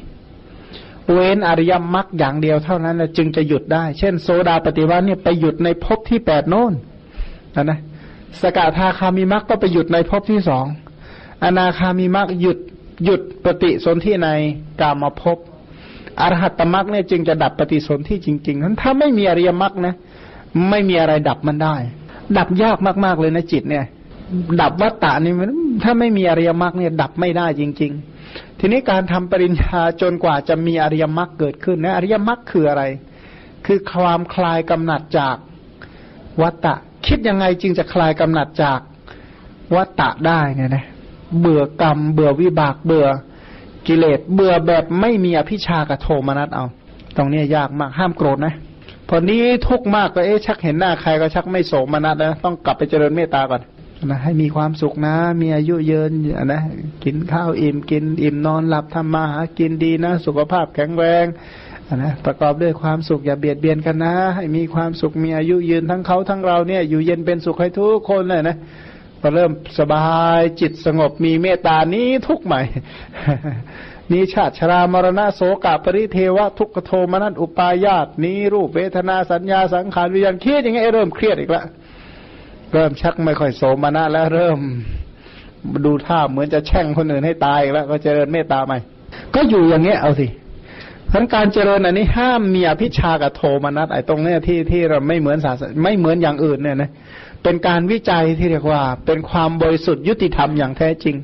[1.11, 6.74] เว้นอริยมรรคอย่างเดียวเท่านั้นจึงจะหยุดได้ เช่น โซดาปฏิวัติเนี่ยไปหยุดในภพที่แปดโน่น
[7.55, 7.80] นะนะ
[8.41, 10.65] สกทาคามิมรักก็ไปหยุดในภพที่สอง
[11.43, 12.57] อนาคามิมรักหยุด
[13.05, 14.30] หยุดปฏิสนธิใน
[14.82, 15.38] กามภพ
[16.20, 19.93] อรหัตตมักเนี่ยจึงจะดับปฏิสนธิจริงๆนั้นถ้าไม่มีอริยมรรคนะ
[20.70, 21.76] ไม่มีอะไรดับมันได้
[22.38, 23.86] ดับยากมากๆเลยนะจิตเนี่ย
[24.62, 25.49] ดับวัตตะนี่มัน
[25.84, 27.91] ถ้าไม่มีอริยมรรคเนี่ยดับไม่ได้จริง
[28.26, 32.84] ๆ ทีนี้การทำปริญญาจนกว่าจะมีอริยมรรคเกิดขึ้นนะอริยมรรคคืออะไร
[33.66, 35.36] คือความคลายกำหนัดจาก
[36.41, 38.80] วัตตะ คิดยังไงจึงจะคลายกำหนัดจาก
[39.76, 40.86] วัตตะได้เนี่ยนะ
[41.39, 43.07] เบื่อกรรม เบื่อวิบากเบื่อ
[43.88, 46.66] กิเลสเบื่อแบบไม่มีอภิชากับโทมนัสเอา
[47.18, 48.54] ตรงนี้ยากมากห้ามโกรธนะ
[49.10, 53.62] พอนี้ทุกข์มากก็เอ๊ะชักเห็นหน้าใครก็ชักไม่โสมนัสแล้วต้องกลับไปเจริญเมตตาก่อน
[54.10, 56.12] นะให้มีความสุขนะ มีอายุยืน
[56.46, 56.62] นะ
[57.04, 61.26] กินข้าวอิ่มกิน อิ่มนอนหลับทำมาหากินดีนะ สุขภาพแข็งแรง
[61.96, 68.58] นะประกอบด้วยความสุขอย่าเบียดเบียนกันนะ ให้มีความสุขมีอายุยืนทั้งเขาทั้งเราเนี่ย อยู่เย็นเป็นสุขให้ทุกคนเลยนะ
[69.22, 70.07] พอเริ่มสบา
[70.38, 72.61] ยจิตสงบมีเมตตานี้ทุกใหม่
[74.11, 81.65] นี้ชาติชรามรณะโสกปริเทวะทุกขโทมนัสอุปายาตนี้รูปเวทนาสัญญาสังขารวิญญาณเครียดยังไงเริ่มเครียดอีกล้ว
[82.74, 84.59] เริ่มชักไม่ค่อยโสมนัสแล้วเริ่ม
[85.86, 88.78] ดูท่าเหมือนจะแช่งคนอื่นให้ตายอีกแล้ว ก็เจริญเมตตาใหม่
[89.36, 90.28] ก็อยู่อย่างเงี้ยเอาสิ
[91.13, 96.89] ทั้งการเจริญอันนี้ห้ามมีอภิชากับโทมนัสไอ้ตรงเนี้ยที่ที่เราไม่เหมือนศาสไม่เหมือนอย่างอื่นเนี่ยนะ
[97.44, 101.16] เป็นการวิจัยที่เรียกว่า เป็นความบริสุทธิ์ยุติธรรมอย่างแท้จริง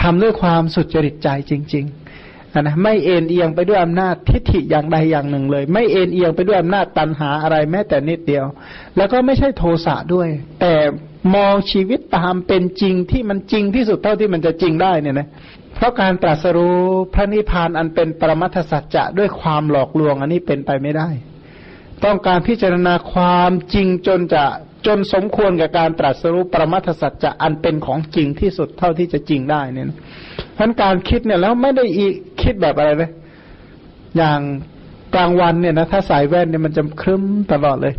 [0.00, 8.44] ทำด้วยความสุจริตใจจริงๆนะไม่เอ็นเอียงไปด้วยอำนาจทิฏฐิอย่างใดอย่างหนึ่งเลย ไม่เอ็นเอียงไปด้วยอำนาจตันหาอะไรแม้แต่นิดเดียว
[8.96, 10.28] แล้วก็ไม่ใช่โทสะด้วย
[10.60, 10.74] แต่
[11.34, 15.28] มองชีวิตตามเป็นจริงที่มันจริงที่สุดเท่าที่มันจะจริงได้เนี่ยนะ
[15.74, 16.78] เพราะการตรัสรู้
[17.14, 21.08] พระนิพพานอันเป็นปรมัตถสัจจะด้วยความหลอกลวงอันนี้เป็นไปไม่ได้
[22.04, 24.44] ต้องการพิจารณาความจริงจนจะ
[24.86, 29.86] จนสมควรกับการตรัสรู้ประมัตถสัจจะอันเป็นของจริงที่สุดเท่าที่จะจริงได้เนี่ย
[30.54, 32.06] เพราะการคิดเนี่ยแล้วไม่ได้อี
[32.42, 33.10] คิดแบบอะไรเลย
[34.16, 34.40] อย่าง
[35.14, 37.22] กลางวันเนี่ยนะถ้าใส่แว่นเนี่ยมันจะครึ้ม
[37.52, 37.94] ตลอดเลย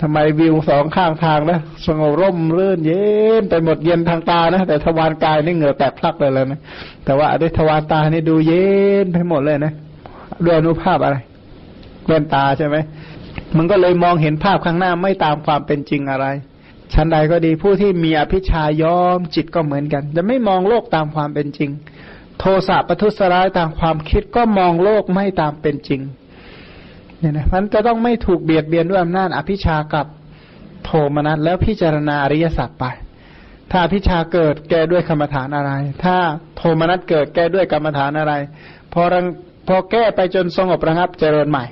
[0.00, 3.04] ทำไมวิวสองข้างทางนะสงบร่มรื่นเย็
[3.40, 6.60] นไปหมดเย็นทางตานะแต่ทวารกายนี่เหงื่อแตกพลักเลยเลยนะ
[7.04, 8.64] แต่ว่าด้วยทวารตานี่ดูเย็
[9.04, 9.72] นไปหมดเลยนะ
[10.44, 11.16] ด้วยอนุภาพอะไร
[12.06, 12.76] แว่นตาใช่ไหม
[13.56, 16.26] มันก็เลยมองเห็นภาพข้างหน้าไม่ตามความเป็นจริงอะไร
[16.94, 21.70] ชั้นใดก็ดีผู้ที่มีอภิชายอมจิตก็เหมือนกัน จะไม่มองโลกตามความเป็นจริง
[22.38, 26.00] โทสะประทุษร้ายตามความคิดก็มองโลกไม่ตามเป็นจริง
[27.18, 30.06] เนี่ยนะมันจะต้องไม่ถูกเบียดเบียนด้วยอำนาจอภิชากับ
[30.84, 32.84] โทมนัสแล้วพิจารณาอริยสัจไป
[33.70, 35.72] ถ้าอภิชาเกิดแก้ด้วยกรรมฐานอะไร
[36.04, 36.16] ถ้า
[36.56, 38.32] โทมนัสเกิดแก้ด้วยกรรมฐานอะไร
[38.92, 39.26] พอรัง
[39.68, 41.64] พอแก้ไปจนสงบระงับเจริญใหม่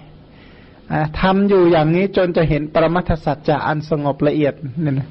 [1.21, 5.09] ทำอยู่อย่างนี้จนจะเห็นปรมัตสัจจะอันสงบละเอียดเนี่ยนะ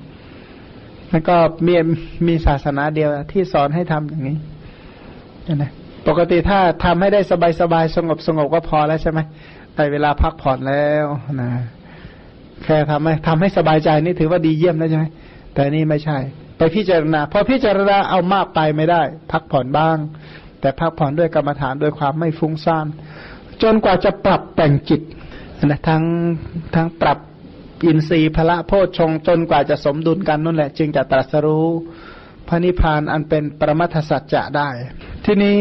[1.11, 1.73] แล้วก็มี
[2.27, 4.37] มีศาสนาเดียวที่สอนให้ทำอย่างนี้
[5.45, 5.71] เนี่ยนะ
[6.07, 9.19] ปกติถ้าทำให้ได้สบายสบายสงบสงบก็พอแล้วใช่ไหม
[9.75, 11.05] แต่เวลาพักผ่อนแล้ว
[11.41, 11.49] นะ
[12.63, 15.05] แค่ทำให้ทำให้สบายใจนี่ถือว่าดีเยี่ยมแล้วใช่ไหม
[15.53, 16.17] แต่นี่ไม่ใช่
[16.57, 19.01] ไปพิจารณาพอพิจารณาเอามากไปไม่ได้
[19.31, 19.97] พักผ่อนบ้าง
[20.61, 22.85] แต่พักผ่อนด้วยกรรมฐานด้วยความไม่ฟุ้งซ่าน
[23.63, 25.01] จนกว่าจะปรับแต่งจิต
[25.67, 26.03] นะทั้ง
[26.75, 27.19] ทั้งปรับ
[27.85, 31.67] อินทรีย์พละโพชฌงจนกว่าจะสมดุลกันนั่นแหละ จึงจะตรัสรู้
[32.47, 34.69] พระนิพพานอันเป็นประมัตถสัจจะได้
[35.25, 35.59] ที่นี้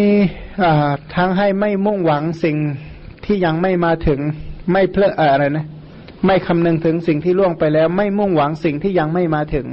[1.16, 2.56] ทั้งให้ไม่มุ่งหวังสิ่ง
[3.24, 4.20] ที่ยังไม่มาถึง
[4.72, 5.66] ไม่เพลออะไรนะ
[6.26, 9.66] ไม่คำนึงถึงสิ่งที่ล่วงไปแล้ว ไม่มุ่งหวังสิ่งที่ยังไม่มาถึง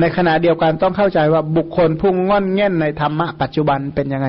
[0.00, 4.28] ในขณะเดียวกันต้องเข้าใจว่าบุคคลพุ่งง่อนแง่นในธรรมะปัจจุบันเป็นยังไง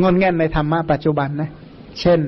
[0.00, 1.50] ง่อนแง่นในธรรมะปัจจุบันนะ
[2.00, 2.20] เช่น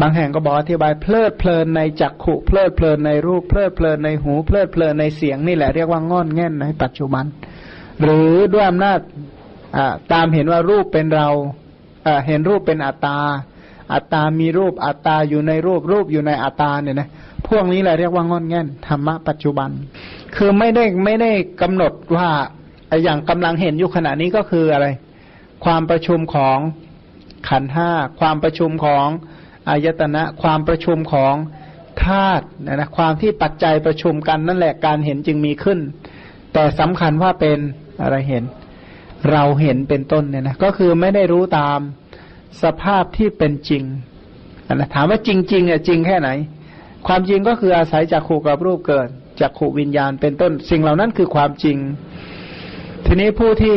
[0.00, 7.24] บางแห่งก็บอกอธิบายเพลิดเพลินในจักขุเพลิดเพลินในรูปเพลิดเพลินในหูเพลิดเพลินในเสียงนี่แหละเรียกว่างอนแง่นในปัจจุบัน
[8.02, 8.98] หรือด้วยอำนาจ
[10.12, 11.28] ตามเห็นว่ารูปเป็นเรา
[12.26, 13.18] เห็นรูปเป็นอัตตา
[13.92, 17.08] อัตตามีรูปอัตตาอยู่ในรูปรูปอยู่ในอัตตาเนี่ยนะ
[17.48, 19.70] พวกนี้แหละเรียกว่างอนแง่นธรรมะปัจจุบัน
[20.36, 21.30] คือไม่ได้ไม่ได้
[21.62, 22.28] กำหนดว่า
[23.02, 24.86] อย่างกำลังเห็นอยู่ขณะนี้ก็คืออะไร
[25.64, 26.58] ความประชุมของ
[27.48, 27.90] ขันห้า
[28.20, 29.06] ความประชุมของ
[29.68, 31.34] อายตนะความประชุมของ
[32.04, 35.78] ธาตุนะนะความที่ปัจจัยประชุมกันนั่นแหละการเห็นจึงมีขึ้น
[36.52, 37.58] แต่สำคัญว่าเป็น
[38.02, 38.44] อะไรเห็น
[39.30, 41.78] เราเห็นเป็นต้นเนี่ยนะก็คือไม่ได้รู้ตาม
[42.62, 43.84] สภาพที่เป็นจริง
[44.74, 46.30] นะถามว่าจริงๆอะจริงแค่ไหน
[47.06, 49.08] ความจริงก็คืออาศัยจากขู่กับรูปเกิด
[49.40, 51.76] จากขู่วิญญาณเป็นต้น สิ่งเหล่านั้นคือความจริง
[53.06, 53.76] ทีนี้ผู้ที่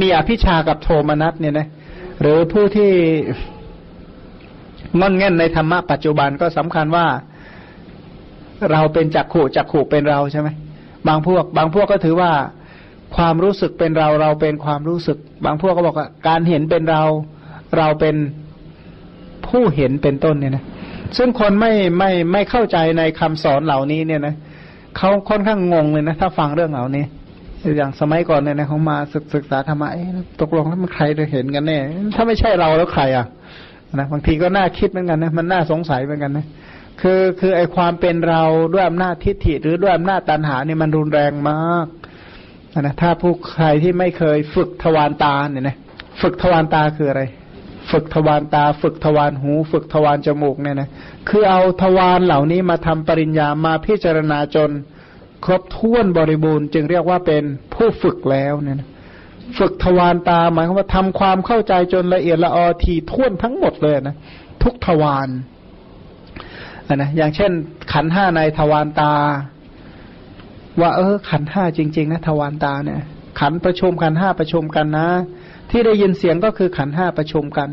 [0.00, 1.68] มีอภิชากับโทมนัสเนี่ยนะ
[2.20, 2.90] หรือผู้ที่
[5.00, 7.06] งอนแง่นในธรรมะปัจจุบันก็สำคัญว่า
[8.70, 10.48] เราเป็นจักขู่จักขู่เป็นเราใช่ไหม
[11.08, 12.30] บางพวก บางพวกก็ถือว่า
[13.16, 17.02] ความรู้สึกเป็นเราเราเป็นความรู้สึก บางพวกก็บอกว่าการเห็นเป็นเรา
[17.78, 18.16] เราเป็น
[19.48, 20.64] ผู้เห็นเป็นต้นเนี่ยนะ
[21.16, 24.34] ซึ่งคนไม่ไม่ไม่เข้าใจในคำสอนเหล่านี้เนี่ยนะ
[24.98, 27.04] เขาค่อนข้างงงเลยนะ ถ้าฟังเรื่องเหล่านี้
[27.76, 29.88] อย่างสมัยก่อนเนี่ยนะเขามาศึกศึกษาธรรมะ
[30.40, 31.78] ตกลงแล้วมันใครจะเห็นกันแน่
[32.14, 33.26] ถ้าไม่ใช่เราแล้วใครอะ
[33.98, 36.46] นะบางทีก็น่าคิดเหมือนกันนะมันน่าสงสัยเหมือนกันนะ
[37.00, 41.86] คือคือไอความเป็นเราด้วยอำนาจทิฏฐิหรือด้วยอำนาจตัณหาเนี่ยมันรุนแรงมาก
[42.80, 45.76] นะถ้าผู้ใครที่ไม่เคยฝึกทวารตาเนี่ยนะ
[46.20, 47.22] ฝึกทวารตาคืออะไร
[47.90, 50.88] ฝึกทวารตา ฝึกทวารหู ฝึกทวารจมูกเนี่ยนะ
[51.28, 54.70] คือเอาทวารเหล่านี้มาทำปริญญามาพิจารณาจน
[55.44, 58.88] ครบถ้วนบริบูรณ์ จึงเรียกว่าเป็นผู้ฝึกแล้วเนี่ยนะ
[59.58, 64.16] ฝึกทวารตาหมายความว่าทำความเข้าใจจนละเอียดละออทีท่วนทั้งหมดเลยนะ
[64.62, 65.28] ทุกทวาร
[66.88, 67.52] นนะอย่างเช่น
[67.92, 69.12] ขันห้าในทวารตา
[70.80, 73.00] ว่า เออ ขันห้าจริง ๆ นะทวารตาเนี่ย
[73.40, 75.08] ขันประชุมขันห้าประชุมกันนะ
[75.70, 77.70] ที่ได้ยินเสียงก็คือขันห้าประชุมกัน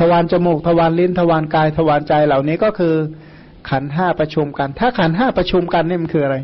[0.00, 2.94] ทวารจมูกทวารลิ้นทวารกาย ทวารใจเหล่านี้ก็คือ
[3.70, 6.36] ขันห้าประชุมกัน ถ้าขันห้าประชุมกันนี่มันคืออะไร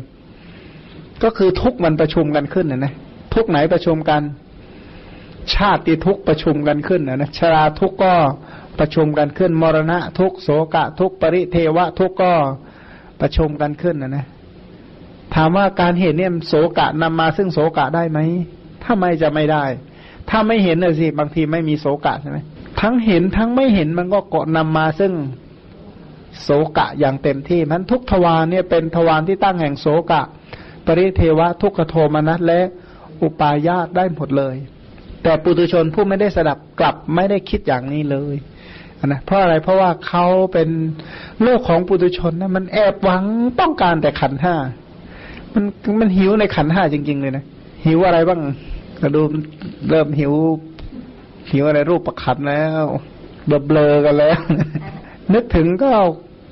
[1.23, 2.93] ก็คือทุกมันประชุมกันขึ้นนะนะ
[3.33, 4.21] ทุกไหนประชุมกัน
[5.55, 8.13] ชาติทุกประชุมกันขึ้นนะนะชราทุกก็
[8.79, 12.33] ประชุมกันขึ้น มรณะทุกโสกะทุกปริเทวะทุกก็
[13.21, 14.25] ประชุมกันขึ้นนะนะ
[15.35, 18.19] ถามว่าการเห็นเนี่ยโสกะนำมาซึ่งโสกะได้ไหม
[18.83, 19.63] ถ้าไม่จะไม่ได้
[20.29, 22.37] ถ้าไม่เห็นเลยสิบางทีไม่มีโสกะใช่ไหม
[22.81, 25.13] ทั้งเห็นทั้งไม่เห็นมันก็เกาะนำมาซึ่ง
[26.43, 30.21] โสกะอย่างเต็มที่มันทุกทวารเนี่ยเป็นทวารที่ตั้งแห่งโสกะ
[30.85, 32.61] ปริเทวะทุกขโทมนัสและ
[33.21, 34.55] อุปาญาตได้หมดเลย
[35.23, 38.35] แต่ปุถุชนผู้ไม่ได้สดับกลับไม่ได้คิดอย่างนี้เลย
[39.07, 40.69] นะเพราะอะไรเพราะว่าเขาเป็น
[41.43, 43.23] โลกของปุถุชนนะมันแอบหวัง
[43.59, 44.55] ต้องการแต่ขันห้า
[45.53, 45.63] มัน
[45.99, 47.43] มันหิวในขันห้าจริง ๆ เลยนะ
[47.85, 48.39] หิวอะไรบ้าง
[49.01, 49.21] ก็ดู
[49.89, 50.33] เริ่มหิว
[51.51, 52.83] หิวอะไรรูปประคันแล้ว
[53.47, 54.39] เบลอๆกันแล้ว
[55.33, 55.91] นึกถึงก็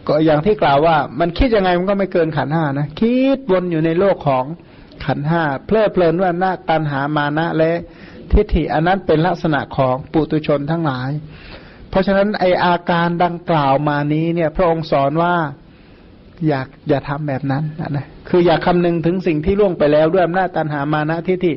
[0.07, 4.45] ก็อย่างที่กล่าวว่า มันคิดยังไงมันก็ไม่เกินขันห้านะคิดวนอยู่ในโลกของ
[5.05, 7.71] ขันห้าเพลิดเพลินว่าหน้าตันหามานะและ
[8.33, 11.09] ทิฏฐิอันนั้นเป็นลักษณะของปุตุชนทั้งหลาย
[11.89, 15.33] เพราะฉะนั้นไออาการดังกล่าวมานี้เนี่ย พระองค์สอนว่า
[16.47, 17.63] อยากอย่าทำแบบนั้น
[17.97, 21.53] นะคืออย่าคำนึงถึงสิ่งที่ล่วงไปแล้วด้วยอำนาจตันหามานะทิฏฐิ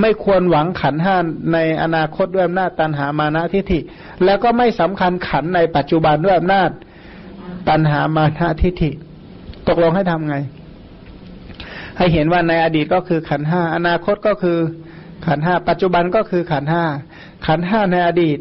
[0.00, 1.16] ไม่ควรหวังขันห้า
[1.52, 3.80] ในอนาคตด้วยอำนาจตันหามานะทิฏฐิ
[4.24, 6.70] แล้วก็ไม่สำคัญขันในปัจจุบันด้วยอำนาจ
[7.68, 8.90] ตันหามานะทิฏฐิ
[9.68, 10.36] ตกลงให้ทำไง
[11.96, 14.58] ให้เห็นว่าในอดีตก็คือขันห้าอนาคตก็คือ
[15.26, 16.84] ขันห้าปัจจุบันก็คือขันห้า
[17.46, 18.38] ขันห้าในอดีต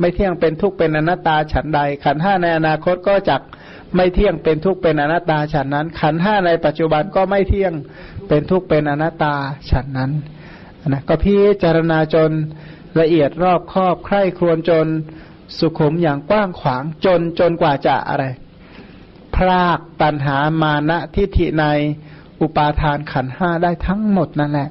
[0.00, 3.40] ไม่เที่ยงเป็นทุกข์เป็นอนัตตาฉันใด ขันห้าในอนาคตก็จัก
[3.94, 7.72] ไม่เที่ยงเป็นทุกข์เป็นอนัตตาฉันนั้น ขันห้าในปัจจุบันก็ไม่เที่ยง
[8.28, 9.34] เป็นทุกข์เป็นอนัตตา
[9.70, 10.12] ฉันนั้น
[10.88, 12.30] นะก็พิจารณาจน
[13.00, 14.86] ละเอียดรอบครอบใคร่ครวญจน
[15.58, 18.24] สุขุมอย่างกว้างขวางจนจนกว่าจะอะไร
[19.34, 21.64] พรากตัณหามานะทิฏฐิใน
[22.40, 24.68] อุปาทานขันห้าได้ทั้งหมดนั่นแหละ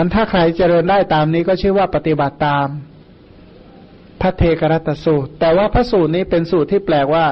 [0.00, 2.66] มันถ้าใครเจริญได้ตามนี้ก็ชื่อว่าปฏิบัติตาม
[4.20, 7.26] พระเทกรัตสูตร แต่ว่าพระสูตรนี้เป็นสูตรที่แปลกว่า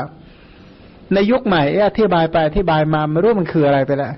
[1.12, 4.14] ในยุคใหม่อธิบายไปอธิบายมาไม่รู้มันคืออะไรไปแล้ว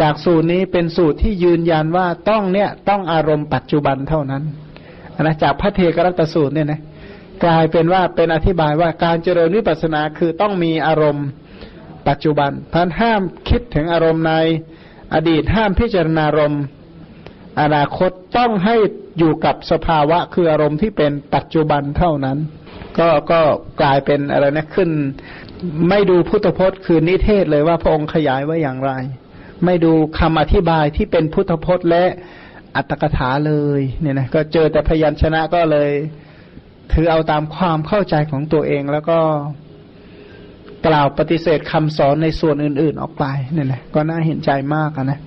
[0.00, 4.42] จากสูตรนี้เป็นสูตรที่ยืนยันว่าต้องเนี่ยต้องอารมณ์ปัจจุบันเท่านั้น
[5.22, 6.80] นะจากพระเทกรัตสูตรเนี่ยนะ
[7.44, 11.26] กลายเป็นว่าเป็นอธิบายว่าการเจริญวิปัสสนาคือต้องมีอารมณ์
[12.08, 14.34] ปัจจุบันพันห้ามคิดถึงอารมณ์ใน
[15.14, 16.62] อดีตห้ามพิจารณารมณ์
[17.60, 18.76] อนาคตต้องให้
[19.18, 22.38] อยู่กับสภาวะคืออารมณ์ที่เป็นปัจจุบันเท่านั้น
[22.98, 23.40] ก็ก็
[23.82, 24.90] กลายเป็นอะไรนะขึ้น
[25.88, 28.92] ไม่ดูพุทธพจน์คือนิเทศเลยว่าพระองค์ขยายไว้อย่างไร
[29.64, 32.04] ไม่ดูคำอธิบายที่เป็นพุทธพจน์และ
[32.76, 35.90] อัตถกถาเลยเนี่ยนะก็เจอแต่พยัญชนะก็เลย
[36.92, 39.18] ถือเอาตามความเข้าใจของตัวเองแล้วก็
[40.86, 45.20] กล่าวปฏิเสธคำสอนในส่วนอื่น ๆ ออกไปเนี่ยนะก็น่าเห็นใจมากนะ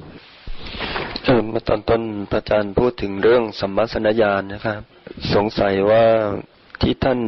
[1.50, 4.82] เออมาตอนต้นพระอาจารย์พูดถึงเรื่องสัมมาสนญาณนะครับ
[5.34, 6.04] สงสัยว่า
[6.82, 7.20] ที่ท่าน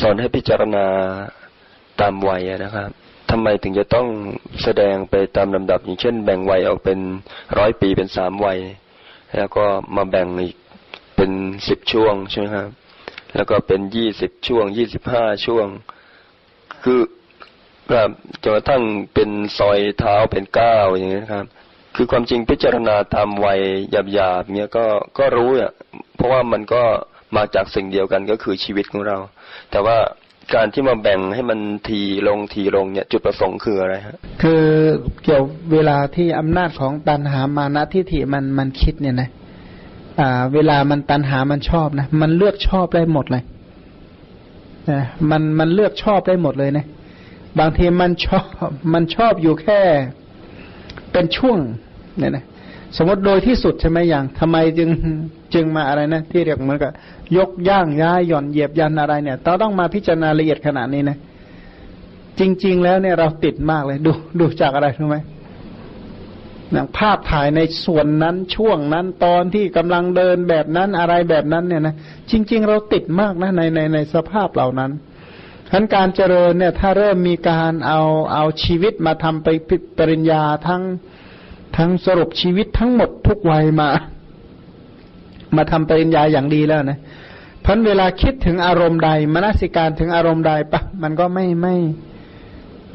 [0.00, 0.86] สอนให้พิจารณา
[2.00, 2.90] ตามวัยนะครับ
[3.30, 4.06] ทำไมถึงจะต้อง
[4.62, 6.98] แสดงไปตามลำดับอย่างเช่น แบ่งวัยออกเป็น
[7.58, 8.58] ร้อยปีเป็นสามวัย
[9.36, 9.64] แล้วก็
[9.96, 10.56] มาแบ่งอีก
[11.16, 11.30] เป็น
[11.68, 12.68] สิบช่วงใช่ไหมครับ
[13.34, 15.66] แล้วก็เป็นยี่สิบช่วงยี่สิบห้าช่วง
[16.84, 17.00] คือ
[17.90, 18.10] แบบ
[18.42, 18.82] จนกระทั่ง
[19.14, 21.46] เป็นซอยเท้าเป็นก้าวอย่างนี้นครับ
[22.02, 23.60] คือความจริงพิจารณาตามวัย
[24.12, 24.84] หยาบๆเนี้ยก็
[25.18, 25.72] ก็รู้อะ
[26.16, 26.82] เพราะว่ามันก็
[27.36, 29.16] มาจากสิ่งเดียวกันก็คือชีวิตของเรา
[29.70, 29.96] แต่ว่า
[30.54, 34.64] การที่มาแบ่งให้มันทีลงทีลงเนี่ย จุดประสงค์คืออะไรฮะคือ
[35.24, 35.42] เกี่ยว
[35.72, 39.28] เวลาที่อำนาจของตันหามานะทิฏฐิมันมันคิดเนี่ยนะ
[40.20, 43.42] อ่า เวลามันตันหามันชอบนะมันเลือกชอบได้หมดเลย
[44.90, 46.84] นะมันมันเลือกชอบได้หมดเลยนะ
[47.58, 48.46] บางทีมันชอบ
[48.92, 49.80] มันชอบอยู่แค่
[51.12, 51.58] เป็นช่วง
[52.20, 52.44] เนี่ยนะ
[52.96, 54.90] สมมติโดยที่สุดใช่ไหมอย่างทำไมจึง
[55.54, 56.92] จึงมาอะไรนะ ที่เรียกเหมือนกับ
[57.36, 61.16] ยกย่างย้ายหย่อนเหยียบยันอะไรเนี่ยเราต้องมาพิจารณาละเอียดขนาดนี้นะ
[62.40, 65.18] จริง ๆ แล้วเนี่ยเราติดมากเลย ดูดูจากอะไรรู้ไหม
[66.98, 71.94] ภาพถ่ายในส่วนนั้นช่วงนั้นตอนที่กำลังเดินแบบนั้นอะไรแบบนั้นเนี่ยนะ
[72.30, 74.90] จริง ๆ เราติดมากนะในในในสภาพเหล่านั้น
[75.72, 78.00] ทั้นการเจริญเนี่ย ถ้าเริ่มมีการเอา
[78.34, 79.48] เอาชีวิตมาทำไป
[79.98, 80.82] ปริญญาทั้ง
[81.76, 83.88] ทั้งสรุปชีวิตทั้งหมดทุกวัยมา
[85.56, 86.98] มาทำปริญญาอย่างดีแล้วนะ
[87.64, 91.76] พราะเวลาคิดถึงอารมณ์ใดมนสิการถึงอารมณ์ใดปะมันก็ไม่ไม่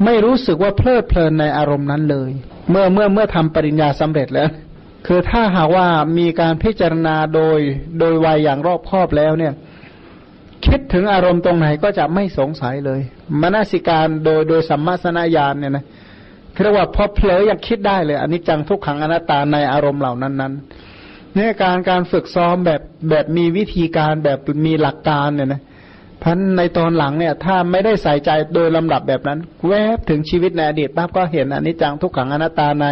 [0.04, 2.30] ไม่รู้สึกว่าเพลิดเพลินในอารมณ์นั้นเลย
[2.70, 4.50] เมื่อเมื่อเมื่อทำปริญญาสำเร็จแล้ว
[5.06, 5.86] คือถ้าหากว่า
[6.18, 7.58] มีการพิจารณาโดย
[7.98, 9.52] โดยวัยอย่างรอบคอบแล้วเนี่ย
[10.66, 13.00] คิดถึงอารมณ์ตรงไหนก็จะไม่สงสัยเลย
[13.42, 15.84] มนสิการโดยโดยสัมมาสนญาณเนี่ยนะ
[16.62, 20.52] เรียกว่าพอเผลอยังคิดได้เลยอันนี้จังทุกขังอนัตตาในอารมณ์เหล่านั้นนั้น
[21.34, 22.80] เนี่ยการการฝึกซ้อมแบบ
[23.10, 25.62] แบบมีวิธีการแบบมีหลักการเนี่ยนะ
[26.22, 29.38] พันในตอนหลังเนี่ย ถ้าไม่ได้ใส่ใจโดยลำดับแบบนั้น
[29.68, 32.86] แวบถึงชีวิตในอดีตปั๊บก็เห็นอันนี้จังทุกขังอนัตตาใน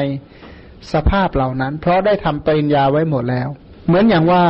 [0.92, 3.48] สภาพเหล่านั้น เพราะได้ทำปริญญาไว้หมดแล้ว
[3.86, 4.44] เหมือนอย่างว่า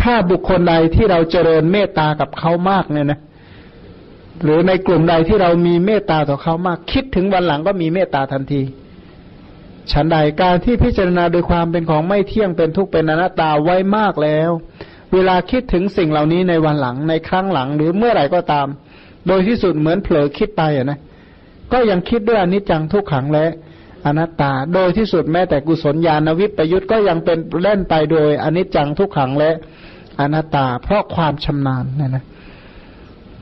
[0.00, 3.20] ถ้าบุคคลใดที่เราเจริญเมตตากับเขามากเนี่ยนะ
[4.44, 8.62] หรือในกลุ่มใดที่เรามีเมตตาต่อเขามาก คิดถึงวันหลังก็มีเมตตาทันที
[9.92, 14.50] ฉันใดการที่พิจารณาโดยความเป็นของไม่เที่ยงเป็นทุกข์เป็นอนัตตาไว้มากแล้ว
[15.12, 18.66] เวลาคิดถึงสิ่งเหล่านี้ในวันหลังในครั้งหลังหรือเมื่อไหร่ก็ตาม
[19.26, 20.98] โดยที่สุดเหมือนเผลอคิดไปอะนะ
[21.72, 23.46] ก็ยังคิดด้วยอนิจจังทุกขังและ
[24.06, 29.50] อนัตตา โดยที่สุดแม้แต่กุศลญาณวิปยุทธ์ก็ยังเป็นเล่นไปโดยอนิจจังทุกขังและ
[30.20, 32.24] อนัตตา เพราะความชำนาญนะนะ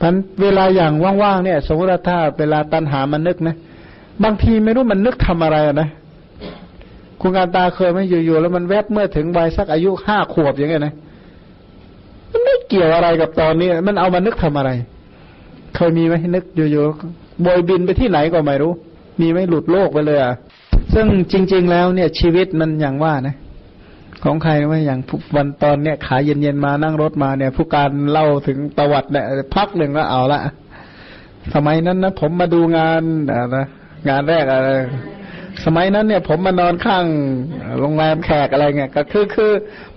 [0.01, 0.93] พันเวลาอย่าง
[1.23, 3.55] ว่างๆเนี่ยสมมติถ้าเวลาตันหามันนึกนะ
[4.23, 5.89] บางทีไม่รู้มันนึกทำอะไรนะ
[7.21, 10.93] คุณการตาเคยไหมอยู่ๆแล้วมันแวบเมื่อถึงวัยสักอายุห้าขวบอย่างเงี้ยนะ
[12.31, 14.71] มันไม่เกี่ยวอะไรกับตอนนี้ มันเอามานึกทำอะไร
[15.75, 18.71] เคยมีไหมนึกอยู่ๆบอยบินไปที่ไหนก็ไม่รู้
[19.21, 20.33] มีไหมหลุดโลกไปเลยอะ
[20.93, 23.35] ซึ่งจริง ๆ แล้วเนี่ยชีวิตมันอย่างว่านะ
[24.25, 24.99] ของใครว่าอย่าง
[25.35, 30.41] วันตอนเนี้ยขาเย็นๆมานั่งรถมาเนี่ย ผู้การเล่าถึงประวัติเนี่ยพักหนึ่งก็เอาละ
[31.53, 33.01] สมัยนั้นนะผมมาดูงาน
[33.55, 33.65] นะ
[34.09, 34.69] งานแรกอะไร
[35.65, 37.05] สมัยนั้นเนี่ยผมมานอนข้าง
[37.79, 39.51] โรงแรมแขกอะไรเงี้ยก็คือคือ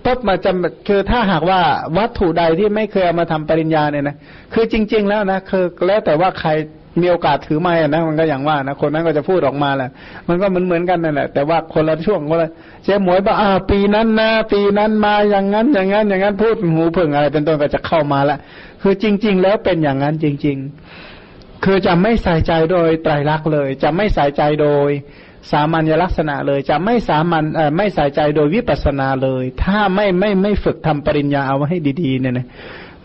[0.05, 1.59] ปุ๊บมาจำคือถ้าหากว่า
[1.97, 4.15] วัตถุใดที่ไม่เคยเอามาทำปริญญาเนี่ยนะ
[4.53, 6.49] คือจริง ๆ แล้วนะคือแล้วแต่ว่าใคร
[7.03, 9.89] มีโอกาสถือไม้นะมันก็อย่างว่านะคนนั้นก็จะพูดออกมาแหละ
[10.27, 12.49] มันก็เหมือนเหมือนกันนั่นแหละแต่ว่าคนละช่วงคนละ
[12.83, 18.37] เจ๊หมวยบอกอ่าปีนั้นนะปีนั้นมาอย่างนั้น อย่างนั้น อย่างนั้นพูดหูเพิ่งอะไร เป็นต้นก็จะเข้ามาละ
[18.81, 20.57] คือจริง ๆ แล้วเป็นอย่างนั้นจริง
[21.11, 24.89] ๆ คือจะไม่ใส่ใจโดยไตรลักษณ์เลย จะไม่ใส่ใจโดย
[25.51, 27.43] สามัญลักษณะเลยจะไม่สามัญ
[27.77, 32.47] ไม่ใส่ใจโดยวิปัสสนาเลย ถ้าไม่ไม่ไม่ฝึกทำปริญญาเอาไว้ให้ดีๆเนี่ยนะ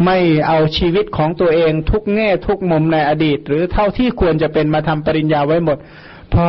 [0.05, 0.19] ไม่
[0.49, 5.79] เอาชีวิตของตัวเองทุกแง่ทุกมุมในอดีต หรือเท่าที่ควรจะเป็นมาทำปริญญาไว้หมด
[6.35, 6.47] พอ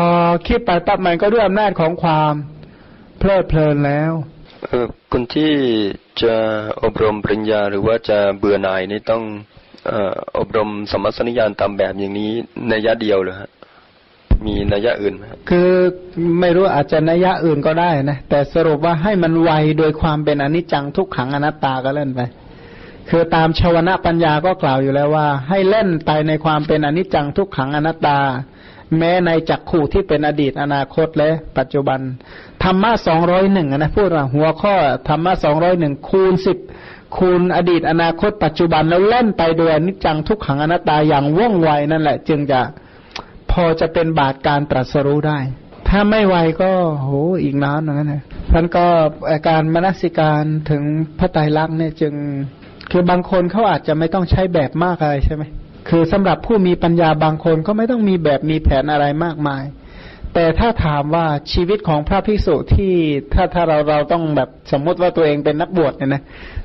[0.48, 2.34] คิดไปปั๊บมันก็ด้วยอำนาจของความ
[3.20, 4.12] เพลิดเพลินแล้ว
[4.64, 5.54] เออคนที่
[6.22, 6.36] จะ
[6.84, 9.24] อบรมปริญญาหรือว่าจะเบื่อหน่ายนี่ต้อง
[9.88, 12.32] เอ่ออบรมสมัสนิยานตามแบบอย่างนี้
[12.70, 13.50] ในยะเดียวเลยฮะ
[14.46, 15.72] มีนัยยะอื่นไหมครับคือ
[16.40, 22.22] ไม่รู้อาจจะนัยยะอื่นก็ได้นะ แต่สรุปว่าให้มันไวโดยความเป็นอนิจจังทุกขังอนัตตาก็เล่นไป
[23.10, 28.20] คือตามชาวนะปัญญาก็กล่าวอยู่แล้วว่า ให้เล่นไปในความเป็นอนิจจังทุกขังอนัตตา
[28.98, 32.00] แม้ในจักขู่ที่เป็นอดีตอนาคตและปัจจุบัน
[32.64, 34.76] ธรรมะสองร้อยหนึ่งนะพูดว่าหัวข้อ
[35.10, 36.58] ธรรมะสองร้อยหนึ่งคูณสิบ
[37.18, 42.62] คูณอดีตอนาคต ปัจจุบันแล้วเล่นไปโดยอนิจจังทุกขังอนัตตาอย่างว่องไวนั่นแหละ จึงจะ
[43.52, 45.40] พอจะเป็นบาทการตรัสรู้ได้
[45.90, 47.10] ถ้าไม่ไวก็โห
[47.44, 48.86] อีกนานเหมือนกันนะท่านก็
[49.32, 50.84] อาการมนสิการถึง
[51.20, 52.14] พระไตรลักษณ์เนี่ยจึง
[52.98, 55.44] คือบางคนเขาอาจจะไม่ต้องใช้แบบมากอะไรใช่ไหม
[55.90, 59.64] คือสำหรับผู้มีปัญญาบางคนก็ไม่ต้องมีแบบมีแผนอะไรมากมาย
[60.34, 62.94] แต่ถ้าถามว่าชีวิตของพระภิกษุที่
[63.34, 66.22] ถ้าถ้าเราเราต้องแบบสมมติว่าตัวเองเป็นนักบวชเนี่ยนะ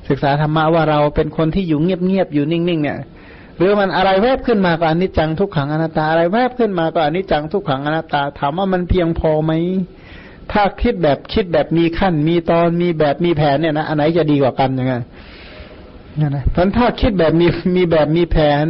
[0.09, 2.99] ศึกษาธรรมะว่าเราเป็นคนที่อยู่เงียบๆอยู่นิ่งๆเนี่ย
[3.57, 9.53] หรือมันอะไรแวบขึ้นมาก็อนิจจังทุกขังอนัตตาอะไรแวบขึ้นมาก็อนิจจังทุกขังอนัตตา ถามว่ามันเพียงพอไหม
[10.53, 14.95] ถ้าคิดแบบคิดแบบมีขั้นมีตอนมีแบบมีแผนเนี่ยนะอันไหนจะดีกว่ากันยังไง
[16.17, 17.47] เนี่ยนะเพราะถ้าคิดแบบมี
[17.77, 18.65] มีแบบมีแผน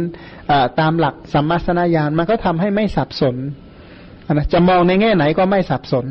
[0.79, 3.35] ตามหลักสัมมาสนญาณมันก็ทำให้ไม่สับสน
[4.33, 6.05] นะจะมองในแง่ไหนก็ไม่สับสน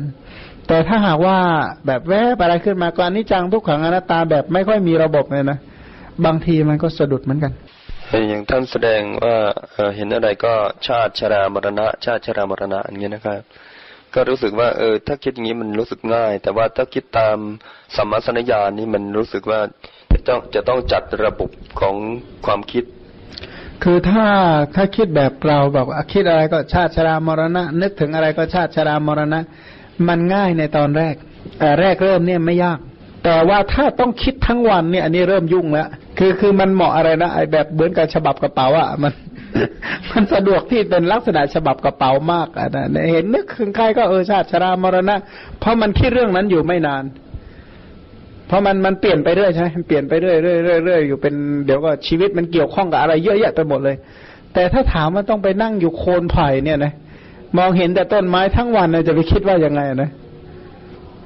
[0.67, 1.37] แต่ถ้าหากว่า
[1.85, 5.57] แบบแวบอะไรขึ้นมาก็อนิจจังทุกขังอนัตตาแบบไม่ค่อยมีระบบเลยนะ
[6.25, 7.51] บางทีมันก็สะดุดเหมือนกัน
[8.29, 9.35] อย่างท่านแสดงว่า
[9.95, 10.53] เห็นอะไรก็
[10.87, 13.41] ชาติชรามรณะ ชาติชรามรณะอย่างเงี้ยนะครับ
[14.15, 17.37] ก็รู้สึกว่า เออ ถ้าคิดอย่างนี้มันรู้สึกง่าย แต่ว่าถ้าคิดตาม
[17.95, 19.59] สัมมาสัญญาณนี่มันรู้สึกว่า
[20.13, 21.49] จะต้องจะต้องจัดระบบ
[21.79, 21.95] ของ
[22.45, 22.83] ความคิด
[23.83, 24.25] คือถ้า
[24.75, 29.39] ถ้าคิดแบบเราแบบคิดอะไรก็ชาติชรามรณะ นึกถึงอะไรก็ชาติชรามรณะ
[30.07, 31.15] มันง่ายในตอนแรก
[31.59, 32.79] แต่แรกเริ่มเนี่ยไม่ยาก
[33.23, 35.87] แต่ว่าถ้าต้องคิดทั้งวันเนี่ยอันนี้เริ่มยุ่งแล้ว
[36.17, 39.13] คือคือมันเหมาะอะไรนะไอแบบเหมือนกับฉบับกระเป๋าอะมัน
[40.11, 45.15] มันสะดวกที่เป็นลักษณะฉบับกระเป๋ามากอะนะเห็นนึกถึงใครก็เออชาติชรามรณะ
[45.59, 47.03] เพราะมันคิดเรื่องนั้นอยู่ไม่นาน
[48.51, 51.33] เพราะมันมันเปลี่ยนไปเรื่อยใช่ไหมเปลี่ยนไปเรื่อยเรื่อยเรื่อยเรื่อยอยู่เป็น
[51.65, 53.95] เดี๋ยวก็ชีวิตมันเกี่ยวข้องกับอะไรเยอะแยะไปหมดเลย
[54.53, 56.93] แต่ถ้าถามว่าต้องไปนั่งอยู่โคนไผ่เนี่ยนะ
[57.57, 60.11] มองเห็นแต่ต้นไม้ทั้งวันเนี่ยจะไปคิดว่ายังไงนะ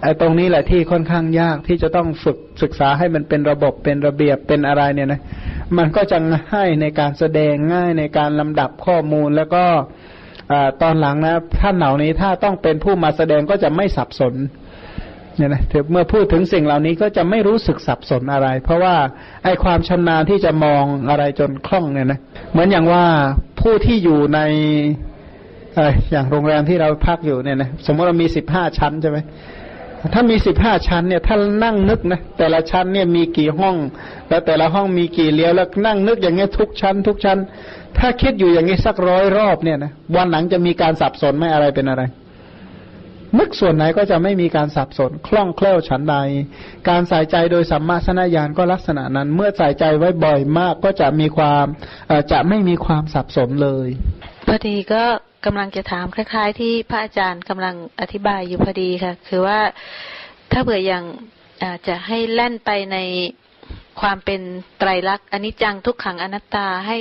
[0.01, 5.21] ไอ้ตรงนี้แหละที่ค่อนข้างยากที่จะต้องฝึกศึกษาให้มันเป็นระบบเป็นระเบียบเป็นอะไรเนี่ยนะ
[5.77, 9.63] มันก็จะง่ายในการแสดงง่ายในการลำดับข้อมูลแล้วก็
[10.81, 14.33] ตอนหลังนะท่านเหล่านี้ถ้าต้องเป็นผู้มาแสดงก็จะไม่สับสน
[15.37, 15.61] เนี่ยนะ
[15.91, 18.95] เมื่อพูดถึงสิ่งเหล่านี้ก็จะไม่รู้สึกสับสนอะไร เพราะว่า
[19.43, 22.19] ไอ้ความชำนาญที่จะมองอะไรจนคล่องเนี่ยนะ
[22.51, 23.05] เหมือนอย่างว่า
[23.61, 24.39] ผู้ที่อยู่ใน
[26.11, 29.17] อย่างโรงแรมที่เราพักอยู่เนี่ยนะสมมติเรามีสิบห้าชั้นใช่ไหม
[30.13, 33.75] ถ้ามีสิบห้าชั้นเนี่ยถ้านั่งนึกนะแต่ละชั้นเนี่ยมีกี่ห้อง
[34.29, 37.37] แล้วแต่ละห้องมีกี่เลี้ยวแล้วนั่งนึกอย่างเงี้ยทุกชั้น ทุกชั้น
[37.97, 42.03] ถ้าคิดอยู่อย่างนี้ยสักร้อยรอบเนี่ยนะวันหลังจะมีการสับสนไม่อะไรเป็นอะไร
[43.39, 46.15] นึกส่วนไหนก็จะไม่มีการสับสนคล่องแคล่วฉันใด
[46.89, 51.65] การใส่ใจโดยสัมมาสนญาณก็ลักษณะนั้น เมื่อใส่ใจไว้บ่อยมากก็จะมีความ
[52.31, 53.87] จะไม่มีความสับสนเลย
[54.47, 55.03] พอดีก็
[55.45, 59.59] กำลังจะถามคล้าย ๆ ที่พระอาจารย์กำลังอธิบายอยู่พอดีค่ะ คือว่า
[60.51, 61.03] ถ้าเผื่ออย่าง
[61.87, 62.97] จะให้แล่นไปใน
[64.01, 64.41] ความเป็น
[64.79, 66.97] ไตรลักษณ์อนิจจังทุกขังอนัตตาให้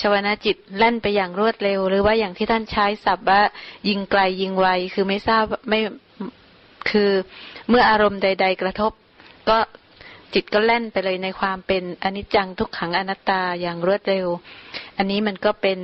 [0.00, 3.40] ชวนาจิตแล่นไปอย่างรวดเร็ว หรือว่าอย่างที่ท่านใช้ศัพท์ว่า
[3.88, 5.80] ยิงไกลยิงไวคือไม่ทราบไม่
[6.90, 7.10] คือ
[7.68, 8.92] เมื่ออารมณ์ใด ๆ กระทบ
[9.48, 9.58] ก็
[10.34, 14.26] จิตก็แล่นไปเลยในความเป็นอนิจจังทุกขังอนัตตาอย่างรวดเร็ว
[14.96, 15.78] อันนี้มันก็เป็น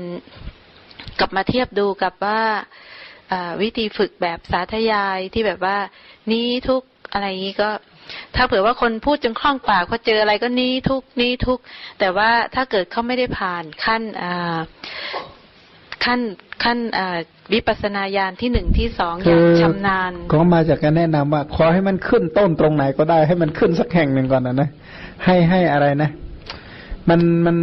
[1.18, 2.42] กลับมาเทียบดูกับว่า
[3.62, 5.76] วิธีฝึกแบบสาธยายที่แบบว่า
[6.32, 6.82] นี้ทุก
[7.12, 7.70] อะไรนี้ก็
[8.34, 11.58] ถ้าเผื่อว่าคนพูดจนคล่องปากพอเจออะไรก็นี้ทุกนี้ทุก
[12.00, 14.02] แต่ว่าถ้าเกิดเขาไม่ได้ผ่านขั้น
[16.04, 16.20] ขั้น
[16.64, 16.78] ขั้น
[17.52, 24.68] วิปัสนาญาณที่หนึ่งที่สองอย่างชำนาญก็มาจากการแนะนำว่า ขอให้มันขึ้นต้นตรงไหนก็ได้ให้มันขึ้นสักแห่งหนึ่งก่อนนะนะ
[25.24, 26.10] ให้ให้อะไรนะ
[27.08, 27.56] มันมัน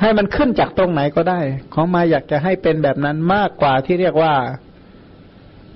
[0.00, 1.40] ให้มันขึ้นจากตรงไหนก็ได้
[1.74, 4.34] ของมาอยากจะให้เป็นแบบนั้นมากกว่าที่เรียกว่า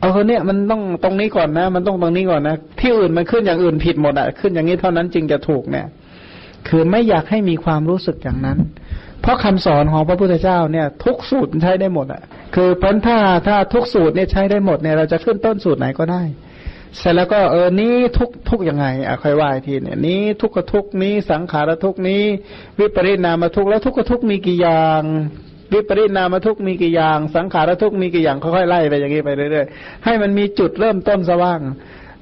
[0.04, 5.86] เอาคนเนี้ยมันต้องตรงนี้ก่อนนะ มันต้องตรงนี้ก่อนนะที่อื่นมันขึ้นอย่างอื่นผิดหมดอะขึ้นอย่างนี้เท่านั้นจริงจะถูกเนี่ย
[6.68, 8.58] คือไม่อยากให้มีความรู้สึกอย่างนั้น
[9.22, 12.22] เพราะคำสอนของพระพุทธเจ้าเนี่ย ทุกสูตรใช้ได้หมดอะ
[12.54, 16.22] คือพันถ้าถ้าทุกสูตรเนี่ยใช้ได้หมดเนี่ยเราจะขึ้นต้นสูตรไหนก็ได้
[16.98, 22.22] เสร็จแล้วก็เออนี้ทุกทุกยังไงอะค่อยว่าทีเนี่ยนี้ทุกขทุกนี้สังขารทุกนี้
[22.78, 25.02] วิปริณามทุกแล้วทุกขทุกมีกี่อย่าง
[25.74, 31.60] วิปริณามทุกมีกี่อย่าง สังขารทุกมีกี่อย่างค่อยๆไล่ไปอย่างนี้ไปเรื่อยๆให้มันมีจุดเริ่มต้นสว่าง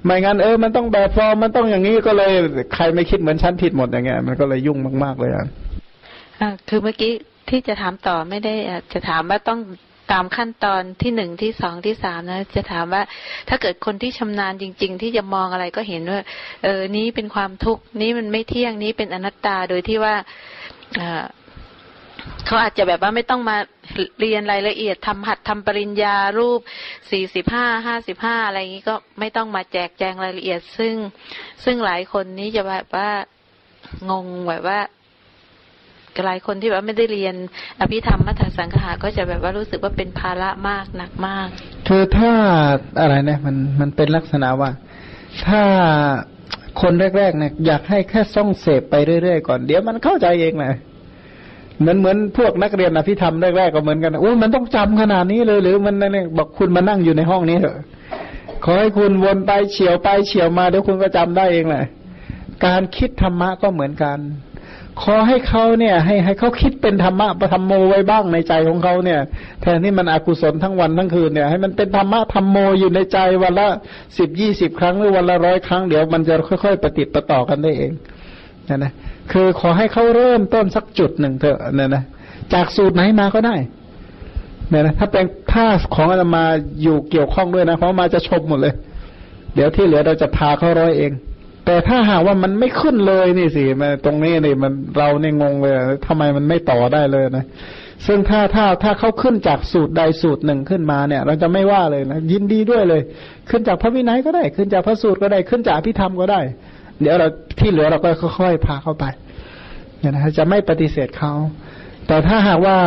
[0.05, 2.33] ไม่งั้นเออมันต้องแบบฟอร์มมันต้องอย่างนี้ก็เลย
[2.75, 5.47] ใครไม่คิดเหมือนชั้นผิดหมดอย่างเงี้ยมันก็เลยยุ่งมากๆเลยอะ
[6.69, 7.13] คือเมื่อกี้
[7.49, 8.55] ที่จะถามต่อไม่ได้
[8.93, 9.61] จะถามว่าต้อง
[10.13, 13.03] ตามขั้นตอนที่หนึ่งที่สองที่สามนะ จะถามว่า
[13.49, 16.21] ถ้าเกิดคนที่ชำนาญจริง ๆ ที่จะมองอะไรก็เห็นว่า
[16.65, 20.15] เออนี้เป็นความทุกข์นี้มันไม่เที่ยงนี้เป็นอนัตตาโดยที่ว่า
[22.47, 23.57] เขาอาจจะแบบว่าไม่ต้องมา
[24.21, 26.61] เรียนรายละเอียดทำหัดทำปริญญารูป
[27.11, 30.95] สี่สิบห้าห้าสิบห้าอะไรอย่างนี้ก็ไม่ต้องมาแจกแจงรายละเอียด ซึ่ง
[31.65, 33.11] ซึ่งหลายคนนี้จะแบบว่า
[34.11, 34.81] งงแบบว่า
[36.27, 37.35] หลายคนที่แบบไม่ได้เรียน
[37.81, 41.49] อภิธรรมมัทสังขะก็จะแบบว่ารู้สึกว่าเป็นภาระมากหนักมาก
[41.89, 42.33] คือถ้า
[43.01, 44.71] อะไรเนี่ยมันมันเป็นลักษณะว่า
[45.47, 45.63] ถ้า
[46.81, 50.75] คนแรกๆเนี่ยอยากให้แค่ซ่องเสพไปเรื่อยๆก่อน เดี๋ยวมันเข้าใจเองนะ
[51.83, 57.77] เหมือนเหมือนพวกนักเรียนอภิธรรมแรกๆก็เหมือนกันโอ้มันต้องจำขนาดนี้เลยหรือมันเนี่ยบอกคุณมานั่งอยู่ในห้องนี้เถอะ
[58.65, 61.85] ขอให้คุณวนไปเฉียวไปเฉียวมาเดี๋ยวคุณก็จำได้เองแหละ
[62.65, 64.19] การคิดธรรมะก็เหมือนกัน
[65.03, 69.21] ขอให้เขาเนี่ย ให้ให้เขาคิดเป็นธรรมะประธรรมโมไว้บ้างในใจของเขาเนี่ย
[69.63, 73.69] แทนที่มันอกุศลทั้งวันทั้งคืนเนี่ยให้มันเป็นธรรมะธรรมโมอยู่ในใจวันละ
[74.19, 77.93] สิบยี่สิบครั้งหรือวันละร้อยครั้งเดี๋ยวมันจะค่อยๆปฏิติดต่อกันได้เอง
[78.69, 78.93] นะนะ
[79.33, 82.03] คือขอให้เขาเริ่มต้นสักจุดหนึ่งเถอะเนี่ยนะ
[82.55, 83.55] จากสูตรไหนมาก็ได้
[84.71, 85.65] เนี่ยนะถ้าเป็นถ้า
[85.95, 86.45] ของอาตมา
[86.83, 88.75] อยู่เกี่ยวข้องด้วยนะเพราะมาจะชมหมดเลย
[89.55, 91.13] เดี๋ยวที่เหลือเราจะพาเขาร้อยเอง
[91.67, 95.75] แต่ถ้าหากว่ามันไม่ขึ้นเลยนี่สิมาตรงนี้นี่มันเราเนี่ยงงเลย
[96.07, 97.45] ทำไมมันไม่ต่อได้เลยนะ
[98.07, 103.03] ซึ่งถ้าถ้าถ้าเขาขึ้นจากสูตรใดสูตรหนึ่งขึ้นมาเนี่ย เราจะไม่ว่าเลยนะยินดีด้วยเลย
[103.51, 106.41] ขึ้นจากพระวินัยก็ได้ ขึ้นจากพระสูตรก็ได้ขึ้นจากพิธรรมก็ได้
[107.03, 107.29] เดี๋ยวเรา
[107.59, 109.05] ที่เหลือเราก็ค่อยๆพาเข้าไป
[109.99, 111.33] เนี่ยนะจะไม่ปฏิเสธเขา
[112.07, 112.79] แต่ถ้าหากว่า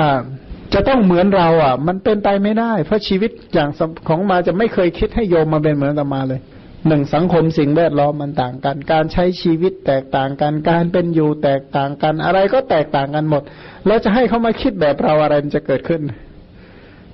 [0.74, 3.70] จะต้องเหมือนเราอะ มันเป็นไปไม่ได้ เพราะชีวิตอย่าง
[4.08, 6.42] ของมาจะไม่เคยคิดให้โยมมาเป็นเหมือนตมาเลย
[6.88, 13.44] หนึ่งสังคมสิ่งแวดล้อมมันต่างกัน การใช้ชีวิตแตกต่างกัน การเป็นอยู่แตกต่างกัน อะไรก็แตกต่างกันหมด
[13.88, 16.02] แล้วจะให้เขามาคิดแบบเราอะไรมันจะเกิดขึ้น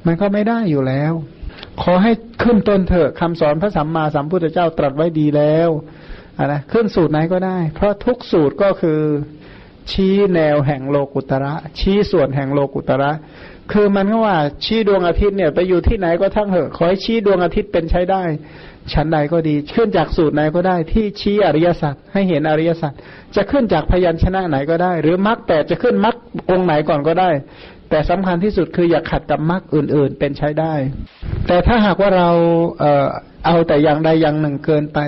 [0.06, 1.14] มันก็ไม่ได้อยู่แล้ว
[1.82, 2.12] ขอให้
[2.44, 5.70] ขึ้นต้นเถอะคำสอนพระสัมมาสัมพุทธเจ้าตรัสไว้ดีแล้ว
[6.38, 9.00] อะนะขึ้นสูตรไหนก็ได้ เพราะทุกสูตรก็คือ
[9.92, 13.12] ชี้แนวแห่งโลกุตระ ชี้ส่วนแห่งโลกุตระ
[13.72, 18.24] คือมันก็ว่าชี้ดวงอาทิตย์เนี่ย ไปอยู่ที่ไหนก็ทั้งเหอะขอให้ชี้ดวงอาทิตย์เป็นใช้ได้
[18.94, 22.94] ชั้นใดก็ดี ขึ้นจากสูตรไหนก็ได้ ที่ชี้อริยสัจให้เห็นอริยสัจ
[23.36, 26.16] จะขึ้นจากพยัญชนะไหนก็ได้ หรือมรรคแปดจะขึ้นมรรค
[26.50, 27.30] องไหนก่อนก็ได้
[27.90, 30.74] แต่สำคัญที่สุดคืออย่าขัดกับมรรคอื่น ๆ เป็นใช้ได้
[31.48, 32.30] แต่ถ้าหากว่าเรา
[32.80, 33.08] เออ
[33.46, 35.00] เอาแต่อย่างใดอย่างหนึ่งเกินไป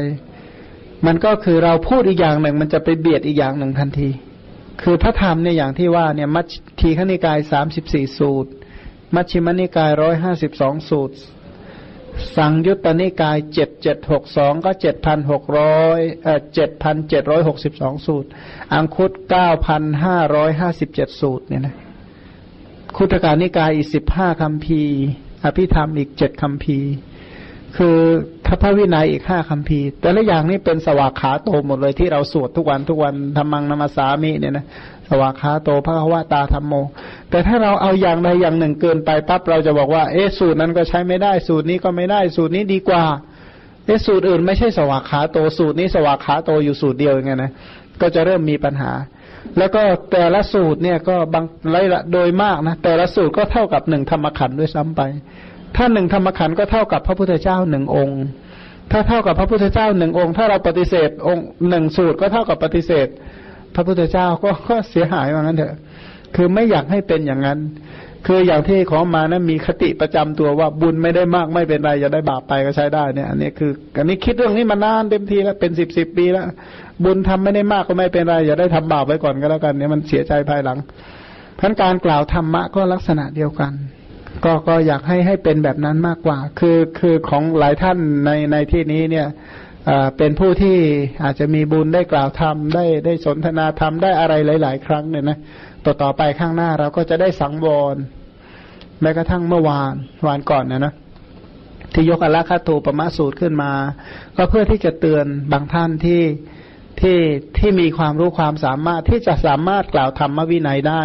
[1.07, 4.09] มันก็คือเราพูดอีกอย่างหนึ่ง มันจะไปเบียดอีกอย่างหนึ่งทันที
[4.81, 6.47] คือพระธรรมเนี่ยอย่างที่ว่าเนี่ยมัช
[6.79, 8.51] ทีขณิกายสามสิบสี่สูตร
[9.15, 11.15] มัชฌิมนิกายร้อยห้าสิบสองสูตร
[12.37, 18.27] สังยุตตนิกายเจ็ดเจ็ดหกสองก็เจ็ดพันหกร้อยเอ่อเจ็ดพันเจ็ดร้อยหกสิบสองสูตร
[18.73, 21.75] อังคุตเก้าพันห้าร้อยห้าสิบเจ็ดสูตรเนี่ยนะ
[22.97, 24.81] คุตการนิกายอีกสิบห้าคำพี
[25.45, 26.79] อภิธรรมอีกเจ็ดคำพี
[27.77, 27.97] คือ
[28.61, 34.65] พระวินัยอีกห้าคำพีร์แต่ละอย่างนี่เป็นสวากขาโตหมดเลยที่เราสวดทุกวันทุกวันธรรมังนามาสามิเนี่ยนะ
[35.09, 36.73] สวากขาโตพระวตาธรรมโม
[37.29, 43.03] แต่ถ้าเราเอาอย่างใดอย่างหนึ่งเกินไปปั๊บเราจะบอกว่าเอ๊สูตรนั้นก็ใช้ไม่ได้สูตรนี้ก็ไม่ได้สูตรนี้ดีกว่า
[43.85, 47.51] เอ๊สูตรอื่นไม่ใช่สวากขาโตสูตรนี้สวากขาโตอยู่สูตรเดียวอย่างเงี้ยนะ
[48.01, 48.91] ก็จะเริ่มมีปัญหา
[49.57, 49.81] แล้วก็
[50.11, 55.01] แต่ละสูตรเนี่ยก็บางไรละโดยมากนะแต่ละสูตรก็เท่ากับหนึ่งธรรมขันธ์ด้วยซ้ำไป
[55.75, 58.21] ถ้าหนึ่งธรรมขันธ์ก็เท่ากับพระพุทธเจ้าหนึ่งองค์
[58.93, 63.07] ถ้าเท่ากับพระพุทธเจ้าหนึ่งองค์ ถ้าเราปฏิเสธองค์หนึ่งสูตรก็เท่ากับปฏิเสธ
[63.75, 65.75] พระพุทธเจ้าก็ก็เสียหายว่างั้นเถอะ
[66.35, 67.59] คือไม่อยากให้เป็นอย่างนั้น
[68.27, 76.45] คืออย่างที่ของมานะมีคติประจำตัวว่าบุญไม่ได้มากไม่เป็นไรอย่าได้บาปไปก็ใช้ได้เนี่ยอันนี้คืออันนี้คิดเรื่องนี้มานานเต็มทีแล้วเป็นสิบสิบปีแล้ว
[77.03, 80.77] บุญทำไม่ได้มากก็ไม่เป็นไรอย่าได้ทำบาปไว้ก่อนก็แล้วกันเนี่ยมันเสียใจภายหลัง
[81.59, 83.71] พันการกล่าวธรรมะก็ลักษณะเดียวกัน
[84.43, 89.27] ก็ก็อยากให้ให้เป็นแบบนั้นมากกว่า คือคือของหลายท่านในในที่นี้เนี่ย
[90.17, 90.77] เป็นผู้ที่
[91.23, 94.33] อาจจะมีบุญได้กล่าวธรรมได้ได้สนทนาธรรมได้อะไร
[94.63, 95.37] หลาย ๆ ครั้งเนี่ยนะ
[95.85, 97.95] ต่อต่อไปข้างหน้าเราก็จะได้สังวร
[99.01, 99.93] แม้กระทั่งเมื่อวาน
[100.25, 100.93] วานก่อนนะนะ
[101.93, 103.71] ที่ยกอละคาตูปมะสูตรขึ้นมา
[104.37, 106.21] ก็เพื่อที่จะเตือนบางท่านที่
[107.01, 107.17] ที่
[107.57, 111.03] ที่มีความรู้ความสามารถที่จะสามารถกล่าวธรรมวินัยได้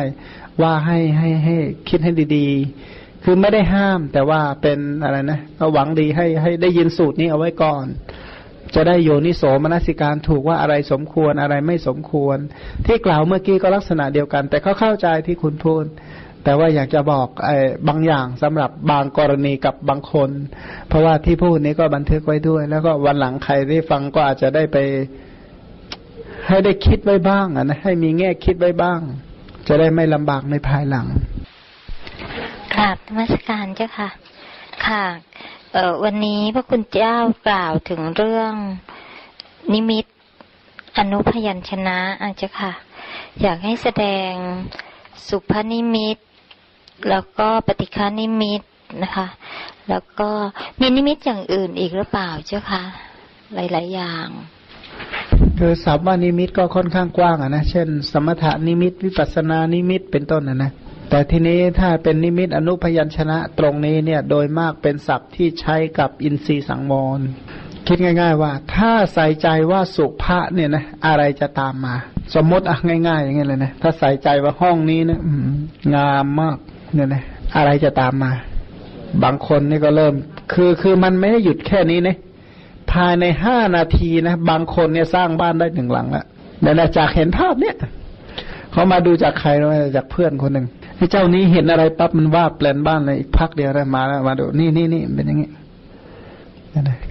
[0.62, 1.57] ว่าให้ให้ให้
[1.89, 2.98] คิดให้ดี ๆ
[3.31, 7.85] คือไม่ได้ห้าม แต่ว่าเป็นอะไรนะก็หวังดีให้ให้ได้ยินสูตรนี้เอาไว้ก่อน
[8.74, 12.39] จะได้โยนิโสมนสิการถูกว่าอะไรสมควรอะไรไม่สมควร
[12.87, 15.85] ที่กล่าวเมื่อกี้ก็ลักษณะเดียวกัน แต่เขาเข้าใจที่คุณพูด
[16.45, 17.57] แต่ว่าอยากจะบอกไอ้
[17.89, 20.31] บางอย่างสำหรับบางกรณีกับบางคน
[20.89, 24.76] เพราะว่าที่พูดนี้ก็บันทึกไว้ด้วย แล้วก็วันหลังใครได้ฟังก็อาจจะได้ไป
[26.47, 29.01] ให้ได้คิดไว้บ้างนะให้มีแง่คิดไว้บ้าง
[29.68, 31.09] จะได้ไม่ลำบากในภายหลัง
[32.75, 34.09] กราบนมัสการเจ้าค่ะ
[34.87, 35.05] ค่ะ
[35.73, 37.16] เออวันนี้พระคุณเจ้า
[37.47, 38.53] กล่าวถึงเรื่อง
[39.73, 40.05] นิมิต
[40.99, 42.73] อนุพยัญชนะอาจจะค่ะ
[43.43, 44.33] อยากให้แสดง
[45.29, 46.16] สุภนิมิต
[47.11, 48.62] แล้วก็ปฏิฆนิมิต
[49.03, 49.27] นะคะ
[49.89, 50.31] แล้วก็
[50.81, 52.83] มีนิมิตอย่างอื่นอีกหรือเปล่าเจ้าค่ะ
[53.55, 54.29] หลาย ๆ อย่าง
[55.59, 60.71] คือศัพท์ว่านิมิตก็ค่อนข้างกว้างอะนะ เช่น สมถนิมิต วิปัสสนานิมิตเป็นต้นนะนะ
[61.11, 67.21] แต่ทีนี้ถ้าเป็นนิมิตอนุพยัญชนะตรงนี้เนี่ยโดยมากเป็นศัพท์ที่ใช้กับอินทรีย์สังวร
[67.87, 71.95] คิดง่าย ๆ ว่า ถ้าใส่ใจว่าสุภะเนี่ยนะอะไรจะตามมา
[72.35, 72.79] สมมติอะ
[73.09, 75.21] ง่าย ๆ อย่างเงี้ยเลยนะถ้าใส่ใจว่าห้องนี้นะ
[75.95, 76.57] งามมาก
[76.95, 77.23] เนี่ยนะ
[77.57, 78.33] อะไรจะตามมา
[79.23, 80.15] บางคนนี่ก็เริ่ม
[80.53, 82.17] คือคือมันไม่ได้หยุดแค่นี้นะ
[82.93, 86.25] ภายในห้านาทีนะบางคนเนี่ยสร้างบ้านได้หนึ่งหลังล้ว
[86.63, 87.77] เนี่ยนะจากเห็นภาพเนี่ย
[88.73, 90.67] เขามาดูจากใครนะจากเพื่อนคนหนึ่ง
[90.99, 95.49] ไอ้เจ้านี้เห็นอะไรปั๊บมันว่าแปลนบ้านเลยอีกพักเดียวได้มาแล้วมาดูนี่นี่นี่เป็นอย่างนี้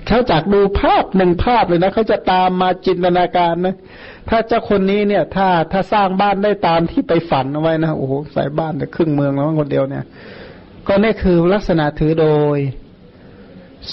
[0.08, 3.76] เขาจากดูภาพหนึ่งภาพเลยนะเขาจะตามมาจินตนาการนะ
[4.30, 10.04] ถ้าเจ้าคนนี้เนี่ย ถ้าถ้าสร้างบ้านได้ตามที่ไปฝันเอาไว้นะโอ้โหใส่บ้านแต่ครึ่งเมืองแล้วคนเดียวเนี่ย
[10.88, 12.58] ก็นี่คือลักษณะถือโดย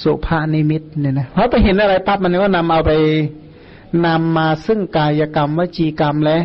[0.02, 2.92] สุภานิมิตเนี่ยนะเพราะไปเห็นอะไรปั๊บมันก็นำเอาไป
[4.06, 6.38] นำมาซึ่งกายกรรมวจีกรรมและ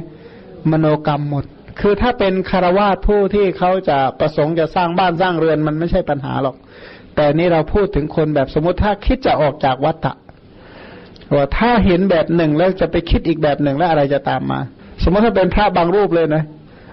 [0.72, 1.46] มโนกรรมหมด
[1.82, 6.56] คือถ้าเป็นคารวาสผู้ที่เขาจะประสงค์จะสร้างบ้านสร้างเรือนมันไม่ใช่ปัญหาหรอก
[7.16, 10.14] แต่นี่เราพูดถึงคนแบบสมมติถ้าคิดจะออกจากวัฏฏะ
[11.36, 14.60] ว่าถ้าเห็นแบบหนึ่งแล้วจะไปคิดอีกแบบหนึ่งแล้วอะไรจะตามมา
[15.04, 16.44] สมมติถ้าเป็นพระบางรูปเลยนะ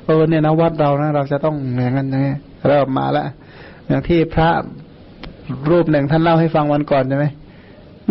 [0.06, 2.34] เออเนี่ยนะวัดเรานะ เราจะต้องอย่างนั้นอย่างนี้
[2.68, 3.26] เริ่มมาแล้ว
[3.88, 4.50] อย่างที่พระ
[5.70, 7.26] รูปหนึ่งท่านเล่าให้ฟังวันก่อนใช่ไหม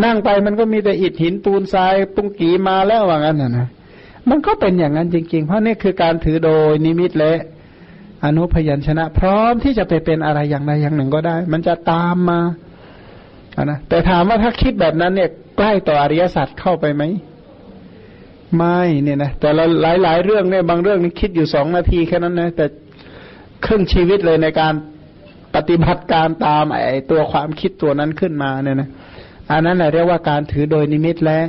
[0.03, 3.67] นั่งไปมันก็มีแต่อิฐหินปูนทรายปุงกีมาแล้วว่างั้นนะนะ
[4.29, 7.33] มันก็เป็นอย่างนั้นจริง ๆ เพราะนี่คือการถือโดยนิมิตและ
[8.25, 17.03] อนุพยัญชนะ พร้อมที่จะไปเป็นอะไรอย่างใดอย่างหนึ่งก็ได้ มันจะตามมาะนะแต่ถามว่าถ้าคิดแบบนั้นเนี่ยใกล้ต่ออริยสัจเข้าไปไหม
[18.55, 19.63] ไม่เนี่ยนะแต่ละ
[20.03, 22.65] หลาย ๆ เรื่องเนี่ยบางเรื่องนี่คิดอยู่สองนาทีแค่นั้นนะแต่
[23.65, 24.73] ครึ่งชีวิตเลยในการ
[25.55, 28.89] ปฏิบัติการตามไอ้ตัวความคิดตัวนั้นขึ้นมาเนี่ยนะ
[29.51, 31.39] อันนั้นแหละเรียกว่าการถือโดยนิมิตและ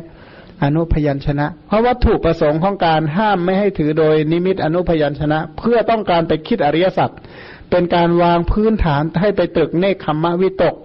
[0.64, 7.10] อนุพยัญชนะ เพราะวัตถุประสงค์ของการห้ามไม่ให้ถือโดยนิมิตอนุพยัญชนะ เพื่อต้องการไปคิดอริยสัจ
[7.70, 10.76] เป็นการวางพื้นฐานให้ไปตรึกเนคขมวิตก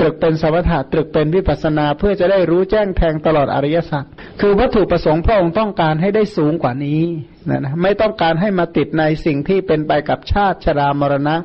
[0.00, 4.04] ตรึกเป็นสมถะตรึกเป็นวิปัสนา เพื่อจะได้รู้แจ้งแทงตลอดอริยสัจ
[4.40, 7.02] คือวัตถุประสงค์พระองค์ต้องการให้ได้สูงกว่านี้
[7.48, 11.36] นะนะไม่ต้องการให้มาติดในสิ่งที่เป็นไปกับชาติชรามรณะ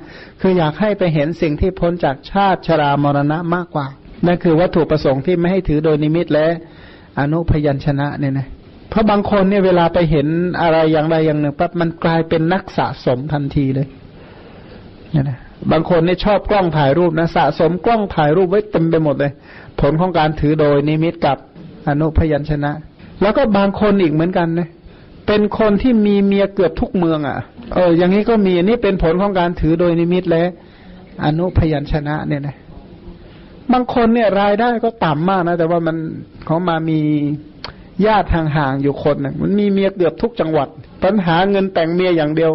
[0.41, 3.87] คืออยากให้ไปเห็นสิ่งที่พ้นจากชาติชรามรณะมากกว่า
[4.25, 6.47] นั่นคือวัตถุประสงค์ที่ไม่ให้ถือโดยนิมิตและ
[7.19, 8.47] อนุพยัญชนะเนี่ยนะ
[8.89, 10.27] เพราะบางคนเนี่ยเวลาไปเห็น
[10.61, 13.87] อะไรอย่างใดอย่างหนึ่งปั๊บมันกลายเป็นนักสะสมทันทีเลย
[15.11, 15.37] เนี่ยนะ
[15.71, 19.31] บางคนเนี่ยชอบกล้องถ่ายรูปนะสะสมกล้องถ่ายรูปไว้เต็มไปหมดเลย
[19.81, 21.37] ผลของการถือโดยนิมิตกับ
[21.89, 22.71] อนุพยัญชนะ
[23.21, 24.69] แล้วก็บางคนอีกเหมือนกันนะ
[25.27, 27.37] เป็นคนที่มีเมียเกือบทุกเมืองอะ่ะ
[27.73, 30.43] เออ อย่างนี้ก็มีอันี่เป็นผลของการถือโดยนิมิตและ
[31.25, 32.55] อนุพยัญชนะเนี่ยนะ
[33.73, 35.97] บางคนเนี่ยรายได้ก็ต่ำมากนะ แต่ว่ามัน
[36.45, 36.99] เขามามี
[38.05, 40.67] ญาติห่างๆอยู่คนนะมันมีเมียเกือบทุกจังหวัด
[41.03, 42.51] ปัญหาเงินแต่งเมียอย่างเดียว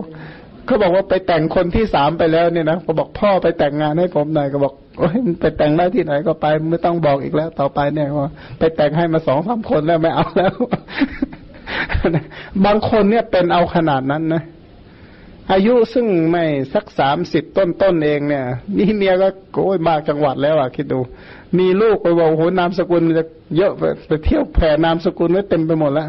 [0.66, 10.54] เขาบอกว่าไปแต่งคนที่สามไปแล้วเนี่ยนะเขาบอกพ่อไปแต่งงานให้ผมหน่อยก็บอกโอ้ยไปแต่งได้ที่ไหนก็ไปไม่ต้องบอกอีกแล้ว ต่อไปเนี่ยว่าไปแต่งให้มาสองสามคนแล้วไม่เอาแล้ว
[12.64, 14.42] บางคนเนี่ยเป็นเอาขนาดนั้นนะ
[15.50, 18.44] อายุซึ่งไม่สักสามสิบต้นต้นเองเนี่ย
[18.78, 19.28] นี่เมียก็
[19.64, 21.00] โอ้ยมากจังหวัดแล้วอะคิดดู
[21.58, 23.24] มีลูกไปบอกโหนามสกุลมันจะ
[23.56, 23.72] เยอะ
[24.06, 26.08] ไปเที่ยวแผ่นามสกุลไว้เต็มไปหมดแล้ว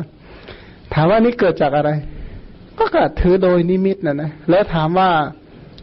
[0.93, 1.91] ถามว่านี่เกิดจากอะไร
[2.79, 5.09] ก็เกิดถือโดยนิมิตนะนะแล้วถามว่า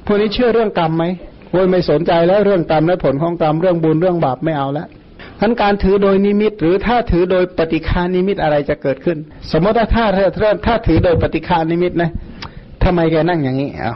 [0.07, 1.05] พวกนี้เชื่อเรื่องกรรมไหม
[1.51, 4.89] โอ้ยไม่สนใจแล้วเรื่องกรรมและผลของกรรมเรื่องบุญเรื่องบาปไม่เอาแล้ว
[5.41, 9.19] ฉะนั้นการถือโดยนิมิต หรือถ้าถือโดยปฏิฆนิมิตอะไรจะเกิดขึ้น
[9.53, 10.05] สมมติถ้าถ้า
[10.41, 12.11] ถ้าถ้าถือโดยปฏิฆนิมิตนะ
[12.85, 13.95] ทำไมแกนั่งอย่างนี้เอา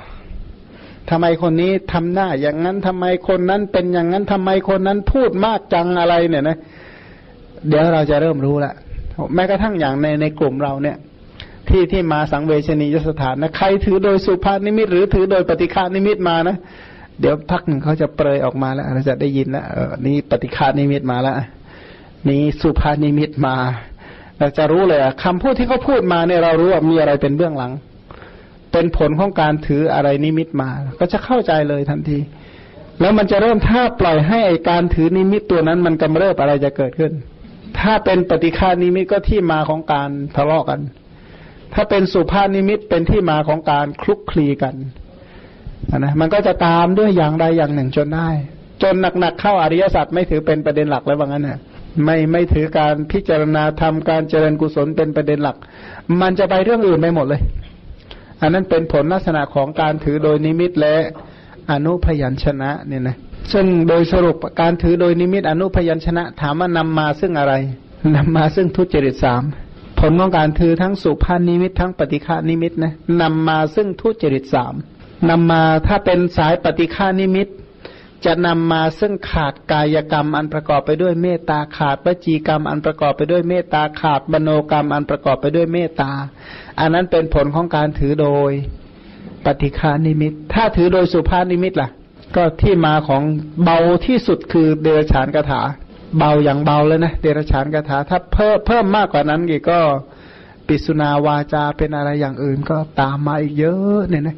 [1.11, 6.57] ทำไมคนนี้ทำหน้าอย่างนั้นทำไมคนนั้นเป็นอย่างนั้นทำไมคนนั้นพูดมากจังอะไรเนี่ยนะ
[7.69, 8.73] เดี๋ยวเราจะเริ่มรู้ละ
[9.35, 10.97] แม้กระทั่งอย่างในในกลุ่มเราเนี่ย
[11.69, 16.57] ที่ที่มาสังเวชนียสถานนะใครถือโดยสุภาพนิมิต หรือถือโดยปฏิฆนิมิตมานะ
[17.21, 21.35] เดี๋ยวพักหนึ่งเขาจะเปรยออกมาแล้วเราจะได้ยินแล้วเออนี่ปฏิฆนิมิตมาแล้ว
[22.29, 23.57] นี่สุภนิมิตมา
[24.39, 27.73] เราจะรู้เลยคำพูดที่เขาพูดมาเนี่ยเรารู้ว่ามีอะไรเป็นเบื้องหลัง
[28.75, 30.71] เป็นผลของการถืออะไรนิมิตมา
[31.01, 32.19] ก็จะเข้าใจเลยทันที
[33.01, 37.13] แล้วมันจะเริ่มถ้าปล่อยให้การถือนิมิตตัวนั้น มันกำเริบอะไรจะเกิดขึ้น
[37.79, 40.81] ถ้าเป็นปฏิฆนิมิตก็ที่มาของการทะเลาะกัน
[41.75, 44.75] ถ้าเป็นสุภาพนิมิตเป็นที่มาของการคลุกคลีกัน
[45.99, 48.29] นะมันก็จะตามด้วยอย่างใดอย่างหนึ่งจนได้
[48.83, 51.59] จนหนักๆเข้าอริยสัจไม่ถือเป็นประเด็นหลักแล้วว่างั้นน่ะ
[52.05, 55.57] ไม่ไม่ถือการพิจารณาทำการเจริญกุศลเป็นประเด็นหลัก
[56.21, 57.43] มันจะไปเรื่องอื่นไปหมดเลย
[58.45, 60.95] อันนั้นเป็นผลลักษณะของการถือโดยนิมิตและ
[61.71, 63.17] อนุพยัญชนะเนี่ยนะ
[63.53, 67.55] ซึ่งโดยสรุปการถือโดยนิมิตอนุพยัญชนะถามว่านำมาซึ่งอะไร
[68.17, 69.43] นำมาซึ่งทุจริตสาม
[70.01, 72.93] ผลของการถือทั้งสุภาพนิมิตทั้งปฏิฆนิมิตนะ
[73.23, 74.75] นำมาซึ่งทุจริตสาม
[75.31, 77.49] นำมาถ้าเป็นสายปฏิฆนิมิต
[78.25, 86.11] จะนำมาซึ่งขาดกายกรรมอันประกอบไปด้วยเมตตาขาดวจีกรรมอันประกอบไปด้วยเมตตาขาดบโนกรรมอันประกอบไปด้วยเมตตา
[86.81, 88.51] อันนั้นเป็นผลของการถือโดย
[89.45, 91.91] ปฏิฆานิมิต ถ้าถือโดยสุภานิมิตล่ะ
[92.37, 93.23] ก็ที่มาของ
[93.65, 95.61] เบาที่สุดคือเดรฉานคาถา
[96.19, 99.79] เบาอย่างเบาเลยนะ เดรฉานคาถา ถ้าเพิ่มเพิ่มมากกว่านั้นอีกก็
[100.67, 104.37] ปิสุนาวาจาเป็นอะไรอย่างอื่นก็ตามมาอีกเยอะเนี่ยนะ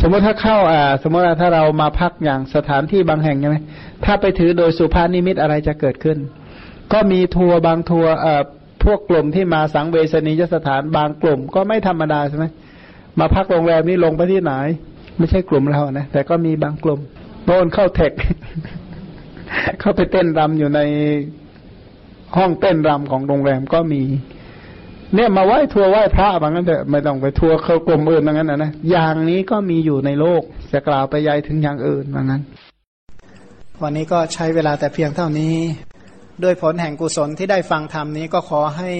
[0.00, 3.58] สมมติถ้าเข้าอ่า สมมติถ้าเรามาพักอย่างสถานที่บางแห่งใช่ไหม
[4.04, 6.18] ถ้าไปถือโดยสุภานิมิตอะไรจะเกิดขึ้น
[6.92, 8.42] ก็มีทัวร์บางทัวร์เอ่อ
[8.84, 12.46] พวกกลุ่มที่มาสังเวชนียสถานบางกลุ่มก็ไม่ธรรมดาใช่ไหม
[13.18, 14.52] มาพักโรงแรมนี้ลงไปที่ไหน
[15.18, 17.00] ไม่ใช่กลุ่มเรานะ แต่ก็มีบางกลุ่ม
[17.46, 18.12] โดนเข้าเทค
[19.80, 20.80] เข้าไปเต้นรำอยู่ใน
[22.36, 24.02] ห้องเต้นรำของโรงแรมก็มี
[25.14, 30.42] เนี่ยมาไหว้ทัวร์ไหว้พระบางนั้นเถอะไม่ต้องไปทัวร์เข้ากลุ่มอื่นบางนั้นนะนะอย่างนี้ก็มีอยู่ในโลก
[30.72, 32.42] จะกล่าวไปยายถึงอย่างอื่นบางนั้น
[33.82, 35.54] วันนี้ก็ใช้เวลาแต่เพียงเท่านี้
[36.42, 38.90] ด้วยผลแห่งกุศลที่ได้ฟังธรรมนี้ก็ขอให้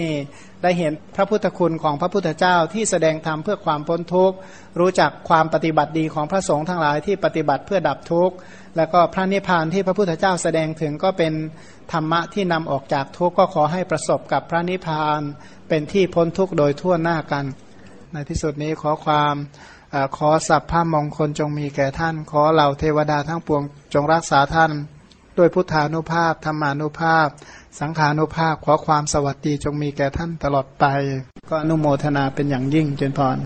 [0.63, 4.37] ได้เห็นพระพุทธคุณของพระพุทธเจ้าที่แสดงธรรมเพื่อความพ้นทุกข์
[4.81, 8.35] รู้จักความปฏิบัติดีของพระสงฆ์ทั้งหลายที่ปฏิบัติเพื่อดับทุกข์
[8.77, 11.33] แล้วก็พระนิพพานที่พระพุทธเจ้าแสดงถึงก็เป็น
[11.93, 15.21] ธรรมะที่นำออกจากทุกข์ก็ขอให้ประสบกับพระนิพพาน
[15.69, 17.45] เป็นที่พ้นทุกข์โดยทั่วหน้ากัน
[18.13, 19.35] ในที่สุดนี้ขอความ
[19.95, 23.63] อขอสัพพะมงคลจงมีแก่ท่าน ขอเหล่าเทวดาทั้งปวง
[23.95, 24.71] จงรักษาท่าน
[25.39, 27.29] ด้วยพุทธานุภาพธรรมานุภาพ
[27.81, 30.85] สังขานุภาพขอความสวัสดีจงมีแก่ท่านตลอดไป
[31.49, 33.39] ก็อนุโมทนาเป็นอย่างยิ่งเจนพร